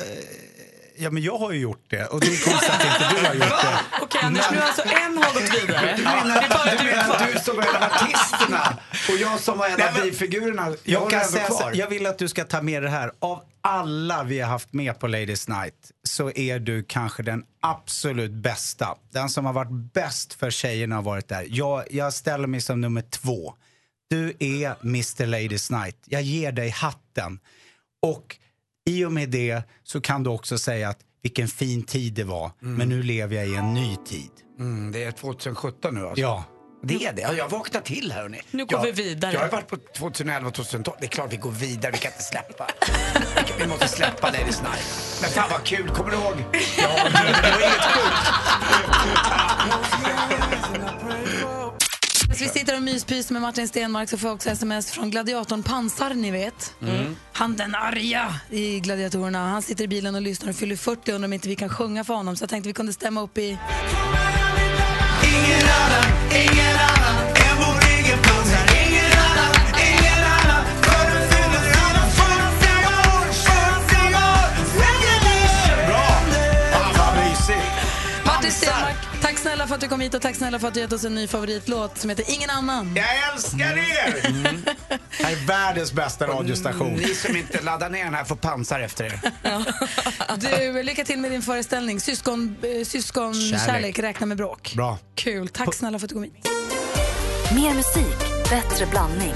ja, 0.97 1.11
men 1.11 1.23
jag 1.23 1.39
har 1.39 1.53
ju 1.53 1.59
gjort 1.61 1.85
det 1.89 2.05
och 2.07 2.21
det 2.21 2.27
är 2.27 2.45
konstigt 2.51 2.71
att 2.71 2.85
inte 2.85 3.21
du 3.21 3.27
har 3.27 3.35
gjort 3.35 3.63
det. 3.63 3.79
Okej 4.03 4.21
Anders, 4.25 4.51
nu 4.51 4.57
har 4.57 4.65
alltså 4.67 4.83
en 4.83 5.19
har 5.19 5.35
gått 5.35 5.63
vidare. 5.63 5.95
Du 5.97 6.03
menar, 6.03 6.25
Det 6.41 6.47
är 6.47 6.49
bara 6.49 6.71
du, 6.71 6.77
du 6.79 6.85
menar 6.97 7.33
du 7.33 7.39
som 7.41 7.57
var 7.57 7.63
en 7.65 7.75
av 7.77 7.83
artisterna 7.83 8.79
och 9.09 9.17
jag 9.19 9.41
som 9.41 9.59
var 9.59 9.67
en 9.67 9.73
av 9.83 9.93
men- 9.95 10.03
bifigurerna. 10.03 10.67
Jag, 10.69 10.79
Jag, 11.03 11.11
kan 11.11 11.25
säga, 11.25 11.47
så- 11.49 11.57
kvar. 11.59 11.73
jag 11.75 11.89
vill 11.89 12.07
att 12.07 12.19
du 12.19 12.29
ska 12.29 12.45
ta 12.45 12.63
med 12.63 12.83
det 12.83 12.91
här. 12.91 13.13
Av 13.19 13.43
alla 13.61 14.23
vi 14.25 14.41
har 14.41 14.49
haft 14.49 14.73
med 14.73 14.99
på 14.99 15.07
Ladies 15.07 15.49
Night 15.49 15.75
så 16.09 16.31
är 16.31 16.59
du 16.59 16.85
kanske 16.89 17.23
den 17.23 17.43
absolut 17.63 18.31
bästa. 18.33 18.95
Den 19.13 19.29
som 19.29 19.47
har 19.47 19.53
varit 19.53 19.93
bäst 19.95 20.35
för 20.35 20.51
tjejerna 20.51 20.95
har 20.95 21.03
varit 21.03 21.29
där. 21.29 21.47
Jag, 21.51 21.85
jag 21.91 22.13
ställer 22.15 22.47
mig 22.47 22.61
som 22.61 22.81
nummer 22.81 23.03
två. 23.03 23.55
Du 24.11 24.37
är 24.39 24.75
Mr 24.85 25.27
Ladies 25.27 25.71
Night. 25.71 25.97
Jag 26.07 26.23
ger 26.23 26.53
dig 26.53 26.69
hatten. 26.69 27.39
Och 28.03 28.37
i 28.89 29.05
och 29.05 29.13
med 29.13 29.29
det 29.29 29.63
så 29.85 30.01
kan 30.01 30.23
du 30.23 30.31
också 30.31 30.59
säga 30.59 30.89
att 30.89 30.99
vilken 31.23 31.49
fin 31.49 31.83
tid 31.83 32.15
det 32.15 32.25
var. 32.25 32.51
Men 32.59 32.89
nu 32.89 33.03
lever 33.03 33.37
jag 33.37 33.49
i 33.49 33.55
en 33.55 33.75
ny 33.75 33.97
tid. 34.07 34.31
Mm, 34.59 34.93
det 34.93 35.05
är 35.05 35.11
2017 35.13 35.95
nu 35.95 36.07
alltså. 36.07 36.21
Ja. 36.21 36.45
Det 36.83 37.05
är 37.07 37.13
det. 37.13 37.23
Ja, 37.23 37.33
Jag 37.33 37.49
vaknar 37.49 37.81
till 37.81 38.13
här 38.13 38.23
hörni. 38.23 38.41
Nu 38.51 38.65
går 38.67 38.79
jag, 38.87 38.93
vi 38.95 39.03
vidare. 39.03 39.33
Jag 39.33 39.41
har 39.41 39.49
varit 39.49 39.69
på 39.69 39.77
2011 39.77 40.49
och 40.49 40.55
2012. 40.55 40.97
Det 41.01 41.07
är 41.07 41.09
klart 41.09 41.33
vi 41.33 41.37
går 41.37 41.51
vidare. 41.51 41.93
Vi 41.93 41.99
kan 41.99 42.13
inte 42.13 42.25
släppa. 42.25 42.67
Vi 43.59 43.67
måste 43.67 43.89
släppa 43.89 44.31
Ladies 44.31 44.63
Night. 44.63 45.19
Men 45.23 45.31
fan 45.31 45.49
vad 45.51 45.65
kul. 45.65 45.89
Kommer 45.89 46.11
du 46.11 46.17
ihåg? 46.17 46.35
Ja, 46.79 46.89
det 47.05 47.11
var 47.11 47.61
helt 47.61 47.83
sjukt. 47.83 48.29
Så 52.39 52.45
vi 52.45 52.51
sitter 52.51 52.77
och 52.77 52.83
myspys 52.83 53.31
med 53.31 53.43
Martin 53.43 53.69
Stenmark 53.69 54.11
så 54.11 54.19
får 54.19 54.29
jag 54.29 54.35
också 54.35 54.51
sms 54.51 54.91
från 54.91 55.11
gladiatorn 55.11 55.63
Pansar, 55.63 56.15
ni 56.15 56.31
vet. 56.31 56.75
Mm. 56.83 57.17
Han 57.33 57.57
den 57.57 57.75
arga 57.75 58.35
i 58.51 58.81
gladiatorerna. 58.81 59.49
Han 59.49 59.63
sitter 59.63 59.85
i 59.85 59.89
bilen 59.89 60.15
och 60.15 60.23
lyssnar 60.23 60.51
och 60.51 60.57
fyller 60.57 60.77
40 60.77 61.01
och 61.11 61.15
undrar 61.15 61.29
om 61.29 61.33
inte 61.33 61.49
vi 61.49 61.57
kan 61.57 61.69
sjunga 61.69 62.05
för 62.05 62.15
honom. 62.15 62.37
Så 62.37 62.43
jag 62.43 62.51
tänkte 62.51 62.69
vi 62.69 62.73
kunde 62.73 62.93
stämma 62.93 63.21
upp 63.23 63.39
i... 63.39 63.59
Ingen 65.25 65.69
annan, 65.69 66.05
ingen 66.33 66.77
annan 66.77 66.98
för 79.69 79.75
att 79.75 79.81
du 79.81 79.89
kom 79.89 80.01
hit 80.01 80.15
och 80.15 80.23
tack 80.23 80.37
snälla 80.37 80.59
för 80.59 80.69
att 80.69 80.75
du 80.75 80.81
gett 80.81 80.93
oss 80.93 81.05
en 81.05 81.15
ny 81.15 81.27
favoritlåt 81.27 81.99
som 81.99 82.11
heter 82.11 82.25
Ingen 82.35 82.51
annan. 82.51 82.97
Jag 82.97 83.33
älskar 83.35 83.77
er! 83.79 84.23
Det 85.19 85.25
här 85.25 85.33
är 85.33 85.47
världens 85.47 85.93
bästa 85.93 86.27
radiostation. 86.27 86.93
Ni 86.95 87.05
som 87.15 87.37
inte 87.37 87.63
laddar 87.63 87.91
ner 87.91 88.05
den 88.05 88.15
här 88.15 88.25
får 88.25 88.37
pansar 88.37 88.81
efter 88.81 89.05
er. 89.05 89.21
Du, 90.73 90.83
lycka 90.83 91.05
till 91.05 91.19
med 91.19 91.31
din 91.31 91.43
föreställning. 91.43 92.01
Syskon, 92.01 92.57
eh, 92.63 92.85
syskonkärlek, 92.85 93.61
Kärlek. 93.67 93.99
räkna 93.99 94.27
med 94.27 94.37
bråk. 94.37 94.73
Bra. 94.77 94.99
Kul, 95.15 95.49
tack 95.49 95.75
snälla 95.75 95.99
för 95.99 96.07
att 96.07 96.09
du 96.09 96.15
kom 96.15 96.23
hit. 96.23 96.49
Mer 97.55 97.75
musik, 97.75 98.19
bättre 98.51 98.87
blandning. 98.87 99.35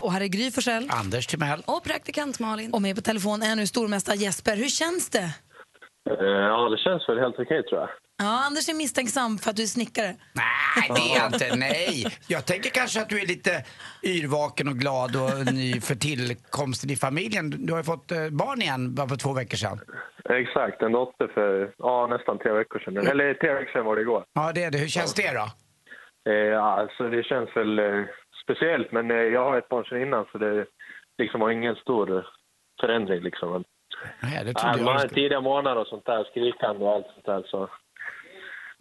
Och 0.00 0.12
här 0.12 0.20
är 0.20 0.26
Gry 0.26 0.50
Forssell. 0.50 0.88
Anders 0.90 1.26
Timell. 1.26 1.62
Och 1.66 1.84
praktikant 1.84 2.38
Malin. 2.38 2.72
Och 2.72 2.82
med 2.82 2.96
på 2.96 3.02
telefon 3.02 3.42
är 3.42 3.56
nu 3.56 3.66
stormästare 3.66 4.16
Jesper. 4.16 4.56
Hur 4.56 4.68
känns 4.68 5.10
det? 5.10 5.18
Eh, 6.10 6.26
Ja, 6.26 6.68
det 6.68 6.78
känns 6.78 7.08
väl 7.08 7.18
helt 7.18 7.34
okej 7.38 7.62
tror 7.62 7.80
jag. 7.80 7.88
Ja, 8.18 8.44
Anders 8.46 8.68
är 8.68 8.74
misstänksam 8.74 9.38
för 9.38 9.50
att 9.50 9.56
du 9.56 9.62
är 9.62 9.66
snickare. 9.66 10.14
Nej, 10.34 10.88
det 10.88 11.12
är 11.12 11.16
jag 11.22 11.26
inte. 11.32 11.56
Nej. 11.56 12.06
Jag 12.28 12.46
tänker 12.46 12.70
kanske 12.70 13.00
att 13.00 13.08
du 13.08 13.20
är 13.20 13.26
lite 13.26 13.64
yrvaken 14.02 14.68
och 14.68 14.74
glad 14.74 15.16
och 15.16 15.54
ny 15.54 15.80
för 15.80 15.94
tillkomsten 15.94 16.90
i 16.90 16.96
familjen. 16.96 17.50
Du 17.66 17.72
har 17.72 17.80
ju 17.80 17.84
fått 17.84 18.12
eh, 18.12 18.28
barn 18.30 18.62
igen 18.62 18.94
bara 18.94 19.08
för 19.08 19.16
två 19.16 19.32
veckor 19.32 19.56
sedan. 19.56 19.80
Exakt, 20.24 20.82
en 20.82 20.92
dotter 20.92 21.28
för 21.34 21.74
ja, 21.78 22.06
nästan 22.06 22.38
tre 22.38 22.52
veckor 22.52 22.78
sedan. 22.78 22.96
Eller 23.06 23.34
tre 23.34 23.54
veckor 23.54 23.72
sedan 23.72 23.84
var 23.84 23.96
det 23.96 24.02
igår. 24.02 24.24
Ja, 24.32 24.52
det 24.54 24.64
är 24.64 24.70
det. 24.70 24.78
Hur 24.78 24.88
känns 24.88 25.14
det 25.14 25.32
då? 25.32 25.46
Eh, 26.32 26.36
ja, 26.36 26.80
alltså 26.80 27.08
det 27.08 27.22
känns 27.22 27.56
väl 27.56 27.78
eh, 27.78 28.04
speciellt, 28.44 28.92
men 28.92 29.10
eh, 29.10 29.16
jag 29.16 29.44
har 29.44 29.58
ett 29.58 29.68
barn 29.68 29.84
sedan 29.84 30.02
innan 30.02 30.26
så 30.32 30.38
det 30.38 30.66
liksom 31.18 31.40
var 31.40 31.50
ingen 31.50 31.74
stor 31.74 32.26
förändring 32.80 33.20
liksom. 33.22 33.64
Nej, 34.22 34.44
det 34.44 34.52
ja, 34.54 34.60
trodde 34.60 34.84
man 34.84 34.94
jag. 34.94 35.00
har 35.00 35.08
tidiga 35.08 35.40
månader 35.40 35.80
och 35.80 35.86
sånt 35.86 36.06
där, 36.06 36.24
skrikande 36.24 36.84
och 36.84 36.92
allt 36.92 37.06
sånt 37.14 37.26
där 37.26 37.42
så. 37.46 37.68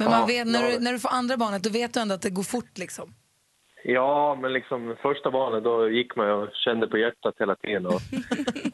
Men 0.01 0.11
man 0.11 0.19
Ja, 0.19 0.25
vet, 0.25 0.47
när, 0.47 0.63
ja. 0.63 0.69
du, 0.71 0.79
när 0.79 0.93
du 0.93 0.99
får 0.99 1.09
andra 1.09 1.37
barnet, 1.37 1.63
då 1.63 1.69
vet 1.69 1.93
du 1.93 1.99
ändå 1.99 2.15
att 2.15 2.21
det 2.21 2.29
går 2.29 2.43
fort 2.43 2.77
liksom. 2.77 3.13
Ja, 3.83 4.37
men 4.41 4.53
liksom 4.53 4.95
första 5.01 5.31
barnet 5.31 5.63
då 5.63 5.89
gick 5.89 6.15
man 6.15 6.29
och 6.31 6.47
kände 6.65 6.87
på 6.87 6.97
hjärtat 6.97 7.35
hela 7.39 7.55
tiden 7.55 7.85
och, 7.85 8.01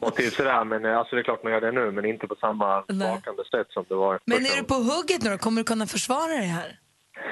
och 0.00 0.14
till 0.14 0.30
sådär. 0.32 0.64
Men 0.64 0.84
eh, 0.84 0.98
alltså 0.98 1.14
det 1.16 1.20
är 1.22 1.24
klart 1.24 1.42
man 1.42 1.52
gör 1.52 1.60
det 1.60 1.72
nu, 1.72 1.90
men 1.90 2.04
inte 2.04 2.26
på 2.26 2.34
samma 2.40 2.80
vakande 2.80 3.44
sätt 3.50 3.66
som 3.70 3.84
det 3.88 3.94
var 3.94 4.18
Men 4.24 4.46
är 4.46 4.56
du 4.56 4.64
på 4.64 4.74
hugget 4.74 5.22
nu 5.22 5.30
då? 5.30 5.38
Kommer 5.38 5.60
du 5.60 5.64
kunna 5.64 5.86
försvara 5.86 6.26
dig 6.28 6.46
här? 6.46 6.78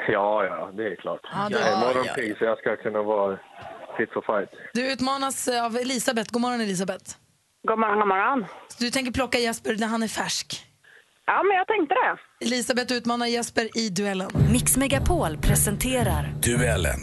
Ja, 0.09 0.45
ja, 0.45 0.71
det 0.77 0.87
är 0.87 0.97
klart. 0.97 1.21
Ja, 1.33 1.49
det- 1.49 1.55
jag 1.59 1.69
är 1.69 1.73
ja, 1.73 1.81
morgonpigg 1.81 2.39
så 2.39 2.45
jag 2.45 2.59
ska 2.59 2.77
kunna 2.77 3.03
vara 3.03 3.39
fit 3.97 4.13
for 4.13 4.23
fight. 4.23 4.51
Du 4.75 4.93
utmanas 4.93 5.49
eh, 5.49 5.65
av 5.65 5.77
Elisabeth. 5.77 6.33
God 6.33 6.43
morgon 6.43 6.61
Elisabeth. 6.61 7.05
God 7.69 7.79
morgon, 7.79 7.99
god 7.99 8.09
morgon. 8.09 8.45
Så 8.69 8.85
du 8.85 8.91
tänker 8.91 9.13
plocka 9.13 9.39
Jesper 9.39 9.77
när 9.81 9.87
han 9.87 10.03
är 10.03 10.09
färsk? 10.09 10.66
Ja, 11.27 11.43
men 11.43 11.57
jag 11.57 11.67
tänkte 11.67 11.95
det. 11.95 12.47
Elisabeth 12.47 12.93
utmanar 12.93 13.27
Jesper 13.27 13.79
i 13.79 13.89
duellen. 13.91 14.31
Mix 14.53 14.77
Megapol 14.77 15.39
presenterar 15.39 16.35
Duellen. 16.43 17.01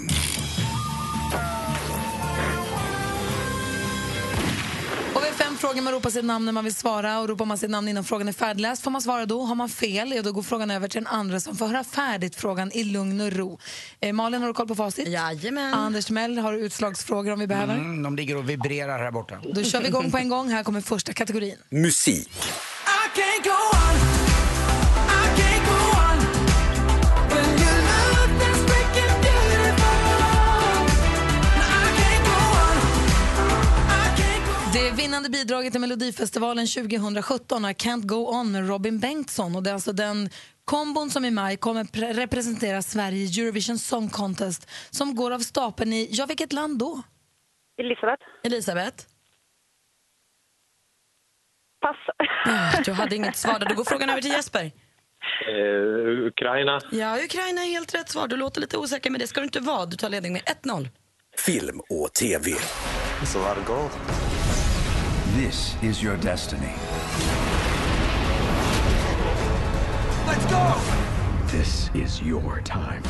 Och 5.16 5.24
vi 5.24 5.28
har 5.28 5.34
fem 5.34 5.58
frågor. 5.58 5.82
Man 5.82 5.94
ropar 5.94 6.10
sitt 6.10 6.26
namn 6.26 6.46
när 6.46 6.52
man 6.52 6.64
vill 6.64 6.76
svara. 6.76 7.20
Och 7.20 7.30
ropar 7.30 7.46
man 7.46 7.58
sitt 7.58 7.70
namn 7.70 7.88
innan 7.88 8.04
frågan 8.04 8.28
är 8.28 8.34
färdigläst 8.34 8.84
får 8.84 8.92
man 8.92 9.02
svara 9.02 9.26
då. 9.26 9.42
Har 9.42 9.56
man 9.56 9.70
fel, 9.70 10.12
ja, 10.16 10.22
då 10.22 10.32
går 10.32 10.44
frågan 10.44 10.72
över 10.72 10.88
till 10.88 11.04
den 11.04 11.14
andra 11.14 11.40
som 11.40 11.56
får 11.56 11.68
höra 11.68 11.84
färdigt 11.84 12.36
frågan 12.36 12.72
i 12.72 12.84
lugn 12.84 13.22
och 13.22 13.32
ro. 13.34 13.60
Eh, 14.00 14.14
Malin, 14.14 14.42
har 14.42 14.48
du 14.48 14.54
koll 14.54 14.68
på 14.68 14.76
facit? 14.76 15.08
Jajamän. 15.08 15.74
Anders 15.74 16.06
Timell, 16.06 16.38
har 16.38 16.54
du 16.54 16.60
utslagsfrågor 16.60 17.32
om 17.32 17.40
vi 17.40 17.48
behöver? 17.48 17.74
Mm, 17.76 18.04
de 18.04 18.16
ligger 18.16 18.38
och 18.38 18.50
vibrerar 18.50 19.00
här 19.00 19.12
borta. 19.12 19.36
Då 19.54 19.64
kör 19.64 19.82
vi 19.82 19.88
igång 19.88 20.12
på 20.12 20.18
en 20.18 20.30
gång. 20.30 20.50
Här 20.50 20.64
kommer 20.64 20.82
första 20.82 21.14
kategorin. 21.14 21.58
Musik. 21.70 22.30
Det 34.74 34.92
vinnande 34.92 35.30
bidraget 35.30 35.72
till 35.72 35.82
Melodifestivalen 35.82 36.68
2017 36.68 37.66
är 37.66 37.74
Can't 37.74 38.06
Go 38.06 38.16
On 38.16 38.52
med 38.52 38.68
Robin 38.68 39.00
Bengtsson. 39.00 39.56
Och 39.56 39.64
det 39.64 39.70
är 39.70 39.74
alltså 39.74 39.92
den 39.92 40.30
kombon 40.66 41.10
som 41.10 41.26
i 41.26 41.32
maj 41.32 41.58
kommer 41.58 41.84
pre- 41.84 42.14
representera 42.14 42.82
Sverige 42.82 43.18
i 43.18 43.40
Eurovision 43.42 43.78
Song 43.80 44.10
Contest 44.10 44.70
som 44.90 45.16
går 45.16 45.32
av 45.32 45.40
stapeln 45.40 45.94
i, 45.94 46.08
ja 46.12 46.26
vilket 46.26 46.54
land 46.54 46.80
då? 46.80 47.02
Elisabeth. 47.82 48.24
Elisabeth? 48.44 49.06
Pass. 51.82 51.98
Du 52.86 52.92
hade 52.92 53.16
inget 53.16 53.36
svar 53.36 53.60
där. 53.60 53.66
Då 53.70 53.76
går 53.76 53.84
frågan 53.84 54.10
över 54.10 54.22
till 54.22 54.32
Jesper. 54.32 54.72
Eh, 55.48 56.26
Ukraina. 56.28 56.82
Ja, 56.92 57.18
Ukraina 57.26 57.62
är 57.62 57.68
helt 57.70 57.96
rätt 57.96 58.10
svar. 58.10 58.28
Du 58.28 58.38
låter 58.38 58.62
lite 58.62 58.78
osäker, 58.78 59.10
men 59.10 59.20
det 59.20 59.28
ska 59.28 59.40
du 59.40 59.44
inte 59.46 59.60
vara. 59.60 59.86
Du 59.86 59.98
tar 59.98 60.10
ledning 60.10 60.34
med 60.34 60.42
1-0. 60.42 60.88
Film 61.38 61.80
och 61.90 62.14
TV. 62.14 62.52
It's 62.52 63.38
a 63.38 63.56
lot 63.56 63.58
of 63.58 63.68
gold. 63.68 63.92
This 65.34 65.78
is 65.84 66.04
your 66.04 66.18
destiny. 66.18 66.74
Let's 70.28 70.46
go! 70.46 70.76
This 71.52 71.90
is 71.96 72.22
your 72.22 72.62
time. 72.62 73.02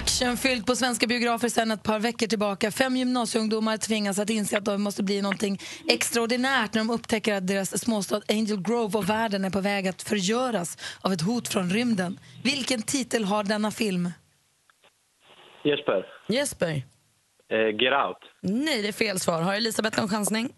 Actionfyllt 0.00 0.66
på 0.66 0.76
svenska 0.76 1.06
biografer 1.06 1.48
sedan 1.48 1.70
ett 1.70 1.82
par 1.82 1.98
veckor 1.98 2.26
tillbaka. 2.26 2.70
Fem 2.70 2.96
gymnasieungdomar 2.96 3.76
tvingas 3.76 4.18
att 4.18 4.30
inse 4.30 4.58
att 4.58 4.64
det 4.64 4.78
måste 4.78 5.02
bli 5.02 5.22
någonting 5.22 5.58
extraordinärt 5.88 6.74
när 6.74 6.80
de 6.80 6.90
upptäcker 6.90 7.34
att 7.34 7.46
deras 7.46 7.80
småstad 7.80 8.20
Angel 8.28 8.62
Grove 8.62 8.98
och 8.98 9.10
världen 9.10 9.44
är 9.44 9.50
på 9.50 9.60
väg 9.60 9.88
att 9.88 10.02
förgöras 10.02 10.78
av 11.00 11.12
ett 11.12 11.20
hot 11.22 11.48
från 11.48 11.70
rymden. 11.70 12.20
Vilken 12.44 12.82
titel 12.82 13.24
har 13.24 13.44
denna 13.44 13.70
film? 13.70 14.10
Jesper. 15.64 16.06
Jesper? 16.28 16.82
Eh, 17.50 17.58
get 17.58 17.92
out. 18.06 18.18
Nej, 18.42 18.82
det 18.82 18.88
är 18.88 18.92
fel 18.92 19.20
svar. 19.20 19.42
Har 19.42 19.54
Elisabeth 19.54 19.98
någon 20.00 20.08
chansning? 20.08 20.48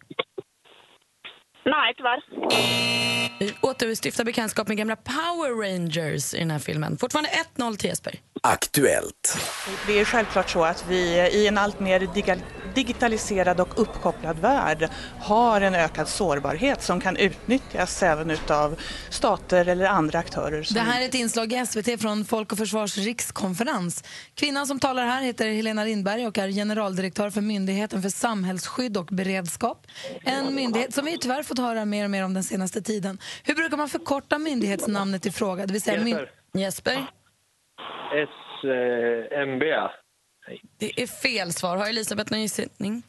Nej, 1.65 1.95
tyvärr. 1.97 2.21
Vi 3.39 3.55
återstiftar 3.61 4.25
bekantskap 4.25 4.69
med 4.69 4.77
gamla 4.77 4.97
Power 4.97 5.63
Rangers 5.63 6.35
i 6.35 6.39
den 6.39 6.51
här 6.51 6.59
filmen. 6.59 6.99
Fortfarande 6.99 7.31
1-0 7.57 7.77
till 7.77 7.89
Jesper. 7.89 8.15
Aktuellt. 8.43 9.39
Det 9.87 10.01
är 10.01 10.05
självklart 10.05 10.51
så 10.51 10.65
att 10.65 10.85
vi 10.89 11.01
i 11.33 11.47
en 11.47 11.59
allt 11.59 11.81
mer 11.81 12.09
digitaliserad 12.75 13.61
och 13.61 13.81
uppkopplad 13.81 14.39
värld 14.39 14.89
har 15.21 15.61
en 15.61 15.75
ökad 15.75 16.09
sårbarhet 16.09 16.83
som 16.83 17.01
kan 17.01 17.17
utnyttjas 17.17 18.03
även 18.03 18.31
utav 18.31 18.81
stater 19.11 19.69
eller 19.69 19.87
andra 19.87 20.19
aktörer. 20.19 20.63
Som 20.63 20.75
Det 20.75 20.81
här 20.81 21.01
är 21.03 21.05
ett 21.05 21.15
inslag 21.15 21.53
i 21.53 21.67
SVT 21.67 22.01
från 22.01 22.25
Folk 22.25 22.53
och 22.53 22.59
Försvars 22.59 22.99
rikskonferens. 22.99 24.05
Kvinnan 24.35 24.67
som 24.67 24.81
talar 24.81 25.07
här 25.07 25.23
heter 25.23 25.49
Helena 25.49 25.85
Lindberg 25.85 26.27
och 26.27 26.39
är 26.39 26.49
generaldirektör 26.49 27.31
för 27.31 27.41
Myndigheten 27.41 28.03
för 28.03 28.09
samhällsskydd 28.09 28.97
och 28.97 29.07
beredskap. 29.07 29.87
En 30.23 30.55
myndighet 30.55 30.95
som 30.95 31.05
vi 31.05 31.19
tyvärr 31.19 31.43
fått 31.51 31.59
höra 31.59 31.85
mer 31.85 32.05
och 32.05 32.11
mer 32.11 32.25
om 32.25 32.35
den 32.35 32.43
senaste 32.43 32.83
tiden. 32.83 33.19
Hur 33.45 33.55
brukar 33.55 33.77
man 33.77 33.89
förkorta 33.89 34.39
myndighetsnamnet 34.39 35.27
i 35.27 35.31
fråga? 35.31 35.67
Det 35.67 35.73
vill 35.73 35.83
säga 35.83 36.09
Jesper. 36.09 36.31
Jesper? 36.55 37.07
SMB. 38.63 39.63
Det 40.79 41.03
är 41.03 41.07
fel 41.07 41.53
svar. 41.53 41.77
Har 41.77 41.89
Elisabeth 41.89 42.33
någon 42.33 42.41
gissning? 42.41 43.03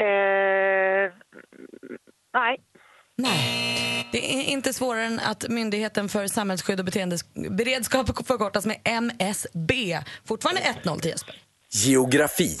Eh, 0.00 1.12
nej. 2.34 2.60
Nej. 3.16 4.08
Det 4.12 4.34
är 4.34 4.44
inte 4.44 4.72
svårare 4.72 5.04
än 5.04 5.20
att 5.20 5.48
Myndigheten 5.48 6.08
för 6.08 6.26
samhällsskydd 6.26 6.78
och 6.78 6.84
beteendeberedskap 6.84 8.26
förkortas 8.26 8.66
med 8.66 8.80
MSB. 8.84 9.98
Fortfarande 10.24 10.60
1-0 10.60 11.00
till 11.00 11.10
Jesper. 11.10 11.42
Geografi. 11.70 12.58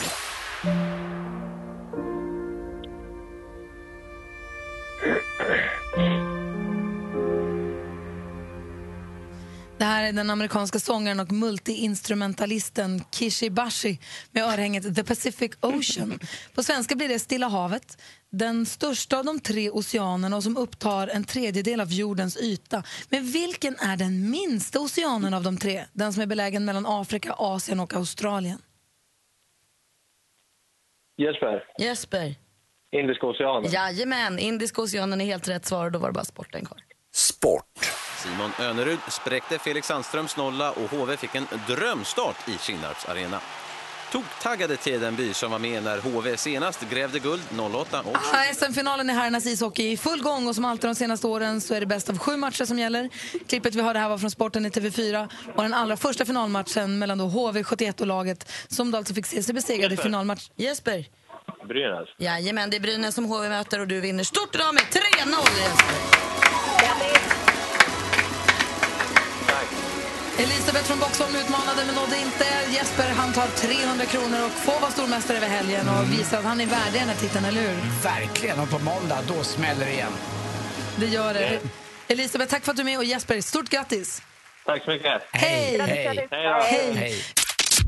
Det 9.78 9.84
här 9.84 10.08
är 10.08 10.12
den 10.12 10.30
amerikanska 10.30 10.78
sångaren 10.78 11.20
och 11.20 11.32
multiinstrumentalisten 11.32 13.04
Kishi 13.12 13.50
Bashi 13.50 13.98
med 14.32 14.44
örhänget 14.44 14.96
The 14.96 15.04
Pacific 15.04 15.52
Ocean. 15.60 16.18
På 16.54 16.62
svenska 16.62 16.94
blir 16.94 17.08
det 17.08 17.18
Stilla 17.18 17.48
havet, 17.48 18.02
den 18.30 18.66
största 18.66 19.18
av 19.18 19.24
de 19.24 19.40
tre 19.40 19.70
oceanerna 19.70 20.36
och 20.36 20.42
som 20.42 20.56
upptar 20.56 21.08
en 21.08 21.24
tredjedel 21.24 21.80
av 21.80 21.92
jordens 21.92 22.36
yta. 22.36 22.82
Men 23.08 23.24
vilken 23.24 23.76
är 23.76 23.96
den 23.96 24.30
minsta 24.30 24.80
oceanen 24.80 25.34
av 25.34 25.42
de 25.42 25.58
tre? 25.58 25.84
Den 25.92 26.12
som 26.12 26.22
är 26.22 26.26
belägen 26.26 26.64
mellan 26.64 26.86
Afrika, 26.86 27.32
Asien 27.32 27.80
och 27.80 27.94
Australien. 27.94 28.58
Jesper. 31.16 31.64
Jesper. 31.78 32.47
Indiska 32.96 33.26
oceanen. 33.26 33.70
Jajamän, 33.70 34.38
Indiska 34.38 34.82
oceanen 34.82 35.20
är 35.20 35.24
helt 35.24 35.48
rätt 35.48 35.66
svar 35.66 35.86
och 35.86 35.92
då 35.92 35.98
var 35.98 36.08
det 36.08 36.12
bara 36.12 36.24
sporten 36.24 36.64
kvar. 36.64 36.78
Sport. 37.14 37.64
Simon 38.22 38.50
Önerud 38.60 38.98
spräckte 39.10 39.58
Felix 39.58 39.86
Sandströms 39.86 40.36
nolla 40.36 40.70
och 40.70 40.90
HV 40.90 41.16
fick 41.16 41.34
en 41.34 41.46
drömstart 41.68 42.48
i 42.48 42.58
Kinnarps 42.58 43.04
arena. 43.08 43.40
Toktaggade 44.12 44.76
Tedenby 44.76 45.32
som 45.34 45.50
var 45.50 45.58
med 45.58 45.82
när 45.82 45.98
HV 45.98 46.36
senast 46.36 46.90
grävde 46.90 47.18
guld 47.18 47.42
08 47.74 48.00
och 48.00 48.16
Ah, 48.16 48.54
SM-finalen 48.54 49.10
i 49.10 49.12
herrarnas 49.12 49.46
ishockey 49.46 49.90
i 49.90 49.96
full 49.96 50.22
gång 50.22 50.46
och 50.48 50.54
som 50.54 50.64
alltid 50.64 50.90
de 50.90 50.94
senaste 50.94 51.26
åren 51.26 51.60
så 51.60 51.74
är 51.74 51.80
det 51.80 51.86
bäst 51.86 52.10
av 52.10 52.18
sju 52.18 52.36
matcher 52.36 52.64
som 52.64 52.78
gäller. 52.78 53.08
Klippet 53.46 53.74
vi 53.74 53.82
hörde 53.82 53.98
här 53.98 54.08
var 54.08 54.18
från 54.18 54.30
Sporten 54.30 54.66
i 54.66 54.68
TV4 54.68 55.28
och 55.56 55.62
den 55.62 55.74
allra 55.74 55.96
första 55.96 56.24
finalmatchen 56.24 56.98
mellan 56.98 57.18
då 57.18 57.24
HV71 57.24 58.00
och 58.00 58.06
laget 58.06 58.52
som 58.68 58.90
då 58.90 58.98
alltså 58.98 59.14
fick 59.14 59.26
se 59.26 59.42
sig 59.42 59.54
besegrade 59.54 59.94
i 59.94 59.96
finalmatch. 59.96 60.50
Jesper. 60.56 61.04
Brynäs. 61.68 62.08
Jajamän, 62.18 62.70
det 62.70 62.76
är 62.76 62.80
Brynäs 62.80 63.14
som 63.14 63.24
HV 63.24 63.48
möter 63.48 63.80
och 63.80 63.88
du 63.88 64.00
vinner 64.00 64.24
stort 64.24 64.54
idag 64.54 64.74
med 64.74 64.82
3-0 64.82 64.98
Jesper. 65.58 66.28
Elisabeth 70.38 70.84
från 70.84 70.98
Boxholm 70.98 71.36
utmanade 71.36 71.84
men 71.86 71.94
nådde 71.94 72.16
inte. 72.18 72.44
Jesper 72.70 73.08
han 73.08 73.32
tar 73.32 73.46
300 73.46 74.04
kronor 74.04 74.44
och 74.46 74.50
får 74.50 74.80
vara 74.80 74.90
stormästare 74.90 75.36
över 75.36 75.48
helgen 75.48 75.88
och 75.88 76.12
visar 76.12 76.38
att 76.38 76.44
han 76.44 76.60
är 76.60 76.66
värdig 76.66 77.00
den 77.00 77.08
här 77.08 77.16
titeln, 77.16 77.44
eller 77.44 77.60
hur? 77.60 77.76
Verkligen, 78.04 78.60
och 78.60 78.70
på 78.70 78.78
måndag 78.78 79.18
då 79.28 79.44
smäller 79.44 79.86
det 79.86 79.92
igen. 79.92 80.12
Det 80.96 81.06
gör 81.06 81.34
det. 81.34 81.60
Elisabeth, 82.08 82.50
tack 82.50 82.64
för 82.64 82.70
att 82.70 82.76
du 82.76 82.80
är 82.82 82.84
med 82.84 82.98
och 82.98 83.04
Jesper, 83.04 83.40
stort 83.40 83.68
grattis! 83.68 84.22
Tack 84.66 84.84
så 84.84 84.90
mycket. 84.90 85.22
Hej! 85.32 85.80
Hej. 85.80 86.28
Hej! 86.30 87.24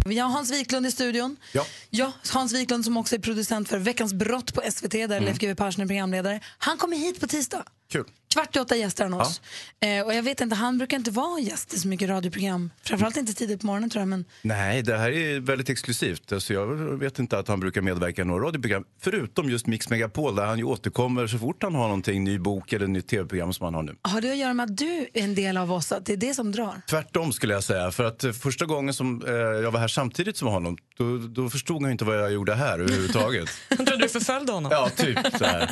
Vi 0.04 0.18
har 0.18 0.28
Hans 0.30 0.52
Wiklund 0.52 0.86
i 0.86 0.90
studion. 0.90 1.36
Ja. 1.52 1.66
Ja, 1.90 2.12
Hans 2.32 2.52
Wiklund 2.54 2.84
som 2.84 2.96
också 2.96 3.14
är 3.14 3.18
producent 3.20 3.68
för 3.68 3.78
Veckans 3.78 4.12
brott 4.14 4.54
på 4.54 4.62
SVT 4.70 4.92
där 4.92 5.20
Leif 5.20 5.38
GW 5.38 5.54
Persson 5.54 5.82
är 5.82 5.86
programledare. 5.86 6.40
Han 6.58 6.78
kommer 6.78 6.96
hit 6.96 7.20
på 7.20 7.26
tisdag. 7.26 7.64
Kul. 7.92 8.04
Kvart 8.34 8.56
i 8.56 8.60
åtta 8.60 8.76
gästar 8.76 9.04
han 9.04 9.14
oss. 9.20 9.40
Eh, 9.80 10.06
och 10.06 10.14
jag 10.14 10.22
vet 10.22 10.40
inte, 10.40 10.56
han 10.56 10.78
brukar 10.78 10.96
inte 10.96 11.10
vara 11.10 11.40
gäst 11.40 11.74
i 11.74 11.78
så 11.78 11.88
mycket 11.88 12.08
radioprogram. 12.08 12.70
Framförallt 12.82 13.16
inte 13.16 13.34
tidigt 13.34 13.60
på 13.60 13.66
morgonen 13.66 13.90
tror 13.90 14.00
jag. 14.00 14.08
Men 14.08 14.24
Nej, 14.42 14.82
det 14.82 14.96
här 14.98 15.10
är 15.10 15.40
väldigt 15.40 15.68
exklusivt. 15.68 16.32
Alltså 16.32 16.52
jag 16.54 16.66
vet 16.98 17.18
inte 17.18 17.38
att 17.38 17.48
han 17.48 17.60
brukar 17.60 17.80
medverka 17.80 18.22
i 18.22 18.24
några 18.24 18.46
radioprogram. 18.46 18.84
Förutom 19.00 19.50
just 19.50 19.66
Mix 19.66 19.90
Megapol 19.90 20.36
där 20.36 20.46
han 20.46 20.58
ju 20.58 20.64
återkommer 20.64 21.26
så 21.26 21.38
fort 21.38 21.62
han 21.62 21.74
har 21.74 21.82
någonting, 21.82 22.24
ny 22.24 22.38
bok 22.38 22.72
eller 22.72 22.86
nytt 22.86 23.08
tv-program 23.08 23.52
som 23.52 23.64
han 23.64 23.74
har 23.74 23.82
nu. 23.82 23.96
har 24.02 24.20
det 24.20 24.30
att 24.30 24.36
göra 24.36 24.54
med 24.54 24.64
att 24.64 24.76
du 24.76 25.08
är 25.14 25.22
en 25.22 25.34
del 25.34 25.56
av 25.56 25.72
oss? 25.72 25.92
Att 25.92 26.06
det 26.06 26.12
är 26.12 26.16
det 26.16 26.34
som 26.34 26.52
drar? 26.52 26.80
Tvärtom 26.90 27.32
skulle 27.32 27.54
jag 27.54 27.64
säga. 27.64 27.90
För 27.90 28.04
att 28.04 28.24
eh, 28.24 28.32
första 28.32 28.66
gången 28.66 28.94
som 28.94 29.22
eh, 29.26 29.32
jag 29.34 29.70
var 29.70 29.80
här 29.80 29.88
samtidigt 29.88 30.36
som 30.36 30.48
honom, 30.48 30.76
då, 30.98 31.18
då 31.18 31.50
förstod 31.50 31.82
han 31.82 31.90
inte 31.90 32.04
vad 32.04 32.16
jag 32.18 32.32
gjorde 32.32 32.54
här 32.54 32.78
överhuvudtaget. 32.78 33.48
Jag 33.68 33.78
trodde 33.78 33.96
du 33.96 34.08
förföljde 34.08 34.52
honom. 34.52 34.72
Ja, 34.72 34.88
typ 34.96 35.18
så 35.38 35.44
här. 35.44 35.70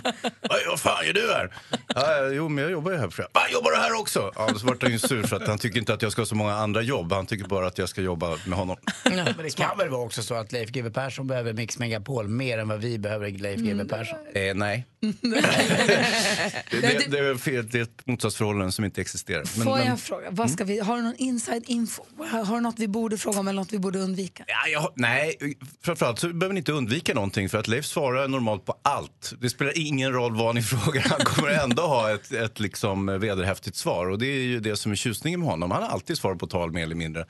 Vad 0.69 0.81
fan 0.81 1.07
gör 1.07 1.13
du 1.13 1.33
här? 1.33 1.55
Ja, 1.95 2.29
jo, 2.33 2.48
jo 2.49 2.55
men 2.55 2.63
jag 2.65 2.71
jobbar 2.73 2.93
ju 2.93 2.99
här. 2.99 3.09
För 3.11 3.23
Va, 3.23 3.41
jobbar 3.53 3.71
du 3.71 3.77
här 3.77 4.01
också? 4.01 4.33
Ja, 4.35 4.55
så 4.59 4.67
vart 4.67 4.83
han 4.83 4.93
ju 4.93 4.99
sur 4.99 5.23
för 5.23 5.37
att 5.37 5.49
han 5.49 5.59
tycker 5.59 5.79
inte 5.79 5.95
att 5.95 6.03
jag 6.03 6.13
ska 6.13 6.21
ha 6.21 6.27
så 6.27 6.35
många 6.35 6.55
andra 6.55 6.83
jobb. 6.83 7.13
Han 7.13 7.27
tycker 7.27 7.45
bara 7.49 7.67
att 7.67 7.79
jag 7.79 7.89
ska 7.89 8.01
jobba 8.01 8.37
med 8.47 8.59
honom. 8.59 8.77
Men 9.05 9.35
det 9.43 9.57
kan 9.57 9.79
väl 9.79 9.89
vara 9.89 10.03
också 10.03 10.23
så 10.23 10.35
att 10.35 10.53
Leif 10.53 10.71
GW 10.71 10.91
Persson 10.91 11.27
behöver 11.27 11.53
Mix 11.53 11.79
Megapol 11.79 12.29
mer 12.29 12.59
än 12.59 12.69
vad 12.69 12.81
vi 12.81 12.99
behöver 12.99 13.31
Leif 13.31 13.61
GW 13.61 13.85
Persson? 13.89 14.19
Eh, 14.35 14.55
nej. 14.55 14.87
det, 15.01 16.81
det, 16.81 17.11
det, 17.11 17.19
är 17.19 17.37
fel, 17.37 17.69
det 17.69 17.79
är 17.79 17.83
ett 17.83 18.07
motsatsförhållande 18.07 18.73
som 18.73 18.85
inte 18.85 19.01
existerar. 19.01 19.45
Men- 19.57 19.65
Får 19.67 19.77
men- 19.77 19.87
jag 19.87 20.01
fråga, 20.01 20.27
vad 20.31 20.51
ska 20.51 20.65
vi, 20.65 20.79
har 20.79 20.97
du 20.97 21.03
någon 21.03 21.17
inside 21.17 21.65
info? 21.67 22.03
Har 22.45 22.55
du 22.55 22.61
något 22.61 22.79
vi 22.79 22.89
borde 22.89 23.19
fråga 23.19 23.39
om 23.41 23.49
eller 23.49 23.61
något 23.61 23.73
vi 23.73 23.79
borde 23.79 23.99
undvika? 23.99 24.45
Ja, 24.47 24.69
jag, 24.73 24.93
nej, 24.97 25.37
framförallt 25.85 26.19
så 26.19 26.29
behöver 26.29 26.55
ni 26.55 26.59
inte 26.59 26.73
undvika 26.73 27.15
någonting 27.15 27.49
för 27.49 27.59
att 27.59 27.69
Leif 27.69 27.87
svarar 27.87 28.29
normalt 28.29 28.65
på 28.67 28.75
allt. 28.83 29.33
Det 29.41 29.51
spelar 29.51 29.79
ingen 29.79 30.13
roll 30.13 30.37
vad 30.37 30.55
ni 30.55 30.63
frågar, 30.63 31.03
han 31.03 31.19
kommer 31.25 31.49
ändå 31.49 31.83
ha 31.83 32.11
ett, 32.15 32.33
ett 32.45 32.61
liksom 32.61 33.07
vederhäftigt 33.20 33.76
svar. 33.76 34.07
Och 34.11 34.18
det 34.18 34.26
är 34.26 34.43
ju 34.43 34.61
det 34.61 34.76
som 34.76 34.93
är 34.93 34.97
tjusningen 34.97 35.41
med 35.41 35.49
honom. 35.49 35.70
Han 35.70 35.82
har 35.82 35.91
alltid 35.91 36.18
svar 36.18 36.34
på 36.34 36.47
tal 36.47 36.72
mer 36.72 36.82
eller 36.82 36.95
mindre. 36.95 37.26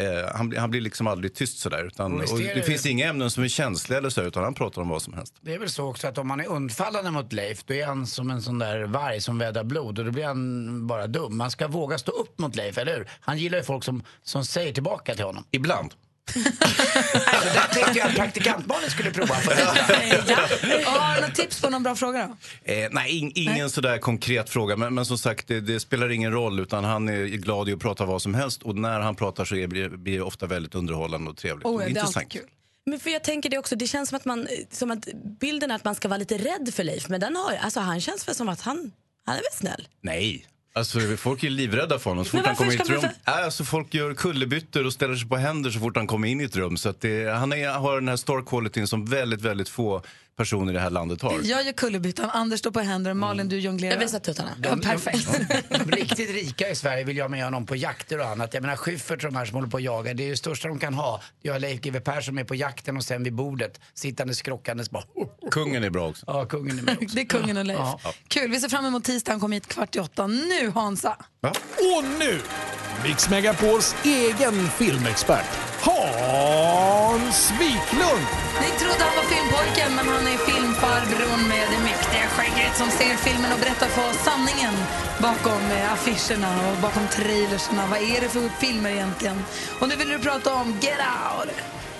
Eh, 0.00 0.06
han, 0.34 0.48
blir- 0.48 0.58
han 0.60 0.70
blir 0.70 0.80
liksom 0.80 1.06
aldrig 1.06 1.34
tyst 1.34 1.58
sådär. 1.58 1.84
Utan, 1.86 2.12
Och 2.20 2.38
det- 2.38 2.54
det 2.54 2.62
finns 2.62 2.86
inga 2.86 3.08
ämnen 3.08 3.30
som 3.30 3.44
är 3.44 3.48
känsliga 3.48 3.98
eller 3.98 4.10
så, 4.10 4.22
utan 4.22 4.44
han 4.44 4.54
pratar 4.54 4.82
om 4.82 4.88
vad 4.88 5.02
som 5.02 5.12
helst. 5.14 5.34
Det 5.40 5.54
är 5.54 5.58
väl 5.58 5.68
så 5.70 5.88
också 5.88 6.06
att 6.08 6.18
om 6.18 6.28
man 6.28 6.40
är 6.40 6.48
undfallande 6.48 7.10
mot 7.10 7.32
Leif 7.32 7.64
då 7.64 7.74
är 7.74 7.86
han 7.86 8.06
som 8.06 8.30
en 8.30 8.42
sån 8.42 8.58
där 8.58 8.82
varg 8.86 9.20
som 9.20 9.38
vädrar 9.38 9.64
blod 9.64 9.98
och 9.98 10.04
då 10.04 10.10
blir 10.10 10.24
han 10.24 10.86
bara 10.86 11.06
dum. 11.06 11.36
Man 11.36 11.50
ska 11.50 11.68
våga 11.68 11.98
stå 11.98 12.12
upp 12.12 12.38
mot 12.38 12.56
Leif, 12.56 12.78
eller 12.78 12.96
hur? 12.98 13.08
Han 13.20 13.38
gillar 13.38 13.58
ju 13.58 13.64
folk 13.64 13.84
som, 13.84 14.02
som 14.22 14.44
säger 14.44 14.72
tillbaka 14.72 15.14
till 15.14 15.24
honom. 15.24 15.44
Ibland. 15.50 15.90
Det 16.34 16.40
där 17.54 17.68
tänkte 17.72 17.98
jag 17.98 18.08
att 18.08 18.14
praktikantbarnen 18.14 18.90
skulle 18.90 19.10
prova. 19.10 19.34
För 19.34 19.54
Har 20.84 21.14
du 21.14 21.26
något 21.26 21.34
tips 21.34 21.60
på 21.60 21.70
någon 21.70 21.82
bra 21.82 21.94
fråga 21.94 22.26
då? 22.28 22.72
Eh, 22.72 22.88
nej, 22.90 23.18
in, 23.18 23.32
ingen 23.34 23.70
sådär 23.70 23.98
konkret 23.98 24.50
fråga. 24.50 24.76
Men, 24.76 24.94
men 24.94 25.06
som 25.06 25.18
sagt, 25.18 25.48
det, 25.48 25.60
det 25.60 25.80
spelar 25.80 26.10
ingen 26.10 26.32
roll. 26.32 26.60
Utan 26.60 26.84
han 26.84 27.08
är 27.08 27.24
glad 27.24 27.68
i 27.68 27.72
att 27.72 27.78
prata 27.78 28.04
vad 28.04 28.22
som 28.22 28.34
helst. 28.34 28.62
Och 28.62 28.76
när 28.76 29.00
han 29.00 29.14
pratar 29.14 29.44
så 29.44 29.56
är, 29.56 29.66
blir 29.66 29.88
blir 29.88 30.16
det 30.16 30.22
ofta 30.22 30.46
väldigt 30.46 30.74
underhållande 30.74 31.30
och 31.30 31.36
trevligt. 31.36 31.66
Oh, 31.66 31.72
och 31.72 31.78
det 31.78 31.84
är 31.84 31.88
intressant. 31.88 32.16
alltid 32.16 32.40
Men 32.84 33.00
för 33.00 33.10
jag 33.10 33.24
tänker 33.24 33.50
det 33.50 33.58
också, 33.58 33.76
det 33.76 33.86
känns 33.86 34.08
som 34.08 34.16
att, 34.16 34.24
man, 34.24 34.48
som 34.70 34.90
att 34.90 35.08
bilden 35.40 35.70
är 35.70 35.74
att 35.74 35.84
man 35.84 35.94
ska 35.94 36.08
vara 36.08 36.18
lite 36.18 36.38
rädd 36.38 36.74
för 36.74 36.84
Leif. 36.84 37.08
Men 37.08 37.20
den 37.20 37.36
har, 37.36 37.54
alltså, 37.60 37.80
han 37.80 38.00
känns 38.00 38.28
väl 38.28 38.34
som 38.34 38.48
att 38.48 38.60
han, 38.60 38.92
han 39.24 39.36
är 39.36 39.40
väl 39.40 39.52
snäll? 39.52 39.88
Nej. 40.00 40.46
Alltså, 40.72 41.00
folk 41.16 41.44
är 41.44 41.50
livrädda 41.50 41.98
för 41.98 42.10
honom 42.10 42.24
så 42.24 42.30
fort 42.30 42.46
han 42.46 42.56
kommer 42.56 42.72
in 42.72 42.78
i 42.78 42.82
ett 42.82 42.90
rum. 42.90 43.00
man 43.02 43.10
Nej, 43.26 43.44
Alltså, 43.44 43.64
folk 43.64 43.94
gör 43.94 44.14
kullerbyttor 44.14 44.86
och 44.86 44.92
ställer 44.92 45.14
sig 45.14 45.28
på 45.28 45.36
händer 45.36 45.70
så 45.70 45.78
fort 45.80 45.96
han 45.96 46.06
kommer 46.06 46.28
in 46.28 46.40
i 46.40 46.44
ett 46.44 46.56
rum. 46.56 46.76
Så 46.76 46.88
att 46.88 47.00
det, 47.00 47.30
han 47.30 47.52
är, 47.52 47.68
har 47.68 47.94
den 47.94 48.08
här 48.08 48.16
star 48.16 48.42
qualityn 48.42 48.86
som 48.86 49.04
väldigt, 49.04 49.40
väldigt 49.40 49.68
få 49.68 50.02
personer 50.38 50.72
i 50.72 50.74
det 50.74 50.80
här 50.80 50.90
landet 50.90 51.22
har. 51.22 51.40
Jag 51.42 51.64
gör 51.66 51.72
kullerbyttan, 51.72 52.30
Anders 52.30 52.58
står 52.58 52.70
på 52.70 52.80
händer, 52.80 53.14
Malin 53.14 53.48
du 53.48 53.58
jonglerar. 53.58 53.92
Jag 53.92 54.00
visar 54.00 54.18
tuttarna. 54.18 54.50
Ja, 54.62 54.76
perfekt. 54.82 55.28
De 55.68 55.90
riktigt 55.96 56.30
rika 56.30 56.68
i 56.68 56.74
Sverige 56.74 57.04
vill 57.04 57.16
jag 57.16 57.30
med 57.30 57.44
honom 57.44 57.66
på 57.66 57.76
jakter 57.76 58.18
och 58.18 58.26
annat. 58.26 58.54
Jag 58.54 58.60
menar 58.60 58.76
Schyffert 58.76 59.24
och 59.24 59.32
de 59.32 59.36
här 59.36 59.44
som 59.44 59.54
håller 59.54 59.68
på 59.68 59.74
och 59.74 59.80
jagar, 59.80 60.14
det 60.14 60.24
är 60.24 60.30
det 60.30 60.36
största 60.36 60.68
de 60.68 60.78
kan 60.78 60.94
ha. 60.94 61.22
Jag 61.42 61.52
har 61.52 61.60
Leif 61.60 61.80
GW 61.80 62.00
Persson 62.00 62.34
med 62.34 62.48
på 62.48 62.54
jakten 62.54 62.96
och 62.96 63.04
sen 63.04 63.22
vid 63.22 63.34
bordet, 63.34 63.80
sittandes 63.94 64.38
skrockandes 64.38 64.90
bara... 64.90 65.02
Kungen 65.50 65.84
är 65.84 65.90
bra 65.90 66.08
också. 66.08 66.24
Ja, 66.26 66.46
kungen 66.46 66.78
är 66.78 66.82
med 66.82 66.96
också. 67.02 67.06
Det 67.14 67.20
är 67.20 67.26
kungen 67.26 67.56
och 67.56 67.64
Leif. 67.64 67.78
Ja. 67.78 68.00
Kul, 68.28 68.50
vi 68.50 68.60
ser 68.60 68.68
fram 68.68 68.86
emot 68.86 69.04
tisdag. 69.04 69.32
Han 69.32 69.40
kommer 69.40 69.56
hit 69.56 69.66
kvart 69.66 69.96
i 69.96 69.98
åtta. 69.98 70.26
Nu 70.26 70.70
Hansa! 70.74 71.16
Och 71.78 72.04
nu, 72.18 72.40
Mix 73.04 73.30
Megapols 73.30 73.96
egen 74.04 74.68
filmexpert, 74.68 75.46
Hans 75.80 76.97
Wiklund! 77.18 78.26
Ni 78.62 78.68
trodde 78.80 79.02
han 79.08 79.16
var 79.16 79.26
filmpojken, 79.34 79.90
men 79.96 80.06
han 80.08 80.26
är 80.26 80.38
filmfarbrorn 80.48 81.48
med 81.48 81.66
det 81.72 81.82
mäktiga 81.90 82.26
skägget 82.34 82.76
som 82.76 82.90
ser 82.90 83.16
filmen 83.16 83.52
och 83.52 83.58
berättar 83.58 83.86
för 83.86 84.10
oss 84.10 84.20
sanningen 84.28 84.74
bakom 85.20 85.62
eh, 85.70 85.92
affischerna 85.92 86.70
och 86.70 86.76
bakom 86.82 87.06
trailerserna. 87.08 87.86
Vad 87.86 87.98
är 87.98 88.20
det 88.20 88.28
för 88.28 88.48
filmer 88.48 88.90
egentligen? 88.90 89.38
Och 89.80 89.88
nu 89.88 89.96
vill 89.96 90.08
du 90.08 90.18
prata 90.18 90.54
om 90.54 90.68
Get 90.80 90.98
Out! 90.98 91.54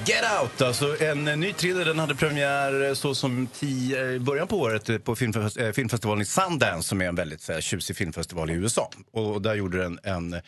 Get 0.07 0.25
Out, 0.41 0.62
alltså 0.62 1.03
en 1.03 1.29
eh, 1.29 1.37
ny 1.37 1.53
thriller. 1.53 1.85
Den 1.85 1.99
hade 1.99 2.14
premiär 2.14 2.89
eh, 2.89 2.95
så 2.95 3.14
som 3.14 3.47
tio, 3.47 4.11
i 4.11 4.19
början 4.19 4.49
på 4.49 4.59
året 4.59 5.05
på 5.05 5.16
filmfest, 5.16 5.59
filmfestivalen 5.75 6.23
i 6.23 6.25
Sundance 6.25 6.89
som 6.89 7.03
är 7.03 7.07
en 7.07 7.14
väldigt 7.14 7.41
så 7.41 7.53
här, 7.53 7.61
tjusig 7.61 7.97
filmfestival 7.97 8.51
i 8.51 8.55
USA. 8.55 8.91
Och 9.12 9.43
där 9.43 9.55
gjorde 9.55 9.79
den 9.79 9.99
en 10.03 10.41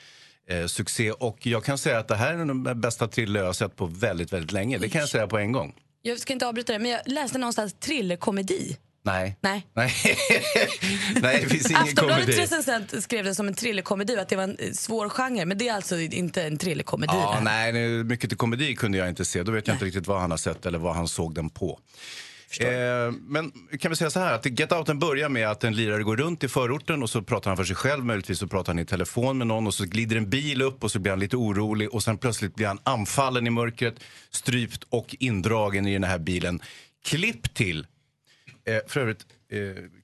eh, 0.51 0.67
succé. 0.67 1.13
Och 1.13 1.47
jag 1.47 1.65
kan 1.65 1.79
säga 1.79 1.99
att 1.99 2.09
det 2.09 2.17
här 2.17 2.35
är 2.35 2.39
den 2.39 2.81
bästa 2.81 3.09
thriller 3.09 3.41
jag 3.41 3.47
har 3.47 3.53
sett 3.53 3.77
på 3.77 3.87
väldigt, 3.87 4.33
väldigt 4.33 4.53
länge. 4.53 4.79
Det 4.79 4.89
kan 4.89 5.01
jag 5.01 5.09
säga 5.09 5.27
på 5.27 5.39
en 5.39 5.53
gång. 5.53 5.75
Jag 6.03 6.19
ska 6.19 6.33
inte 6.33 6.47
avbryta 6.47 6.73
det, 6.73 6.79
men 6.79 6.91
jag 6.91 7.01
läste 7.07 7.39
någonstans 7.39 7.75
thrillerkomedi. 7.81 8.77
Nej. 9.03 9.37
Nej. 9.41 9.67
Nej, 9.75 9.93
Nej 11.23 11.41
det 11.43 11.49
finns 11.49 11.71
ingen 11.71 11.97
komedi. 11.97 12.33
recensent 12.33 13.03
skrev 13.03 13.25
det 13.25 13.35
som 13.35 13.49
en 13.49 13.55
thrillerkomedi 13.55 14.17
att 14.19 14.29
det 14.29 14.37
var 14.37 14.43
en 14.43 14.57
eh, 14.59 14.73
svår 14.73 15.09
genre. 15.09 15.45
Men 15.45 15.59
det 15.59 15.69
är 15.69 15.75
alltså 15.75 15.99
inte 15.99 16.43
en 16.43 16.59
thrillerkomedi. 16.59 17.13
Ja, 17.15 17.41
nej, 17.43 17.73
mycket 18.05 18.31
till 18.31 18.39
komedi 18.39 18.75
kunde 18.75 18.99
jag 18.99 19.09
inte 19.09 19.25
se. 19.25 19.43
Då 19.43 19.53
vet 19.53 19.67
jag 19.67 19.75
inte 19.75 19.85
riktigt 19.85 20.07
vad 20.07 20.21
han 20.21 20.31
har 20.31 20.39
sett 20.39 20.67
eller 20.67 20.79
vad 20.79 20.95
han 20.95 21.09
såg 21.09 21.35
den 21.35 21.51
på. 21.51 21.79
Eh, 22.59 23.13
men 23.13 23.53
kan 23.81 23.91
vi 23.91 23.97
säga 23.97 24.11
så 24.11 24.21
här 24.21 24.35
att 24.35 24.61
Get 24.61 24.73
Outen 24.73 24.99
börjar 24.99 25.29
med 25.29 25.49
att 25.49 25.65
en 25.65 25.77
lirare 25.77 26.03
går 26.03 26.17
runt 26.17 26.45
i 26.45 26.49
förorten 26.49 27.03
och 27.03 27.11
så 27.11 27.23
pratar 27.23 27.51
han 27.51 27.57
för 27.57 27.65
sig 27.65 27.77
själv, 27.77 28.05
möjligtvis 28.05 28.39
så 28.39 28.47
pratar 28.47 28.73
han 28.73 28.79
i 28.79 28.85
telefon 28.85 29.39
med 29.39 29.47
någon 29.47 29.67
och 29.67 29.75
så 29.75 29.85
glider 29.85 30.17
en 30.17 30.31
bil 30.31 30.63
upp 30.63 30.85
och 30.85 30.91
så 30.91 30.99
blir 30.99 31.13
han 31.13 31.21
lite 31.21 31.37
orolig 31.37 31.95
och 31.95 32.03
sen 32.03 32.19
plötsligt 32.19 32.55
blir 32.55 32.67
han 32.67 32.79
anfallen 32.83 33.47
i 33.47 33.51
mörkret, 33.51 33.95
strypt 34.31 34.85
och 34.89 35.17
indragen 35.19 35.87
i 35.87 35.93
den 35.93 36.05
här 36.05 36.19
bilen. 36.19 36.61
Klipp 37.05 37.55
till, 37.55 37.87
eh, 38.65 38.79
för 38.87 39.01
övrigt, 39.01 39.27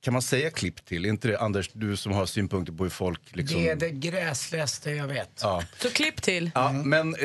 kan 0.00 0.12
man 0.12 0.22
säga 0.22 0.50
klipp 0.50 0.84
till? 0.84 1.04
Är 1.04 1.08
inte 1.08 1.28
det 1.28 1.38
Anders, 1.38 1.70
du 1.72 1.96
som 1.96 2.12
har 2.12 2.26
synpunkter 2.26 2.72
på 2.72 2.82
hur 2.82 2.90
folk 2.90 3.20
liksom... 3.32 3.60
Det 3.62 3.68
är 3.68 3.76
det 3.76 3.90
gräsligaste 3.90 4.90
jag 4.90 5.06
vet. 5.08 5.30
Ja. 5.42 5.62
Så 5.78 5.90
klipp 5.90 6.22
till. 6.22 6.50
Ja, 6.54 6.72
men 6.72 7.14
eh, 7.14 7.20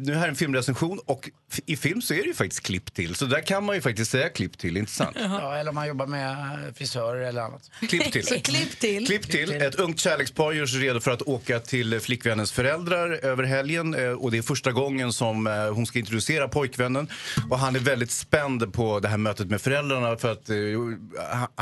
nu 0.00 0.14
här 0.14 0.24
är 0.24 0.28
en 0.28 0.36
filmrecension 0.36 0.98
och 1.06 1.30
i 1.66 1.76
film 1.76 2.02
så 2.02 2.14
är 2.14 2.18
det 2.18 2.24
ju 2.28 2.34
faktiskt 2.34 2.62
klipp 2.62 2.94
till. 2.94 3.14
Så 3.14 3.24
där 3.24 3.40
kan 3.40 3.64
man 3.64 3.74
ju 3.74 3.80
faktiskt 3.80 4.10
säga 4.10 4.28
klipp 4.28 4.58
till, 4.58 4.76
inte 4.76 4.92
sant? 4.92 5.16
Ja, 5.20 5.56
eller 5.56 5.68
om 5.68 5.74
man 5.74 5.88
jobbar 5.88 6.06
med 6.06 6.30
eh, 6.30 6.74
frisörer 6.74 7.20
eller 7.28 7.42
annat. 7.42 7.70
Klipp 7.88 8.12
till. 8.12 8.26
Så 8.32 8.40
klipp 8.40 8.78
till. 8.80 9.06
Klipp 9.06 9.30
till. 9.30 9.50
Ett 9.62 9.74
ungt 9.74 10.00
kärlekspar 10.00 10.52
gör 10.52 10.66
sig 10.66 10.80
redo 10.80 11.00
för 11.00 11.10
att 11.10 11.22
åka 11.22 11.60
till 11.60 12.00
flickvännens 12.00 12.52
föräldrar 12.52 13.10
över 13.24 13.44
helgen. 13.44 13.94
eh, 13.94 14.10
Och 14.10 14.30
det 14.30 14.38
är 14.38 14.42
första 14.42 14.72
gången 14.72 15.12
som 15.12 15.46
eh, 15.46 15.52
hon 15.74 15.86
ska 15.86 15.98
introducera 15.98 16.48
pojkvännen. 16.48 17.08
Och 17.50 17.58
han 17.58 17.76
är 17.76 17.80
väldigt 17.80 18.10
spänd 18.10 18.72
på 18.72 19.00
det 19.00 19.08
här 19.08 19.16
mötet 19.18 19.46
med 19.50 19.60
föräldrarna 19.60 20.16
för 20.16 20.32
att 20.32 20.50
eh, 20.50 20.56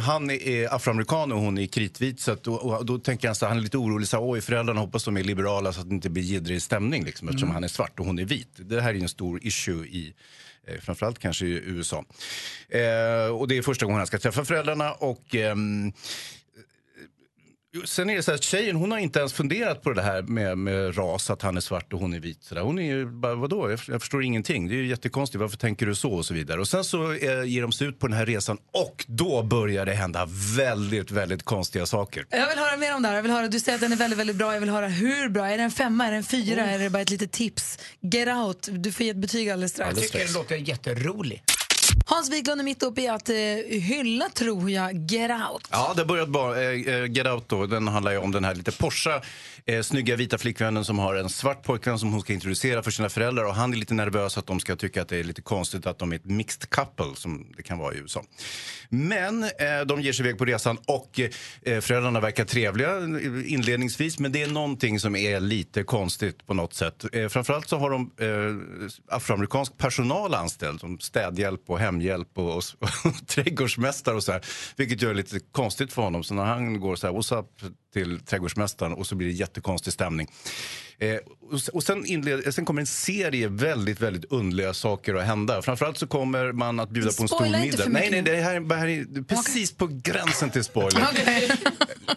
han 0.01 0.31
är 0.31 0.75
afroamerikan 0.75 1.33
och 1.33 1.41
hon 1.41 1.59
är 1.59 1.67
kritvit. 1.67 2.21
Så 2.21 2.33
att, 2.33 2.47
och, 2.47 2.79
och 2.79 2.87
då 2.87 2.99
tänker 2.99 3.29
han 3.29 3.35
så 3.35 3.47
han 3.47 3.57
är 3.59 3.61
lite 3.63 3.79
orolig. 3.79 4.09
Så 4.09 4.17
här, 4.17 4.31
Oj, 4.33 4.41
föräldrarna 4.41 4.81
hoppas 4.81 5.05
de 5.05 5.17
är 5.17 5.25
liberala 5.25 5.73
så 5.73 5.81
att 5.81 5.89
det 5.89 5.95
inte 5.95 6.11
blir 6.11 6.23
jiddrig 6.23 6.63
stämning 6.63 7.05
liksom, 7.05 7.29
eftersom 7.29 7.47
Mm. 7.49 7.55
han 7.55 7.65
är 7.65 7.69
svart 7.69 8.01
och 8.01 8.07
hon 8.07 8.19
är 8.19 8.25
vit. 8.25 8.49
Det 8.57 8.81
här 8.81 8.95
är 8.95 8.99
en 8.99 9.09
stor 9.09 9.41
issue 9.47 9.87
i 9.87 10.15
eh, 10.67 10.81
framförallt 10.81 11.19
kanske 11.19 11.47
i 11.47 11.63
USA. 11.65 12.05
Eh, 12.69 13.35
och 13.37 13.49
det 13.49 13.57
är 13.59 13.63
första 13.63 13.87
gången 13.87 13.99
han 13.99 14.07
ska 14.07 14.19
träffa 14.19 14.45
föräldrarna 14.45 14.93
och 14.93 15.35
ehm, 15.35 15.93
Sen 17.85 18.11
är 18.11 18.17
det 18.17 18.23
så 18.23 18.33
att 18.33 18.43
tjejen 18.43 18.77
hon 18.77 18.91
har 18.91 18.99
inte 18.99 19.19
ens 19.19 19.33
funderat 19.33 19.83
på 19.83 19.93
det 19.93 20.03
här 20.03 20.23
med, 20.23 20.59
med 20.59 20.99
ras, 20.99 21.31
att 21.31 21.43
han 21.43 21.57
är 21.57 21.61
svart 21.61 21.93
och 21.93 22.01
hon 22.01 22.15
är 22.15 22.21
vit. 22.21 22.45
Så. 22.45 22.61
Hon 22.61 22.79
är 22.79 22.83
ju 22.83 23.07
bara, 23.07 23.35
vadå, 23.35 23.71
jag, 23.71 23.81
jag 23.87 24.01
förstår 24.01 24.25
ingenting. 24.25 24.69
Det 24.69 24.75
är 24.75 24.77
ju 24.77 24.87
jättekonstigt, 24.87 25.41
varför 25.41 25.57
tänker 25.57 25.87
du 25.87 25.95
så? 25.95 26.13
Och 26.13 26.27
så 26.27 26.35
vidare. 26.35 26.61
Och 26.61 26.69
sen 26.69 26.85
så 26.85 27.13
eh, 27.13 27.45
ger 27.45 27.63
de 27.63 27.73
sig 27.73 27.87
ut 27.87 27.99
på 27.99 28.07
den 28.07 28.17
här 28.17 28.27
resan 28.27 28.59
och 28.73 29.05
då 29.09 29.43
börjar 29.43 29.87
det 29.87 29.93
hända 29.93 30.29
väldigt, 30.57 31.11
väldigt 31.11 31.43
konstiga 31.43 31.87
saker. 31.87 32.27
Jag 32.31 32.49
vill 32.49 32.59
höra 32.59 32.77
mer 32.77 32.95
om 32.95 33.03
det 33.03 33.09
här. 33.09 33.15
Jag 33.15 33.23
vill 33.23 33.33
höra, 33.33 33.49
du 33.49 33.61
säger 33.61 33.77
att 33.77 33.83
den 33.83 33.93
är 33.93 33.97
väldigt, 33.97 34.19
väldigt 34.19 34.37
bra. 34.37 34.53
Jag 34.53 34.61
vill 34.61 34.71
höra 34.71 34.89
hur 34.89 35.29
bra. 35.29 35.47
Är 35.47 35.59
det 35.59 35.65
en 35.65 35.71
femma, 35.71 36.07
är 36.07 36.11
det 36.11 36.17
en 36.17 36.25
fyra, 36.25 36.67
är 36.67 36.79
det 36.79 36.91
bara 36.91 37.03
ett 37.03 37.11
litet 37.11 37.33
tips? 37.33 37.79
Get 38.01 38.29
out. 38.29 38.69
Du 38.71 38.93
får 38.93 39.05
ge 39.05 39.11
ett 39.11 39.17
betyg 39.17 39.51
alldeles 39.51 39.73
strax. 39.73 39.95
Jag 39.95 40.03
tycker 40.03 40.25
den 40.25 40.33
låter 40.33 40.57
jätterolig. 40.57 41.43
Hans 42.11 42.31
Wiklund 42.31 42.61
är 42.61 42.65
mitt 42.65 42.83
uppe 42.83 43.03
i 43.03 43.09
att 43.09 43.29
eh, 43.29 43.37
hylla, 43.81 44.29
tror 44.29 44.71
jag, 44.71 45.11
Get 45.11 45.31
out. 45.31 45.69
Ja, 45.71 45.93
det 45.95 46.01
har 46.01 46.07
börjat 46.07 46.29
bra. 46.29 46.63
Eh, 46.63 46.95
eh, 46.95 47.11
Get 47.11 47.27
Out 47.27 47.49
då, 47.49 47.67
den 47.67 47.89
handlar 47.89 48.13
ju 48.13 48.19
om 48.19 48.33
den 48.33 48.45
här 48.45 48.55
lite 48.55 48.73
Porsche, 48.73 49.23
eh, 49.67 49.83
snygga 49.83 50.17
vita 50.17 50.39
flickvännen 50.39 50.85
som 50.85 50.99
har 50.99 51.15
en 51.15 51.29
svart 51.29 51.63
pojkvän 51.63 51.99
som 51.99 52.13
hon 52.13 52.21
ska 52.21 52.33
introducera 52.33 52.83
för 52.83 52.91
sina 52.91 53.09
föräldrar 53.09 53.45
och 53.45 53.55
han 53.55 53.73
är 53.73 53.77
lite 53.77 53.95
nervös 53.95 54.39
att 54.39 54.47
de 54.47 54.61
ska 54.61 54.77
tycka 54.77 55.03
att 55.03 55.09
det 55.09 55.17
är 55.17 55.25
lite 55.25 55.43
konstigt 55.43 55.87
att 55.87 55.99
de 55.99 56.13
är 56.13 56.17
ett 56.17 56.25
mixed 56.25 56.71
couple 56.71 57.15
som 57.15 57.53
det 57.57 57.63
kan 57.63 57.79
vara 57.79 57.95
i 57.95 57.99
USA. 57.99 58.23
Men 58.89 59.43
eh, 59.43 59.49
de 59.87 60.01
ger 60.01 60.13
sig 60.13 60.27
iväg 60.27 60.39
på 60.39 60.45
resan 60.45 60.79
och 60.87 61.21
eh, 61.63 61.81
föräldrarna 61.81 62.21
verkar 62.21 62.45
trevliga 62.45 62.97
eh, 62.97 63.53
inledningsvis 63.53 64.19
men 64.19 64.33
det 64.33 64.43
är 64.43 64.49
någonting 64.49 65.01
som 65.01 65.17
är 65.17 65.41
lite 65.41 65.83
konstigt 65.83 66.47
på 66.47 66.55
något 66.55 66.75
sätt. 66.75 67.05
Eh, 67.13 67.29
framförallt 67.29 67.69
så 67.69 67.77
har 67.77 67.91
de 67.91 68.11
eh, 68.19 69.17
afroamerikansk 69.17 69.79
personal 69.79 70.35
anställd 70.35 70.81
som 70.81 70.99
städhjälp 70.99 71.61
och 71.67 71.79
hemhjälp 71.79 72.01
hemhjälp 72.01 72.39
och, 72.39 72.57
och, 72.57 72.65
och 73.05 73.27
trädgårdsmästare 73.27 74.15
och 74.15 74.23
så 74.23 74.33
här. 74.33 74.41
Vilket 74.77 75.03
gör 75.03 75.09
det 75.09 75.17
lite 75.17 75.41
konstigt 75.53 75.93
för 75.93 76.03
honom. 76.03 76.23
Så 76.23 76.35
när 76.35 76.45
han 76.45 76.81
går 76.81 76.97
så 76.97 77.07
här, 77.07 77.15
what's 77.15 77.39
up 77.39 77.73
till 77.93 78.21
trädgårdsmästaren 78.21 78.93
och 78.93 79.07
så 79.07 79.15
blir 79.15 79.29
det 79.29 79.35
jättekonstig 79.51 79.93
stämning. 79.93 80.29
Eh, 80.99 81.17
och, 81.73 81.83
sen, 81.83 82.07
inled, 82.07 82.55
sen 82.55 82.65
kommer 82.65 82.81
en 82.81 82.87
serie 82.87 83.49
väldigt, 83.49 84.01
väldigt 84.01 84.25
underliga 84.33 84.75
saker 84.75 85.15
att 85.15 85.27
hända. 85.27 85.63
Framförallt 85.63 85.99
så 85.99 86.07
kommer 86.07 86.53
man 86.53 86.81
att 86.81 86.91
bjuda 86.91 87.11
på 87.13 87.23
en 87.23 87.29
stor 87.29 87.41
middag. 87.63 87.85
Nej, 87.89 88.09
nej, 88.11 88.23
det 88.23 88.37
här, 88.37 88.55
är- 88.55 88.61
det 88.61 88.75
här 88.75 88.89
är 88.89 89.23
precis 89.23 89.73
på 89.73 89.87
gränsen 90.03 90.51
till 90.51 90.65
spoiler. 90.65 91.07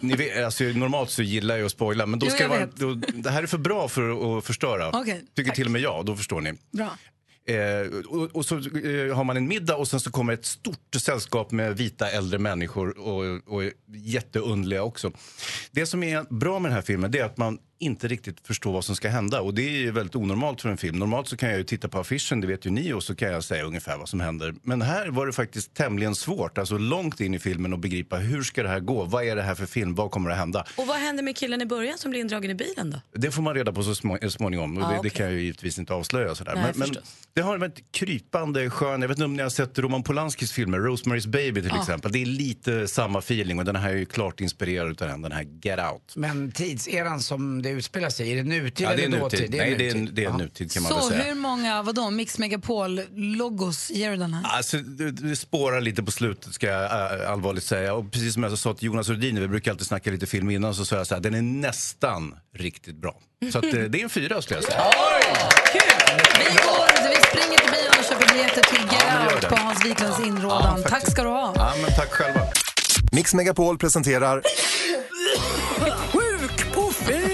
Ni 0.00 0.16
vet, 0.16 0.44
alltså, 0.44 0.64
normalt 0.64 1.10
så 1.10 1.22
gillar 1.22 1.56
jag 1.56 1.66
att 1.66 1.72
spoila, 1.72 2.06
men 2.06 2.18
då 2.18 2.26
Jo, 2.26 2.30
ska 2.30 2.48
det, 2.48 2.54
jag 2.54 2.60
vara, 2.60 2.94
då, 2.94 2.94
det 3.14 3.30
här 3.30 3.42
är 3.42 3.46
för 3.46 3.58
bra 3.58 3.88
för 3.88 4.38
att 4.38 4.44
förstöra. 4.44 4.88
Okej, 5.00 5.24
Tycker 5.36 5.52
till 5.52 5.64
och 5.66 5.70
med 5.70 5.80
jag, 5.82 6.06
då 6.06 6.16
förstår 6.16 6.40
ni. 6.40 6.52
Bra. 6.72 6.98
Eh, 7.46 7.98
och, 8.06 8.36
och 8.36 8.46
så 8.46 8.56
eh, 8.56 9.16
har 9.16 9.24
man 9.24 9.36
en 9.36 9.48
middag 9.48 9.76
och 9.76 9.88
sen 9.88 10.00
så 10.00 10.10
kommer 10.10 10.32
ett 10.32 10.44
stort 10.44 10.94
sällskap 10.96 11.50
med 11.50 11.76
vita 11.76 12.10
äldre 12.10 12.38
människor 12.38 12.98
och, 12.98 13.54
och 13.54 13.62
jätteundliga 13.94 14.82
också. 14.82 15.12
Det 15.70 15.86
som 15.86 16.02
är 16.02 16.34
bra 16.34 16.58
med 16.58 16.70
den 16.70 16.74
här 16.74 16.82
filmen 16.82 17.10
det 17.10 17.18
är 17.18 17.24
att 17.24 17.36
man 17.36 17.58
inte 17.78 18.08
riktigt 18.08 18.46
förstår 18.46 18.72
vad 18.72 18.84
som 18.84 18.96
ska 18.96 19.08
hända 19.08 19.40
och 19.40 19.54
det 19.54 19.62
är 19.62 19.70
ju 19.78 19.90
väldigt 19.90 20.16
onormalt 20.16 20.60
för 20.60 20.68
en 20.68 20.76
film. 20.76 20.98
Normalt 20.98 21.28
så 21.28 21.36
kan 21.36 21.48
jag 21.48 21.58
ju 21.58 21.64
titta 21.64 21.88
på 21.88 21.98
affischen, 21.98 22.40
det 22.40 22.46
vet 22.46 22.66
ju 22.66 22.70
ni, 22.70 22.92
och 22.92 23.02
så 23.02 23.14
kan 23.14 23.32
jag 23.32 23.44
säga 23.44 23.64
ungefär 23.64 23.98
vad 23.98 24.08
som 24.08 24.20
händer. 24.20 24.54
Men 24.62 24.82
här 24.82 25.08
var 25.08 25.26
det 25.26 25.32
faktiskt 25.32 25.74
tämligen 25.74 26.14
svårt, 26.14 26.58
alltså 26.58 26.78
långt 26.78 27.20
in 27.20 27.34
i 27.34 27.38
filmen 27.38 27.72
att 27.72 27.80
begripa 27.80 28.16
hur 28.16 28.42
ska 28.42 28.62
det 28.62 28.68
här 28.68 28.80
gå? 28.80 29.04
Vad 29.04 29.24
är 29.24 29.36
det 29.36 29.42
här 29.42 29.54
för 29.54 29.66
film? 29.66 29.94
Vad 29.94 30.10
kommer 30.10 30.30
att 30.30 30.36
hända? 30.36 30.64
Och 30.76 30.86
vad 30.86 30.96
händer 30.96 31.22
med 31.22 31.36
killen 31.36 31.62
i 31.62 31.66
början 31.66 31.98
som 31.98 32.10
blir 32.10 32.20
indragen 32.20 32.50
i 32.50 32.54
bilen 32.54 32.90
då? 32.90 33.00
Det 33.20 33.30
får 33.30 33.42
man 33.42 33.54
reda 33.54 33.72
på 33.72 33.82
så 33.82 33.94
små, 33.94 34.18
småningom. 34.28 34.76
Och 34.78 34.84
Ah, 34.84 34.88
det, 34.90 34.98
okej. 34.98 35.10
det 35.10 35.16
kan 35.16 35.26
jag 35.26 35.34
ju 35.34 35.40
givetvis 35.42 35.78
inte 35.78 35.94
avslöja. 35.94 36.34
Sådär. 36.34 36.54
Nej, 36.54 36.64
men, 36.76 36.88
men 36.90 37.02
det 37.34 37.40
har 37.40 37.58
varit 37.58 37.92
krypande 37.92 38.70
skön. 38.70 39.00
Jag 39.00 39.08
vet 39.08 39.16
inte 39.18 39.24
om 39.24 39.34
ni 39.36 39.42
har 39.42 39.50
sett 39.50 39.78
Roman 39.78 40.02
Polanskis 40.02 40.52
filmer, 40.52 40.78
Rosemary's 40.78 41.28
Baby 41.28 41.60
till 41.62 41.70
Ja. 41.74 41.80
exempel. 41.80 42.12
Det 42.12 42.22
är 42.22 42.26
lite 42.26 42.88
samma 42.88 43.18
feeling 43.18 43.58
och 43.58 43.64
den 43.64 43.76
här 43.76 43.90
är 43.90 43.96
ju 43.96 44.04
klart 44.06 44.40
inspirerad 44.40 45.02
av 45.02 45.08
den, 45.08 45.22
den 45.22 45.32
här 45.32 45.46
Get 45.62 45.78
Out. 45.92 46.12
Men 46.16 46.52
tidseran 46.52 47.20
som 47.20 47.62
det 47.64 47.70
utspelar 47.70 48.10
sig 48.10 48.32
är 48.32 48.36
det 48.36 48.42
nutid 48.42 48.86
Ja, 48.86 48.88
det 48.96 49.02
är 49.02 49.06
eller 49.06 49.18
nutid. 49.20 49.40
dåtid? 49.40 49.54
Nej, 49.56 49.74
det 49.78 49.88
är, 49.90 49.94
nutid. 49.94 50.14
det 50.14 50.22
är 50.24 50.24
Ja. 50.24 50.36
nutid 50.36 50.72
kan 50.72 50.82
man 50.82 50.92
Så 50.92 50.98
väl 50.98 51.08
säga. 51.08 51.22
hur 51.22 51.34
många, 51.34 51.82
vadå, 51.82 52.10
Mix 52.10 52.38
Megapol-logos 52.38 53.90
ger 53.90 54.10
du 54.10 54.16
den 54.16 54.34
här? 54.34 54.56
Alltså, 54.56 54.76
det, 54.78 55.10
det 55.10 55.36
spårar 55.36 55.80
lite 55.80 56.02
på 56.02 56.10
slutet 56.10 56.54
ska 56.54 56.66
jag 56.66 56.84
äh, 57.22 57.30
allvarligt 57.30 57.64
säga. 57.64 57.94
Och 57.94 58.12
precis 58.12 58.34
som 58.34 58.42
jag 58.42 58.58
sa 58.58 58.74
till 58.74 58.86
Jonas 58.86 59.08
Rhodiner, 59.08 59.40
vi 59.40 59.48
brukar 59.48 59.70
alltid 59.70 59.86
snacka 59.86 60.10
lite 60.10 60.26
film 60.26 60.50
innan, 60.50 60.74
så 60.74 60.84
sa 60.84 60.96
jag 60.96 61.06
så 61.06 61.14
här, 61.14 61.22
den 61.22 61.34
är 61.34 61.42
nästan 61.42 62.34
riktigt 62.56 62.96
bra. 62.96 63.16
Så 63.52 63.58
att, 63.58 63.64
eh, 63.64 63.70
det 63.70 64.00
är 64.00 64.02
en 64.04 64.10
fyra 64.10 64.42
skulle 64.42 64.56
jag 64.60 64.64
säga. 64.64 64.82
Vi 66.38 66.44
går, 66.44 67.08
vi 67.08 67.16
springer 67.28 67.58
till 67.58 67.70
bion 67.70 67.98
och 67.98 68.04
köper 68.04 68.32
biljetter 68.34 68.62
till 68.62 68.82
Get 68.82 69.02
Ja, 69.08 69.32
Out 69.34 69.40
det. 69.42 69.48
på 69.48 69.56
Hans 69.56 69.84
Wiklunds 69.84 70.16
Ja, 70.20 70.26
inrådan. 70.26 70.62
faktiskt. 70.62 70.88
Tack 70.88 71.10
ska 71.10 71.22
du 71.22 71.28
ha. 71.28 71.52
Ja, 71.56 71.74
men 71.82 71.90
tack 71.96 72.10
själva. 72.10 72.40
Mix 73.12 73.34
Megapol 73.34 73.78
presenterar 73.78 74.42
Sjuk 76.12 76.74
på 76.74 76.90
fel 76.92 77.22
jobb! 77.22 77.33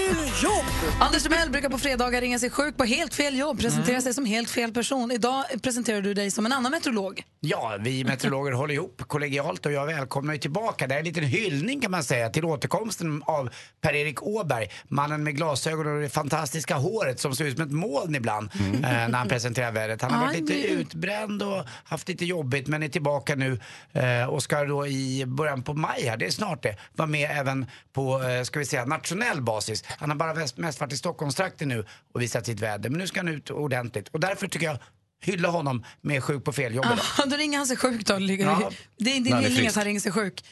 Anders 0.99 1.23
Timell 1.23 1.49
brukar 1.49 1.69
på 1.69 1.77
fredagar 1.77 2.21
ringa 2.21 2.39
sig 2.39 2.49
sjuk 2.49 2.77
på 2.77 2.83
helt 2.83 3.13
fel 3.15 3.37
jobb, 3.37 3.59
presentera 3.59 3.89
Mm. 3.91 4.01
sig 4.01 4.13
som 4.13 4.25
helt 4.25 4.49
fel 4.49 4.73
person. 4.73 5.11
Idag 5.11 5.43
presenterar 5.63 6.01
du 6.01 6.13
dig 6.13 6.31
som 6.31 6.45
en 6.45 6.51
annan 6.51 6.71
meteorolog. 6.71 7.23
Ja, 7.39 7.77
vi 7.79 8.03
meteorologer 8.03 8.51
håller 8.51 8.73
ihop 8.73 9.01
kollegialt 9.07 9.65
och 9.65 9.71
jag 9.71 9.85
välkomnar 9.85 10.37
tillbaka. 10.37 10.87
Det 10.87 10.95
är 10.95 10.99
en 10.99 11.05
liten 11.05 11.23
hyllning 11.23 11.81
kan 11.81 11.91
man 11.91 12.03
säga 12.03 12.29
till 12.29 12.45
återkomsten 12.45 13.23
av 13.25 13.49
Per-Erik 13.81 14.23
Åberg. 14.23 14.69
Mannen 14.87 15.23
med 15.23 15.35
glasögon 15.35 15.95
och 15.95 16.01
det 16.01 16.09
fantastiska 16.09 16.75
håret 16.75 17.19
som 17.19 17.35
ser 17.35 17.45
ut 17.45 17.55
som 17.57 17.65
ett 17.65 17.71
moln 17.71 18.15
ibland 18.15 18.49
eh, 18.55 18.81
när 18.81 19.17
han 19.17 19.27
presenterar 19.27 19.71
vädret. 19.71 20.01
Han 20.01 20.11
har 20.11 20.25
varit 20.25 20.39
lite 20.39 20.67
utbränd 20.67 21.43
och 21.43 21.65
haft 21.83 22.07
lite 22.07 22.25
jobbigt 22.25 22.67
men 22.67 22.83
är 22.83 22.87
tillbaka 22.89 23.35
nu 23.35 23.59
eh, 23.93 24.25
och 24.29 24.43
ska 24.43 24.63
då 24.63 24.87
i 24.87 25.23
början 25.27 25.63
på 25.63 25.73
maj 25.73 26.05
här, 26.05 26.17
det 26.17 26.25
är 26.25 26.31
snart 26.31 26.63
det, 26.63 26.75
vara 26.95 27.07
med 27.07 27.29
även 27.33 27.65
på, 27.93 28.23
eh, 28.23 28.43
ska 28.43 28.59
vi 28.59 28.65
säga, 28.65 28.85
nationell 28.85 29.41
basis. 29.41 29.83
Han 29.87 30.09
har 30.09 30.17
bara 30.17 30.33
mest 30.55 30.79
varit 30.81 30.93
i 30.93 30.97
Stockholmstrakten 30.97 31.67
nu 31.69 31.85
och 32.13 32.21
visat 32.21 32.45
sitt 32.45 32.59
väder 32.59 32.89
men 32.89 32.99
nu 32.99 33.07
ska 33.07 33.19
han 33.19 33.27
ut 33.27 33.49
ordentligt 33.49 34.07
och 34.07 34.19
därför 34.19 34.47
tycker 34.47 34.65
jag 34.65 34.77
hylla 35.23 35.49
honom 35.49 35.85
med 36.01 36.23
Sjuk 36.23 36.43
på 36.43 36.53
fel 36.53 36.75
jobb 36.75 36.85
idag. 36.85 36.97
Ah, 37.19 37.25
då 37.25 37.35
ringer 37.35 37.57
han 37.57 37.67
sig 37.67 37.77
sjuk 37.77 38.05
då. 38.05 38.17
Ligger 38.17 38.45
Ja. 38.45 38.71
Det 38.97 39.17
är 39.17 39.21
din 39.21 39.43
friskt. 39.43 39.67
att 39.69 39.75
han 39.75 39.85
ringer 39.85 39.99
sig 39.99 40.11
sjuk. 40.11 40.43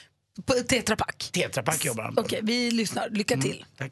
På 0.45 0.53
Tetra 0.53 0.95
Pak. 0.95 1.29
Tetra 1.33 1.63
Pak 1.63 1.85
jobbar 1.85 2.03
han 2.03 2.15
på. 2.15 2.21
Okej, 2.21 2.39
vi 2.43 2.71
lyssnar. 2.71 3.09
Lycka 3.09 3.33
Mm, 3.33 3.41
till. 3.43 3.65
tack. 3.77 3.91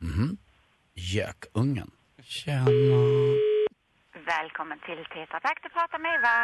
Mhm. 0.00 0.36
Gökungen. 0.94 1.90
Tjena. 2.22 2.64
Välkommen 4.26 4.78
till 4.86 5.04
Tetra 5.14 5.40
Pak, 5.40 5.58
du 5.62 5.68
pratar 5.68 5.98
med 5.98 6.14
Eva. 6.18 6.34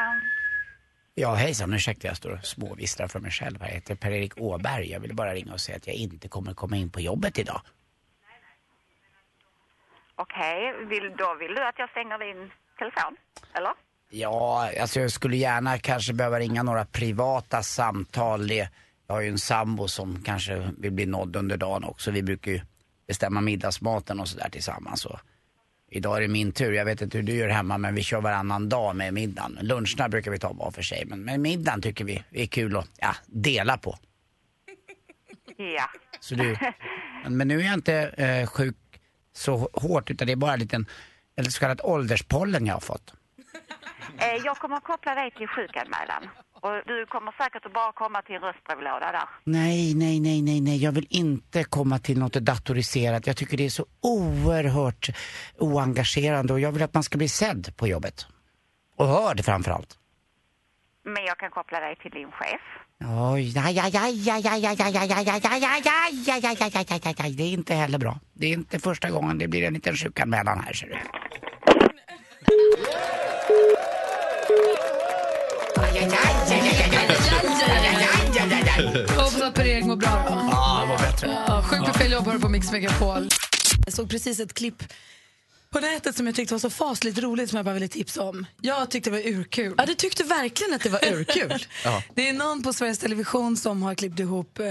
Ja, 1.14 1.34
hejsan. 1.34 1.74
Ursäkta, 1.74 2.08
jag 2.08 2.16
står 2.16 2.30
och 2.30 2.44
småvisslar 2.44 3.08
för 3.08 3.20
mig 3.20 3.30
själv. 3.30 3.56
Jag 3.60 3.68
heter 3.68 3.94
Per-Erik 3.94 4.40
Åberg. 4.40 4.90
Jag 4.90 5.00
ville 5.00 5.14
bara 5.14 5.34
ringa 5.34 5.52
och 5.52 5.60
säga 5.60 5.76
att 5.76 5.86
jag 5.86 5.96
inte 5.96 6.28
kommer 6.28 6.54
komma 6.54 6.76
in 6.76 6.90
på 6.90 7.00
jobbet 7.00 7.38
idag. 7.38 7.60
Okej, 10.16 10.86
vill, 10.86 11.16
då 11.18 11.34
vill 11.40 11.54
du 11.54 11.68
att 11.68 11.78
jag 11.78 11.90
stänger 11.90 12.18
din 12.18 12.50
telefon? 12.78 13.16
Eller? 13.54 13.72
Ja, 14.10 14.70
alltså 14.80 15.00
jag 15.00 15.12
skulle 15.12 15.36
gärna 15.36 15.78
kanske 15.78 16.12
behöva 16.12 16.38
ringa 16.38 16.62
några 16.62 16.84
privata 16.84 17.62
samtal. 17.62 18.50
Jag 18.50 18.68
har 19.08 19.20
ju 19.20 19.28
en 19.28 19.38
sambo 19.38 19.88
som 19.88 20.22
kanske 20.22 20.70
vill 20.78 20.92
bli 20.92 21.06
nådd 21.06 21.36
under 21.36 21.56
dagen 21.56 21.84
också. 21.84 22.10
Vi 22.10 22.22
brukar 22.22 22.52
ju 22.52 22.60
bestämma 23.06 23.40
middagsmaten 23.40 24.20
och 24.20 24.28
sådär 24.28 24.48
tillsammans. 24.48 25.06
Och 25.06 25.18
idag 25.92 26.16
är 26.16 26.20
det 26.20 26.28
min 26.28 26.52
tur. 26.52 26.72
Jag 26.72 26.84
vet 26.84 27.02
inte 27.02 27.18
hur 27.18 27.24
du 27.24 27.32
gör 27.32 27.48
hemma 27.48 27.78
men 27.78 27.94
vi 27.94 28.02
kör 28.02 28.20
varannan 28.20 28.68
dag 28.68 28.96
med 28.96 29.14
middagen. 29.14 29.58
Luncherna 29.62 30.08
brukar 30.08 30.30
vi 30.30 30.38
ta 30.38 30.52
var 30.52 30.70
för 30.70 30.82
sig. 30.82 31.04
Men, 31.06 31.24
men 31.24 31.42
middagen 31.42 31.82
tycker 31.82 32.04
vi 32.04 32.24
är 32.30 32.46
kul 32.46 32.76
att 32.76 32.88
ja, 32.98 33.14
dela 33.26 33.78
på. 33.78 33.98
Ja. 35.56 35.90
Så 36.20 36.34
du, 36.34 36.56
men, 37.28 37.48
nu 37.48 37.60
är 37.60 37.64
jag 37.64 37.74
inte 37.74 37.94
eh, 37.94 38.46
sjuk 38.46 38.76
så 39.32 39.70
hårt 39.72 40.10
utan 40.10 40.26
det 40.26 40.32
är 40.32 40.36
bara 40.36 40.52
en 40.52 40.58
liten, 40.58 40.86
eller 41.36 41.50
så 41.50 41.60
kallad 41.60 41.80
ålderspollen 41.84 42.66
jag 42.66 42.74
har 42.74 42.80
fått. 42.80 43.14
Eh, 44.18 44.36
jag 44.44 44.56
kommer 44.56 44.76
att 44.76 44.84
koppla 44.84 45.14
dig 45.14 45.30
till 45.30 45.48
sjukanmälan. 45.48 46.28
Och 46.64 46.74
du 46.86 47.06
kommer 47.06 47.32
säkert 47.32 47.66
att 47.66 47.72
bara 47.72 47.92
komma 47.92 48.22
till 48.22 48.34
en 48.34 48.42
röstbrevlåda 48.42 49.12
där. 49.12 49.28
Nej, 49.44 49.94
nej, 49.94 50.20
nej, 50.20 50.42
nej, 50.42 50.60
nej. 50.60 50.76
Jag 50.84 50.92
vill 50.92 51.06
inte 51.10 51.64
komma 51.64 51.98
till 51.98 52.18
något 52.18 52.32
datoriserat. 52.32 53.26
Jag 53.26 53.36
tycker 53.36 53.56
det 53.56 53.64
är 53.64 53.70
så 53.70 53.86
oerhört 54.00 55.08
oengagerande 55.58 56.52
och 56.52 56.60
jag 56.60 56.72
vill 56.72 56.82
att 56.82 56.94
man 56.94 57.02
ska 57.02 57.18
bli 57.18 57.28
sedd 57.28 57.76
på 57.76 57.86
jobbet. 57.86 58.26
Och 58.96 59.06
hörd 59.06 59.44
framförallt. 59.44 59.98
Men 61.04 61.24
jag 61.24 61.38
kan 61.38 61.50
koppla 61.50 61.80
dig 61.80 61.96
till 61.96 62.10
din 62.10 62.30
chef. 62.32 62.60
Oj, 63.34 63.58
aj, 63.58 63.78
aj, 63.78 63.96
aj, 63.96 64.30
aj, 64.30 64.48
aj, 64.48 64.66
aj, 64.66 64.66
aj, 64.66 64.86
aj, 64.86 64.98
aj, 64.98 65.10
aj, 65.10 65.28
aj, 65.28 65.64
aj, 66.28 66.64
aj, 66.66 66.84
aj, 66.90 67.02
aj, 67.06 67.14
aj. 67.18 67.32
Det 67.36 67.42
är 67.42 67.52
inte 67.52 67.74
heller 67.74 67.98
bra. 67.98 68.20
Det 68.32 68.46
är 68.46 68.52
inte 68.52 68.78
första 68.78 69.10
gången 69.10 69.38
det 69.38 69.48
blir 69.48 69.62
en 69.62 69.74
liten 69.74 69.96
sjukanmälan 69.96 70.60
här 70.60 70.72
ser 70.72 70.86
du. 70.86 70.96
Jag 79.08 79.24
hoppas 79.24 79.42
att 79.42 79.54
Per-Erik 79.54 79.84
mår 79.84 79.96
bra 79.96 80.10
då. 80.28 80.48
Ja, 80.52 80.80
det 80.82 80.88
var 80.88 80.98
bättre. 81.12 81.44
Ja, 81.46 81.62
sjuk 81.62 81.80
på 81.86 81.92
fel 81.98 82.12
jobb 82.12 82.26
hör 82.26 82.32
du 82.32 82.40
på 82.40 82.48
Mix 82.48 82.72
Megapol. 82.72 83.28
Jag 83.86 83.94
såg 83.94 84.10
precis 84.10 84.40
ett 84.40 84.54
klipp 84.54 84.82
på 85.70 85.80
nätet 85.80 86.16
som 86.16 86.26
jag 86.26 86.34
tyckte 86.36 86.54
var 86.54 86.58
så 86.58 86.70
fasligt 86.70 87.18
roligt 87.18 87.50
som 87.50 87.56
jag 87.56 87.64
bara 87.64 87.74
ville 87.74 87.88
tipsa 87.88 88.22
om. 88.22 88.46
Jag 88.60 88.90
tyckte 88.90 89.10
det 89.10 89.16
var 89.22 89.28
urkul. 89.30 89.74
Ja, 89.78 89.86
du 89.86 89.94
tyckte 89.94 90.24
verkligen 90.24 90.74
att 90.74 90.82
det 90.82 90.88
var 90.88 91.04
urkul. 91.12 91.66
Ja. 91.84 92.02
Det 92.14 92.28
är 92.28 92.32
någon 92.32 92.62
på 92.62 92.72
Sveriges 92.72 92.98
Television 92.98 93.56
som 93.56 93.82
har 93.82 93.94
klippt 93.94 94.20
ihop 94.20 94.58
eh, 94.58 94.66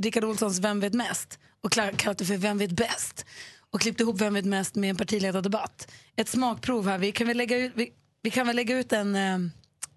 Rickard 0.00 0.24
Olssons 0.24 0.58
Vem 0.58 0.80
vet 0.80 0.92
mest 0.94 1.38
och 1.64 1.72
kla- 1.72 1.96
kallat 1.96 2.18
det 2.18 2.24
för 2.24 2.36
Vem 2.36 2.58
vet 2.58 2.70
bäst 2.70 3.26
och 3.72 3.80
klippt 3.80 4.00
ihop 4.00 4.20
Vem 4.20 4.34
vet 4.34 4.44
mest 4.44 4.74
med 4.74 4.90
en 4.90 4.96
partiledardebatt. 4.96 5.88
Ett 6.16 6.28
smakprov 6.28 6.88
här. 6.88 6.98
Vi 6.98 7.12
kan 7.12 7.26
väl 7.26 7.36
lägga 7.36 7.56
ut, 7.58 7.72
vi, 7.74 7.90
vi 8.22 8.30
kan 8.30 8.46
väl 8.46 8.56
lägga 8.56 8.78
ut 8.78 8.92
en 8.92 9.16
eh, 9.16 9.38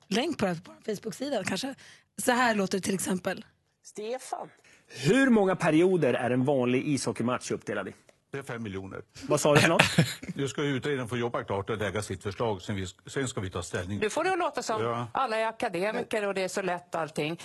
länk 0.10 0.38
på, 0.38 0.45
det 0.45 0.51
här 0.51 0.60
på 0.62 0.72
vår 0.86 0.95
Facebook-sida 0.95 1.43
kanske. 1.43 1.76
Så 2.18 2.32
här 2.32 2.55
låter 2.55 2.78
det 2.78 2.82
till 2.84 2.93
exempel. 2.93 3.45
Stefan. 3.84 4.49
Hur 4.88 5.30
många 5.30 5.55
perioder 5.55 6.14
är 6.14 6.32
en 6.32 6.45
vanlig 6.45 6.88
ishockeymatch 6.88 7.51
uppdelad 7.51 7.88
i? 7.88 7.93
Det 8.32 8.38
är 8.38 8.43
fem 8.43 8.64
miljoner. 8.64 9.01
Vad 9.28 9.41
sa 9.41 9.55
du 9.55 9.62
för 9.62 9.70
något? 9.70 9.84
Nu 10.36 10.47
ska 10.47 10.62
utredaren 10.64 11.07
få 11.07 11.18
jobba 11.18 11.43
klart 11.43 11.70
och 11.70 11.78
lägga 11.78 12.01
sitt 12.01 12.24
förslag, 12.24 12.62
sen, 12.62 12.76
vi, 12.76 12.88
sen 13.05 13.28
ska 13.28 13.41
vi 13.41 13.49
ta 13.49 13.62
ställning. 13.64 13.99
Du 13.99 14.10
får 14.10 14.24
det 14.24 14.32
att 14.32 14.39
låta 14.39 14.64
som 14.64 14.84
Ja. 14.84 15.07
alla 15.14 15.38
är 15.38 15.45
akademiker 15.45 16.28
och 16.28 16.34
det 16.34 16.41
är 16.41 16.47
så 16.47 16.62
lätt 16.62 16.95
allting. 16.95 17.39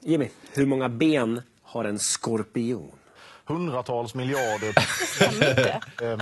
Jimmy, 0.00 0.28
hur 0.52 0.66
många 0.66 0.88
ben 0.88 1.42
har 1.62 1.84
en 1.84 1.98
skorpion? 1.98 2.92
Hundratals 3.48 4.14
miljarder. 4.14 4.74
Ehm, 6.02 6.20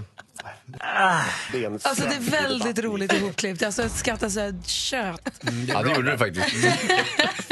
ben. 1.53 1.81
Alltså 1.83 2.05
det 2.09 2.15
är 2.15 2.31
väldigt 2.31 2.79
roligt 2.79 3.13
ihopklippt. 3.13 3.63
Alltså 3.63 3.83
jag 3.83 3.91
skrattar 3.91 4.29
så 4.29 4.41
här 4.41 4.55
kött. 4.67 5.41
Ja, 5.69 5.83
det 5.83 5.95
gjorde 5.95 6.11
du 6.11 6.19
faktiskt. 6.19 6.57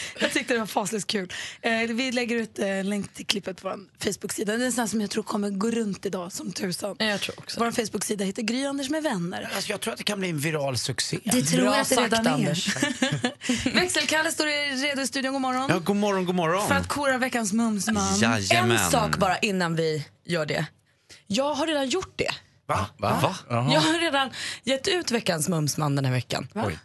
Jag 0.20 0.32
tyckte 0.32 0.54
det 0.54 0.60
var 0.60 0.66
fasligt 0.66 1.06
kul. 1.06 1.32
Eh, 1.62 1.72
vi 1.72 2.12
lägger 2.12 2.36
ut 2.36 2.58
eh, 2.58 2.68
en 2.68 2.90
länk 2.90 3.14
till 3.14 3.26
klippet 3.26 3.62
på 3.62 3.68
vår 3.68 3.78
Facebook-sida. 4.04 4.56
Det 4.56 4.64
är 4.64 4.66
en 4.66 4.72
sån 4.72 4.88
som 4.88 5.00
jag 5.00 5.10
tror 5.10 5.22
kommer 5.22 5.50
gå 5.50 5.70
runt 5.70 6.06
idag 6.06 6.32
som 6.32 6.52
tusan. 6.52 6.96
Jag 6.98 7.20
tror 7.20 7.38
också. 7.38 7.60
Vår 7.60 7.70
Facebook-sida 7.70 8.24
heter 8.24 8.42
Gry 8.42 8.64
Anders 8.64 8.90
med 8.90 9.02
vänner. 9.02 9.50
Alltså, 9.54 9.70
jag 9.70 9.80
tror 9.80 9.92
att 9.92 9.98
det 9.98 10.04
kan 10.04 10.18
bli 10.18 10.28
en 10.28 10.38
viral 10.38 10.78
succé. 10.78 11.18
Det 11.24 11.42
tror 11.42 11.60
Bra 11.62 11.72
jag 11.72 11.80
att 11.80 11.88
det 11.88 11.94
sagt, 11.94 12.12
redan 12.12 12.26
är. 12.26 12.32
Anders. 12.32 12.76
Växelkalle 13.74 14.30
står 14.30 14.46
redo 14.82 15.02
i 15.02 15.06
studion. 15.06 15.32
God 15.32 15.42
morgon. 15.42 15.66
Ja, 15.68 15.78
god 15.78 15.96
morgon, 15.96 16.24
god 16.24 16.34
morgon. 16.34 16.68
För 16.68 16.74
att 16.74 16.88
kora 16.88 17.18
veckans 17.18 17.52
mumsman. 17.52 18.18
Jajamän. 18.18 18.76
En 18.76 18.90
sak 18.90 19.16
bara 19.16 19.38
innan 19.38 19.76
vi 19.76 20.06
gör 20.24 20.46
det. 20.46 20.66
Jag 21.26 21.54
har 21.54 21.66
redan 21.66 21.88
gjort 21.88 22.12
det. 22.16 22.30
Va? 22.66 22.86
Va? 22.96 23.36
Jag 23.48 23.80
har 23.80 24.00
redan 24.00 24.30
gett 24.64 24.88
ut 24.88 25.10
veckans 25.10 25.48
mumsman 25.48 25.96
den 25.96 26.04
här 26.04 26.12
veckan. 26.12 26.48
Oj. 26.54 26.78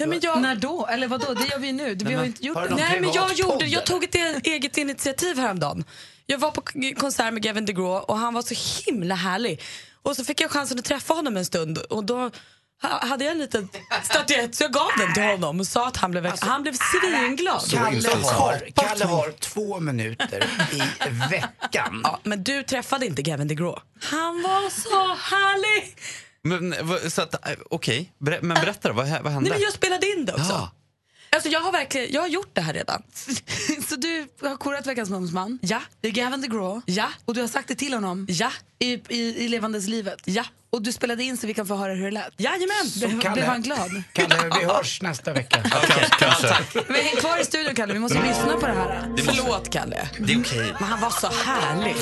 Ja, 0.00 0.06
men 0.06 0.20
jag... 0.22 0.40
När 0.42 0.54
då? 0.54 0.86
Eller 0.86 1.08
vad 1.08 1.20
då? 1.20 1.34
Det 1.34 1.46
gör 1.46 1.58
vi 1.58 1.72
nu. 1.72 1.94
Vi 1.94 2.14
har 2.14 2.24
inte 2.24 2.46
gjort 2.46 2.56
det. 2.68 2.74
Nej, 2.74 3.00
men 3.00 3.12
jag, 3.12 3.32
gjorde, 3.34 3.66
jag 3.66 3.86
tog 3.86 4.04
ett 4.04 4.14
e- 4.14 4.40
eget 4.44 4.76
initiativ 4.78 5.38
häromdagen. 5.38 5.84
Jag 6.26 6.38
var 6.38 6.50
på 6.50 6.62
konsert 7.00 7.32
med 7.32 7.42
Gavin 7.42 7.66
DeGraw 7.66 8.00
och 8.04 8.16
han 8.18 8.34
var 8.34 8.42
så 8.42 8.54
himla 8.86 9.14
härlig. 9.14 9.62
Och 10.02 10.16
så 10.16 10.24
fick 10.24 10.40
jag 10.40 10.50
chansen 10.50 10.78
att 10.78 10.84
träffa 10.84 11.14
honom 11.14 11.36
en 11.36 11.44
stund 11.44 11.78
och 11.78 12.04
då 12.04 12.30
ha- 12.82 13.06
hade 13.06 13.24
jag 13.24 13.32
en 13.32 13.38
liten 13.38 13.68
statyett 14.02 14.54
så 14.54 14.64
jag 14.64 14.72
gav 14.72 14.88
den 14.98 15.14
till 15.14 15.22
honom 15.22 15.60
och 15.60 15.66
sa 15.66 15.86
att 15.88 15.96
han 15.96 16.10
blev, 16.10 16.32
han 16.40 16.62
blev 16.62 16.72
svinglad. 16.72 17.62
Kalle 17.70 18.08
har, 18.24 18.68
Kalle 18.74 19.04
har 19.04 19.32
två 19.32 19.80
minuter 19.80 20.44
i 20.72 21.08
veckan. 21.30 22.00
Ja, 22.04 22.20
men 22.22 22.44
du 22.44 22.62
träffade 22.62 23.06
inte 23.06 23.22
Gavin 23.22 23.48
DeGraw. 23.48 23.80
Han 24.02 24.42
var 24.42 24.70
så 24.70 25.14
härlig! 25.14 25.94
Men, 26.42 26.74
så 27.10 27.22
att, 27.22 27.48
eh, 27.48 27.58
okej, 27.70 28.12
Ber- 28.18 28.42
men 28.42 28.54
berätta 28.60 28.88
då, 28.88 28.94
vad, 28.94 29.06
vad 29.22 29.32
hände? 29.32 29.50
Nej, 29.50 29.58
men 29.58 29.60
jag 29.60 29.72
spelade 29.72 30.06
in 30.06 30.24
det 30.24 30.32
också. 30.32 30.44
Ja. 30.52 30.70
Alltså, 31.32 31.48
jag, 31.48 31.60
har 31.60 31.72
verkligen, 31.72 32.12
jag 32.12 32.20
har 32.20 32.28
gjort 32.28 32.50
det 32.52 32.60
här 32.60 32.72
redan. 32.72 33.02
Så 33.88 33.96
du 33.96 34.28
har 34.40 34.56
korat 34.56 34.86
veckans 34.86 35.10
mumsman. 35.10 35.58
Ja. 35.62 35.82
Det 36.00 36.08
är 36.08 36.12
Gavin 36.12 36.40
DeGraw. 36.40 36.80
Ja. 36.86 37.08
Och 37.24 37.34
du 37.34 37.40
har 37.40 37.48
sagt 37.48 37.68
det 37.68 37.74
till 37.74 37.94
honom. 37.94 38.26
Ja. 38.30 38.52
I, 38.78 38.92
i, 39.08 39.44
i 39.44 39.48
levandes 39.48 39.86
livet. 39.86 40.18
Ja. 40.24 40.44
Och 40.72 40.82
du 40.82 40.92
spelade 40.92 41.22
in 41.24 41.36
så 41.36 41.46
vi 41.46 41.54
kan 41.54 41.66
få 41.66 41.76
höra 41.76 41.94
hur 41.94 42.04
det 42.04 42.10
lät. 42.10 42.32
Jajamän! 42.36 42.66
Blev, 42.96 43.20
Kalle. 43.20 43.34
blev 43.34 43.46
han 43.46 43.62
glad? 43.62 44.02
Kalle, 44.12 44.36
vi 44.60 44.64
hörs 44.66 45.02
nästa 45.02 45.32
vecka. 45.32 45.62
Kanske. 46.18 46.54
Men 46.88 46.96
häng 46.96 47.16
kvar 47.16 47.40
i 47.40 47.44
studion 47.44 47.74
Kalle, 47.74 47.92
vi 47.92 47.98
måste 47.98 48.22
lyssna 48.28 48.56
på 48.56 48.66
det 48.66 48.72
här. 48.72 49.10
Förlåt, 49.16 49.70
Kalle. 49.70 50.08
Det 50.18 50.32
är 50.32 50.40
okej. 50.40 50.74
Men 50.78 50.88
han 50.88 51.00
var 51.00 51.10
så 51.10 51.26
härlig. 51.26 51.94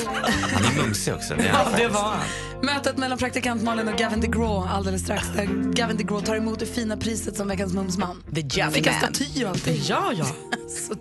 Han 0.53 0.65
är 0.65 0.81
mumsig 0.83 1.13
också. 1.13 1.35
Det 1.35 1.43
är 1.43 1.47
Ja, 1.47 1.67
det 1.77 1.87
var 1.87 2.01
han. 2.01 2.25
Mötet 2.63 2.97
mellan 2.97 3.17
praktikant 3.17 3.63
Malin 3.63 3.87
och 3.87 3.97
Gavin 3.97 4.21
DeGraw 4.21 4.69
alldeles 4.69 5.01
strax. 5.01 5.27
Där 5.35 5.73
Gavin 5.73 5.97
DeGraw 5.97 6.25
tar 6.25 6.35
emot 6.35 6.59
det 6.59 6.65
fina 6.65 6.97
priset 6.97 7.37
som 7.37 7.47
veckans 7.47 7.73
mumsman. 7.73 8.23
The 8.35 8.41
Gavin 8.41 8.73
Fick 8.73 8.87
en 8.87 8.93
staty 8.93 9.43
och 9.45 9.49
allting. 9.49 9.81
Ja, 9.87 10.13
ja. 10.13 10.25
Så 10.87 10.95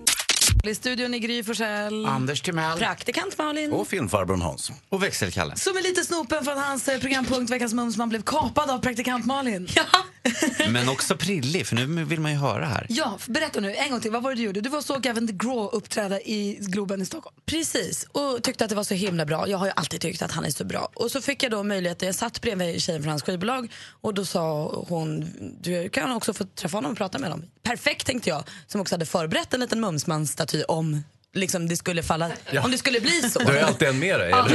I 0.68 0.74
studion 0.74 1.14
i 1.14 1.18
Gry 1.18 1.44
Forssell. 1.44 2.06
Anders 2.06 2.40
Timell. 2.40 2.78
Praktikant 2.78 3.38
Malin. 3.38 3.72
Och 3.72 3.88
filmfarbrorn 3.88 4.42
Hans. 4.42 4.72
Och 4.88 5.02
växelkalle. 5.02 5.56
Som 5.56 5.76
är 5.76 5.82
lite 5.82 6.04
snopen 6.04 6.44
för 6.44 6.52
att 6.52 6.64
hans 6.66 6.88
eh, 6.88 7.00
programpunkt 7.00 7.52
Veckans 7.52 7.74
Mumsman 7.74 8.08
blev 8.08 8.22
kapad 8.22 8.70
av 8.70 8.78
praktikant 8.78 9.26
Malin. 9.26 9.68
Ja. 9.74 9.84
Men 10.70 10.88
också 10.88 11.16
prillig, 11.16 11.66
för 11.66 11.76
nu 11.76 12.04
vill 12.04 12.20
man 12.20 12.32
ju 12.32 12.38
höra 12.38 12.64
här. 12.66 12.86
ja, 12.88 13.18
berätta 13.26 13.60
nu 13.60 13.74
en 13.74 13.90
gång 13.90 14.00
till. 14.00 14.10
Vad 14.10 14.22
var 14.22 14.30
det 14.30 14.36
du 14.36 14.42
gjorde? 14.42 14.60
Du 14.60 14.68
var 14.68 14.80
såg 14.80 15.02
Gavin 15.02 15.26
DeGraw 15.26 15.76
uppträda 15.76 16.20
i 16.20 16.58
Globen 16.60 17.02
i 17.02 17.06
Stockholm. 17.06 17.36
Precis, 17.46 18.06
och 18.12 18.42
tyckte 18.42 18.64
att 18.64 18.70
det 18.70 18.76
var 18.76 18.84
så 18.84 18.94
himla 18.94 19.26
bra. 19.26 19.48
Jag 19.48 19.58
har 19.58 19.66
ju 19.66 19.72
alltid 19.76 20.00
tyckt 20.00 20.22
att 20.22 20.32
han 20.32 20.44
är 20.44 20.50
så 20.50 20.64
bra. 20.64 20.88
Och 20.94 21.10
så 21.10 21.20
fick 21.20 21.42
jag 21.42 21.50
då 21.50 21.62
möjlighet, 21.62 22.02
jag 22.02 22.14
satt 22.14 22.40
bredvid 22.40 22.82
tjejen 22.82 23.02
från 23.02 23.10
hans 23.10 23.22
skivbolag 23.22 23.72
och 24.00 24.14
då 24.14 24.24
sa 24.24 24.68
hon, 24.88 25.30
du 25.60 25.88
kan 25.88 26.12
också 26.12 26.32
få 26.32 26.44
träffa 26.44 26.76
honom 26.76 26.92
och 26.92 26.98
prata 26.98 27.18
med 27.18 27.30
honom. 27.30 27.46
Perfekt 27.62 28.06
tänkte 28.06 28.30
jag, 28.30 28.44
som 28.66 28.80
också 28.80 28.94
hade 28.94 29.06
förberett 29.06 29.54
en 29.54 29.60
liten 29.60 29.84
Mumsman-staty 29.84 30.57
om 30.64 31.04
liksom 31.34 31.68
det 31.68 31.76
skulle 31.76 32.02
falla, 32.02 32.30
Ja. 32.52 32.64
om 32.64 32.70
det 32.70 32.78
skulle 32.78 33.00
bli 33.00 33.30
så. 33.30 33.38
Du 33.38 33.44
har 33.44 33.56
alltid 33.56 33.88
en 33.88 33.98
med 33.98 34.20
dig, 34.20 34.30
Ja. 34.30 34.48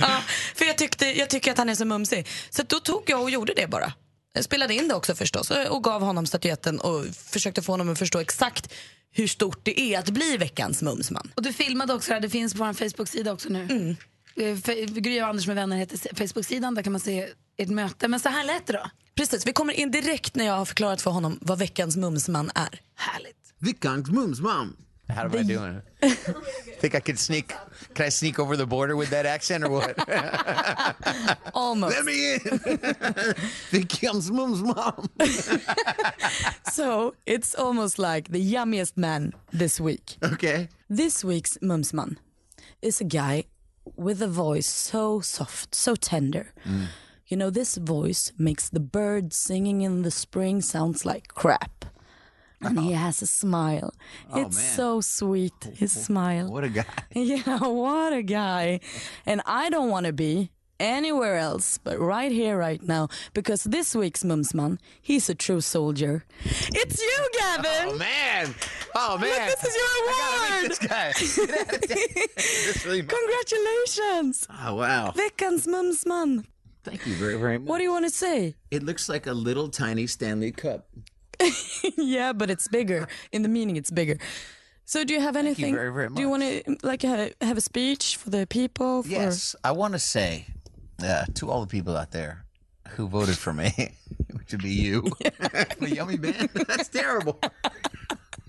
Ja, 0.00 0.20
För 0.54 0.64
jag, 0.64 0.78
tyckte, 0.78 1.06
jag 1.18 1.30
tycker 1.30 1.52
att 1.52 1.58
han 1.58 1.68
är 1.68 1.74
så 1.74 1.84
mumsig. 1.84 2.26
Så 2.50 2.62
då 2.62 2.80
tog 2.80 3.02
jag 3.06 3.22
och 3.22 3.30
gjorde 3.30 3.52
det 3.56 3.66
bara. 3.66 3.92
Jag 4.34 4.44
spelade 4.44 4.74
in 4.74 4.88
det 4.88 4.94
också 4.94 5.14
förstås 5.14 5.50
och 5.50 5.84
gav 5.84 6.02
honom 6.02 6.26
statyetten 6.26 6.80
och 6.80 7.04
försökte 7.26 7.62
få 7.62 7.72
honom 7.72 7.88
att 7.92 7.98
förstå 7.98 8.18
exakt 8.18 8.72
hur 9.14 9.26
stort 9.26 9.60
det 9.62 9.80
är 9.80 9.98
att 9.98 10.08
bli 10.10 10.36
veckans 10.36 10.82
mumsman. 10.82 11.32
Och 11.34 11.42
du 11.42 11.52
filmade 11.52 11.94
också 11.94 12.08
det 12.08 12.14
här, 12.14 12.20
det 12.20 12.28
finns 12.30 12.52
på 12.54 12.58
vår 12.64 12.72
Facebook-sida 12.72 13.32
också 13.32 13.48
nu. 13.48 13.62
Mm. 13.62 13.96
Eh, 14.36 14.84
Gry 15.00 15.20
och 15.22 15.26
Anders 15.26 15.46
med 15.46 15.56
vänner 15.56 15.76
heter 15.76 15.98
Facebook-sidan, 16.14 16.74
där 16.74 16.82
kan 16.82 16.92
man 16.92 17.00
se 17.00 17.28
ert 17.58 17.68
möte. 17.68 18.08
Men 18.08 18.20
så 18.20 18.28
här 18.28 18.44
lät 18.44 18.66
det 18.66 18.72
då. 18.72 18.90
Precis, 19.14 19.46
vi 19.46 19.52
kommer 19.52 19.72
in 19.72 19.90
direkt 19.90 20.34
när 20.34 20.44
jag 20.46 20.52
har 20.56 20.64
förklarat 20.64 21.02
för 21.02 21.10
honom 21.10 21.38
vad 21.40 21.58
veckans 21.58 21.96
mumsman 21.96 22.50
är. 22.54 22.80
Härligt. 22.96 23.36
Veckans 23.62 24.08
mumsmam. 24.10 24.76
How 25.08 25.28
do 25.28 25.38
I 25.38 25.42
do 25.42 25.82
it? 26.00 26.10
Think 26.80 26.94
I 26.94 27.00
could 27.00 27.18
sneak? 27.18 27.54
Can 27.94 28.06
I 28.06 28.08
sneak 28.08 28.38
over 28.38 28.56
the 28.56 28.66
border 28.66 28.96
with 28.96 29.10
that 29.10 29.26
accent 29.26 29.64
or 29.64 29.70
what? 29.70 29.98
Almost. 31.54 31.96
Let 31.96 32.04
me 32.04 32.34
in. 32.34 32.40
Veckans 33.70 34.30
mumsmam. 34.30 35.08
So 36.72 37.14
it's 37.26 37.54
almost 37.54 37.98
like 37.98 38.30
the 38.30 38.40
yummiest 38.40 38.96
man 38.96 39.34
this 39.52 39.78
week. 39.78 40.16
Okay. 40.22 40.68
This 40.88 41.22
week's 41.22 41.58
mumsman 41.58 42.16
is 42.80 43.00
a 43.00 43.04
guy 43.04 43.44
with 43.96 44.22
a 44.22 44.28
voice 44.28 44.66
so 44.66 45.20
soft, 45.20 45.74
so 45.74 45.94
tender. 45.94 46.54
Mm. 46.64 46.86
You 47.26 47.36
know, 47.36 47.50
this 47.50 47.76
voice 47.76 48.32
makes 48.38 48.68
the 48.68 48.80
birds 48.80 49.36
singing 49.36 49.82
in 49.82 50.02
the 50.02 50.10
spring 50.10 50.62
sounds 50.62 51.04
like 51.04 51.28
crap. 51.28 51.84
And 52.62 52.78
he 52.80 52.92
has 53.04 53.22
a 53.22 53.26
smile. 53.26 53.92
Oh, 54.32 54.40
it's 54.40 54.56
man. 54.56 54.76
so 54.76 55.00
sweet, 55.00 55.54
his 55.74 55.92
smile. 55.92 56.48
What 56.50 56.64
a 56.64 56.68
guy. 56.68 56.84
Yeah, 57.14 57.58
what 57.58 58.12
a 58.12 58.22
guy. 58.22 58.80
And 59.26 59.42
I 59.46 59.68
don't 59.70 59.90
want 59.90 60.06
to 60.06 60.12
be 60.12 60.50
anywhere 60.80 61.36
else 61.38 61.78
but 61.78 61.98
right 62.00 62.32
here, 62.32 62.56
right 62.58 62.82
now, 62.82 63.08
because 63.34 63.62
this 63.64 63.94
week's 63.94 64.24
Mumsman, 64.24 64.78
he's 65.00 65.28
a 65.28 65.34
true 65.34 65.60
soldier. 65.60 66.24
It's 66.44 67.00
you, 67.00 67.16
oh, 67.20 67.28
Gavin! 67.38 67.88
Oh 67.94 67.98
man. 67.98 68.54
Oh 68.94 69.18
man. 69.18 69.48
Look, 69.48 69.60
this 69.60 69.64
is 69.64 69.76
your 69.76 69.92
award! 70.02 70.70
this 70.70 70.78
guy. 70.78 71.12
Get 71.12 71.60
out 71.60 71.74
of 71.74 71.88
town. 71.88 72.26
This 72.36 72.84
really- 72.86 73.02
Congratulations! 73.02 74.46
Oh 74.50 74.74
wow. 74.74 75.12
Veckans 75.12 75.66
Mumsman. 75.66 76.44
Thank 76.84 77.06
you 77.06 77.14
very 77.14 77.36
very 77.36 77.58
much. 77.58 77.68
What 77.68 77.78
do 77.78 77.84
you 77.84 77.92
want 77.92 78.06
to 78.06 78.10
say? 78.10 78.56
It 78.72 78.82
looks 78.82 79.08
like 79.08 79.26
a 79.28 79.32
little 79.32 79.68
tiny 79.68 80.06
Stanley 80.08 80.50
cup. 80.50 80.88
yeah, 81.96 82.32
but 82.32 82.50
it's 82.50 82.68
bigger. 82.68 83.08
In 83.32 83.42
the 83.42 83.48
meaning, 83.48 83.76
it's 83.76 83.90
bigger. 83.90 84.18
So, 84.84 85.04
do 85.04 85.14
you 85.14 85.20
have 85.20 85.36
anything? 85.36 85.74
very, 85.74 85.92
very 85.92 86.08
Do 86.08 86.20
you 86.20 86.28
want 86.28 86.42
to 86.42 86.76
like 86.82 87.02
have, 87.02 87.32
have 87.40 87.56
a 87.56 87.60
speech 87.60 88.16
for 88.16 88.30
the 88.30 88.46
people? 88.46 89.02
For... 89.02 89.08
Yes, 89.08 89.56
I 89.64 89.72
want 89.72 89.94
to 89.94 89.98
say 89.98 90.46
uh, 91.02 91.24
to 91.34 91.50
all 91.50 91.60
the 91.60 91.66
people 91.66 91.96
out 91.96 92.10
there 92.10 92.44
who 92.90 93.08
voted 93.08 93.38
for 93.38 93.52
me, 93.52 93.72
which 94.32 94.52
would 94.52 94.62
be 94.62 94.70
you, 94.70 95.02
the 95.20 95.92
yummy 95.94 96.18
man. 96.18 96.48
That's 96.66 96.88
terrible. 96.88 97.40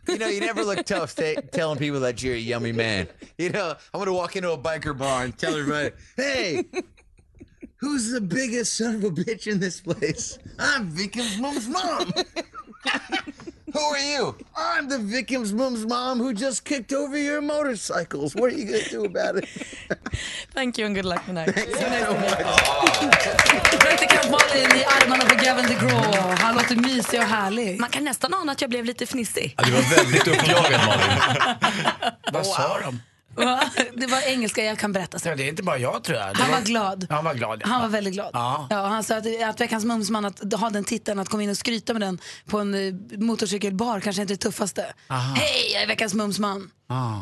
You 0.08 0.18
know, 0.18 0.28
you 0.28 0.42
never 0.42 0.66
look 0.66 0.86
tough 0.86 1.16
telling 1.52 1.80
people 1.80 2.02
that 2.02 2.22
you're 2.22 2.36
a 2.36 2.38
yummy 2.38 2.74
man. 2.74 3.08
You 3.38 3.50
know, 3.50 3.76
I'm 3.94 4.00
gonna 4.00 4.14
walk 4.14 4.36
into 4.36 4.52
a 4.52 4.58
biker 4.58 4.98
bar 4.98 5.24
and 5.24 5.38
tell 5.38 5.56
everybody, 5.56 5.96
"Hey, 6.18 6.66
who's 7.78 8.12
the 8.12 8.22
biggest 8.22 8.74
son 8.74 8.96
of 8.96 9.04
a 9.06 9.12
bitch 9.12 9.48
in 9.48 9.60
this 9.60 9.80
place? 9.80 10.38
I'm 10.60 10.90
Vikim's 10.90 11.38
mom's 11.38 11.68
mom." 11.70 12.12
Who 13.74 13.80
are 13.80 14.00
you? 14.00 14.36
I'm 14.56 14.88
the 14.90 14.98
Vikim's 15.00 15.52
mom's 15.54 15.86
mom 15.86 16.20
who 16.20 16.34
just 16.34 16.64
kicked 16.64 16.94
over 16.94 17.18
your 17.18 17.42
motorcycles. 17.42 18.36
What 18.36 18.54
are 18.54 18.58
you 18.58 18.66
gonna 18.66 18.90
do 18.92 19.06
about 19.06 19.36
it? 19.38 19.46
Thank 20.54 20.78
you 20.78 20.86
and 20.86 20.96
good 20.96 21.06
luck 21.06 21.26
tonight. 21.26 21.56
Praktikant 23.80 24.30
Malin 24.32 24.72
i 24.78 24.84
armarna 24.86 25.24
på 25.26 25.36
Gavin 25.46 25.66
DeGraw. 25.66 26.36
Han 26.40 26.56
låter 26.56 26.76
mysig 26.76 27.20
och 27.20 27.26
härlig. 27.26 27.80
Man 27.80 27.90
kan 27.90 28.04
nästan 28.04 28.34
ana 28.34 28.52
att 28.52 28.62
jag 28.62 28.70
blev 28.70 28.86
lite 28.86 29.06
fnissig. 29.06 29.56
Ja, 29.58 29.64
du 29.66 29.72
var 29.72 29.82
väldigt 29.96 30.28
uppjagad 30.28 30.82
Malin. 30.88 31.18
Vad 32.34 32.46
sa 32.46 32.80
de? 32.80 33.00
Det 33.96 34.08
var 34.08 34.22
engelska, 34.28 34.64
jag 34.64 34.78
kan 34.80 34.92
berätta 34.94 35.20
sen. 35.20 35.30
Ja, 35.30 35.36
det 35.36 35.44
är 35.44 35.50
inte 35.50 35.64
bara 35.64 35.78
jag 35.78 36.04
tror 36.04 36.18
jag. 36.18 36.36
Det 36.36 36.42
Han 36.44 36.52
var 36.52 36.62
glad. 36.62 37.08
Han 37.10 37.26
var 37.26 37.34
glad. 37.34 37.62
ja. 37.64 37.68
Han 37.70 37.82
var 37.82 37.90
väldigt 37.90 38.14
glad. 38.14 38.30
Ja. 38.34 38.68
Ja, 38.70 38.86
han 38.88 39.04
sa 39.04 39.16
att, 39.16 39.44
att 39.44 39.62
veckans 39.62 39.86
mumsman, 39.86 40.26
att 40.26 40.54
ha 40.54 40.70
den 40.70 40.84
titeln, 40.84 41.20
att 41.20 41.30
komma 41.30 41.44
in 41.44 41.50
och 41.50 41.58
skryta 41.58 41.94
med 41.94 42.02
den 42.02 42.20
på 42.46 42.60
en 42.60 42.74
eh, 42.74 42.94
motorcykelbar 43.20 44.00
kanske 44.00 44.22
inte 44.22 44.34
är 44.34 44.36
det 44.36 44.42
tuffaste. 44.42 44.94
Hej, 45.10 45.72
jag 45.74 45.84
är 45.84 45.88
veckans 45.88 46.14
mumsman. 46.14 46.72
Ah. 46.88 47.20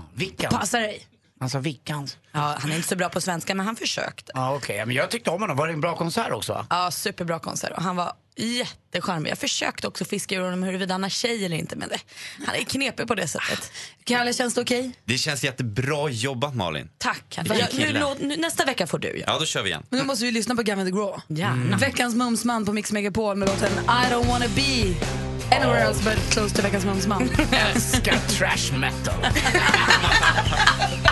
Passa 0.49 0.79
dig. 0.79 1.07
Han 1.41 1.49
sa 1.49 1.59
Vickans. 1.59 2.17
Ja, 2.31 2.55
han 2.59 2.71
är 2.71 2.75
inte 2.75 2.87
så 2.87 2.95
bra 2.95 3.09
på 3.09 3.21
svenska, 3.21 3.55
men 3.55 3.65
han 3.65 3.75
försökte. 3.75 4.31
Ja. 4.35 4.61
Ja, 4.67 4.85
Men 4.85 4.95
jag 4.95 5.11
tyckte 5.11 5.29
om 5.29 5.41
honom. 5.41 5.57
Var 5.57 5.67
det 5.67 5.73
en 5.73 5.81
bra 5.81 5.95
konsert 5.95 6.31
också? 6.31 6.65
Ja, 6.69 6.91
superbra 6.91 7.39
konsert. 7.39 7.71
Och 7.71 7.81
han 7.83 7.95
var 7.95 8.13
jättecharmig. 8.37 9.31
Jag 9.31 9.37
försökte 9.37 9.87
också 9.87 10.05
fiska 10.05 10.35
ur 10.35 10.41
honom 10.41 10.63
huruvida 10.63 10.93
han 10.93 11.03
har 11.03 11.09
tjej 11.09 11.45
eller 11.45 11.57
inte, 11.57 11.75
men 11.75 11.89
det, 11.89 11.97
han 12.45 12.55
är 12.55 12.63
knepig 12.63 13.07
på 13.07 13.15
det 13.15 13.27
sättet. 13.27 13.71
Kalle, 14.03 14.33
känns 14.33 14.53
det 14.53 14.61
okej? 14.61 14.91
Det 15.05 15.17
känns 15.17 15.43
jättebra 15.43 16.09
jobbat 16.09 16.55
Malin. 16.55 16.89
Tack. 16.97 17.23
Jag, 17.45 17.69
nu, 17.73 17.91
låt- 17.99 18.19
nu, 18.21 18.37
nästa 18.37 18.65
vecka 18.65 18.87
får 18.87 18.99
du. 18.99 19.17
Ja. 19.17 19.23
Ja, 19.27 19.39
då 19.39 19.45
kör 19.45 19.63
vi 19.63 19.69
igen. 19.69 19.83
Men 19.89 19.99
nu 19.99 20.05
måste 20.05 20.25
vi 20.25 20.31
lyssna 20.31 20.55
på 20.55 20.61
Gavin 20.63 20.85
DeGraw. 20.85 21.21
Gärna. 21.27 21.77
Veckans 21.77 22.15
mumsman 22.15 22.65
på 22.65 22.73
Mix 22.73 22.91
Megapol 22.91 23.35
med 23.35 23.47
låten 23.49 23.71
I 23.73 24.13
don't 24.13 24.27
wanna 24.27 24.45
be 24.55 24.93
Anywhere 25.55 25.79
else 25.81 26.03
but 26.03 26.31
close 26.33 26.55
to 26.55 26.61
veckans 26.61 26.85
Månsman. 26.85 27.29
Älskar 27.51 28.17
trash 28.29 28.77
metal. 28.79 29.25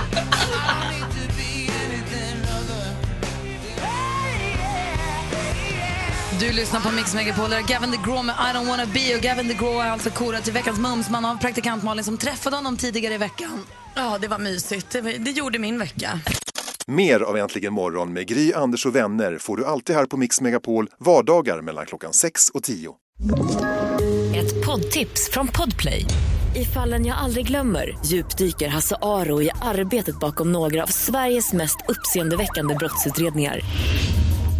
Du 6.40 6.52
lyssnar 6.52 6.80
på 6.80 6.92
Mix 6.92 7.16
Megapol. 7.16 7.50
Där 7.50 7.62
Gavin 7.62 7.92
DeGraw 7.92 8.24
med 8.24 8.36
I 8.36 8.58
don't 8.58 8.68
wanna 8.68 8.86
be. 8.86 9.16
Och 9.16 9.22
Gavin 9.22 9.48
DeGraw 9.48 9.88
är 9.88 9.92
alltså 9.92 10.10
korad 10.10 10.44
till 10.44 10.54
veckans 10.54 10.80
Mumsman 10.80 11.26
av 11.26 11.36
praktikant 11.36 11.84
Malin 11.84 12.04
som 12.04 12.18
träffade 12.18 12.56
honom 12.56 12.78
tidigare 12.78 13.14
i 13.14 13.18
veckan. 13.18 13.66
Ja, 13.96 14.18
det 14.22 14.28
var 14.28 14.40
mysigt. 14.40 14.90
Det, 14.92 15.02
det 15.02 15.32
gjorde 15.32 15.60
min 15.60 15.80
vecka. 15.80 16.20
Mer 16.88 17.20
av 17.20 17.38
Äntligen 17.38 17.74
morgon 17.74 18.14
med 18.14 18.28
Gry, 18.28 18.54
Anders 18.54 18.86
och 18.86 18.96
vänner 18.96 19.38
får 19.38 19.58
du 19.58 19.66
alltid 19.66 19.96
här 19.96 20.06
på 20.06 20.18
Mix 20.18 20.42
Megapol 20.42 20.90
vardagar 21.00 21.62
mellan 21.62 21.86
klockan 21.86 22.14
6 22.14 22.50
och 22.50 22.64
10. 22.64 22.96
Ett 24.36 24.66
poddtips 24.66 25.30
från 25.32 25.48
Podplay. 25.48 26.06
I 26.56 26.66
fallen 26.66 27.06
jag 27.06 27.18
aldrig 27.18 27.48
glömmer 27.48 27.98
djupdyker 28.06 28.68
Hasse 28.68 28.96
Aro 29.02 29.42
i 29.42 29.50
arbetet 29.62 30.20
bakom 30.20 30.52
några 30.52 30.84
av 30.84 30.88
Sveriges 30.88 31.54
mest 31.54 31.78
uppseendeväckande 31.88 32.76
brottsutredningar. 32.76 33.62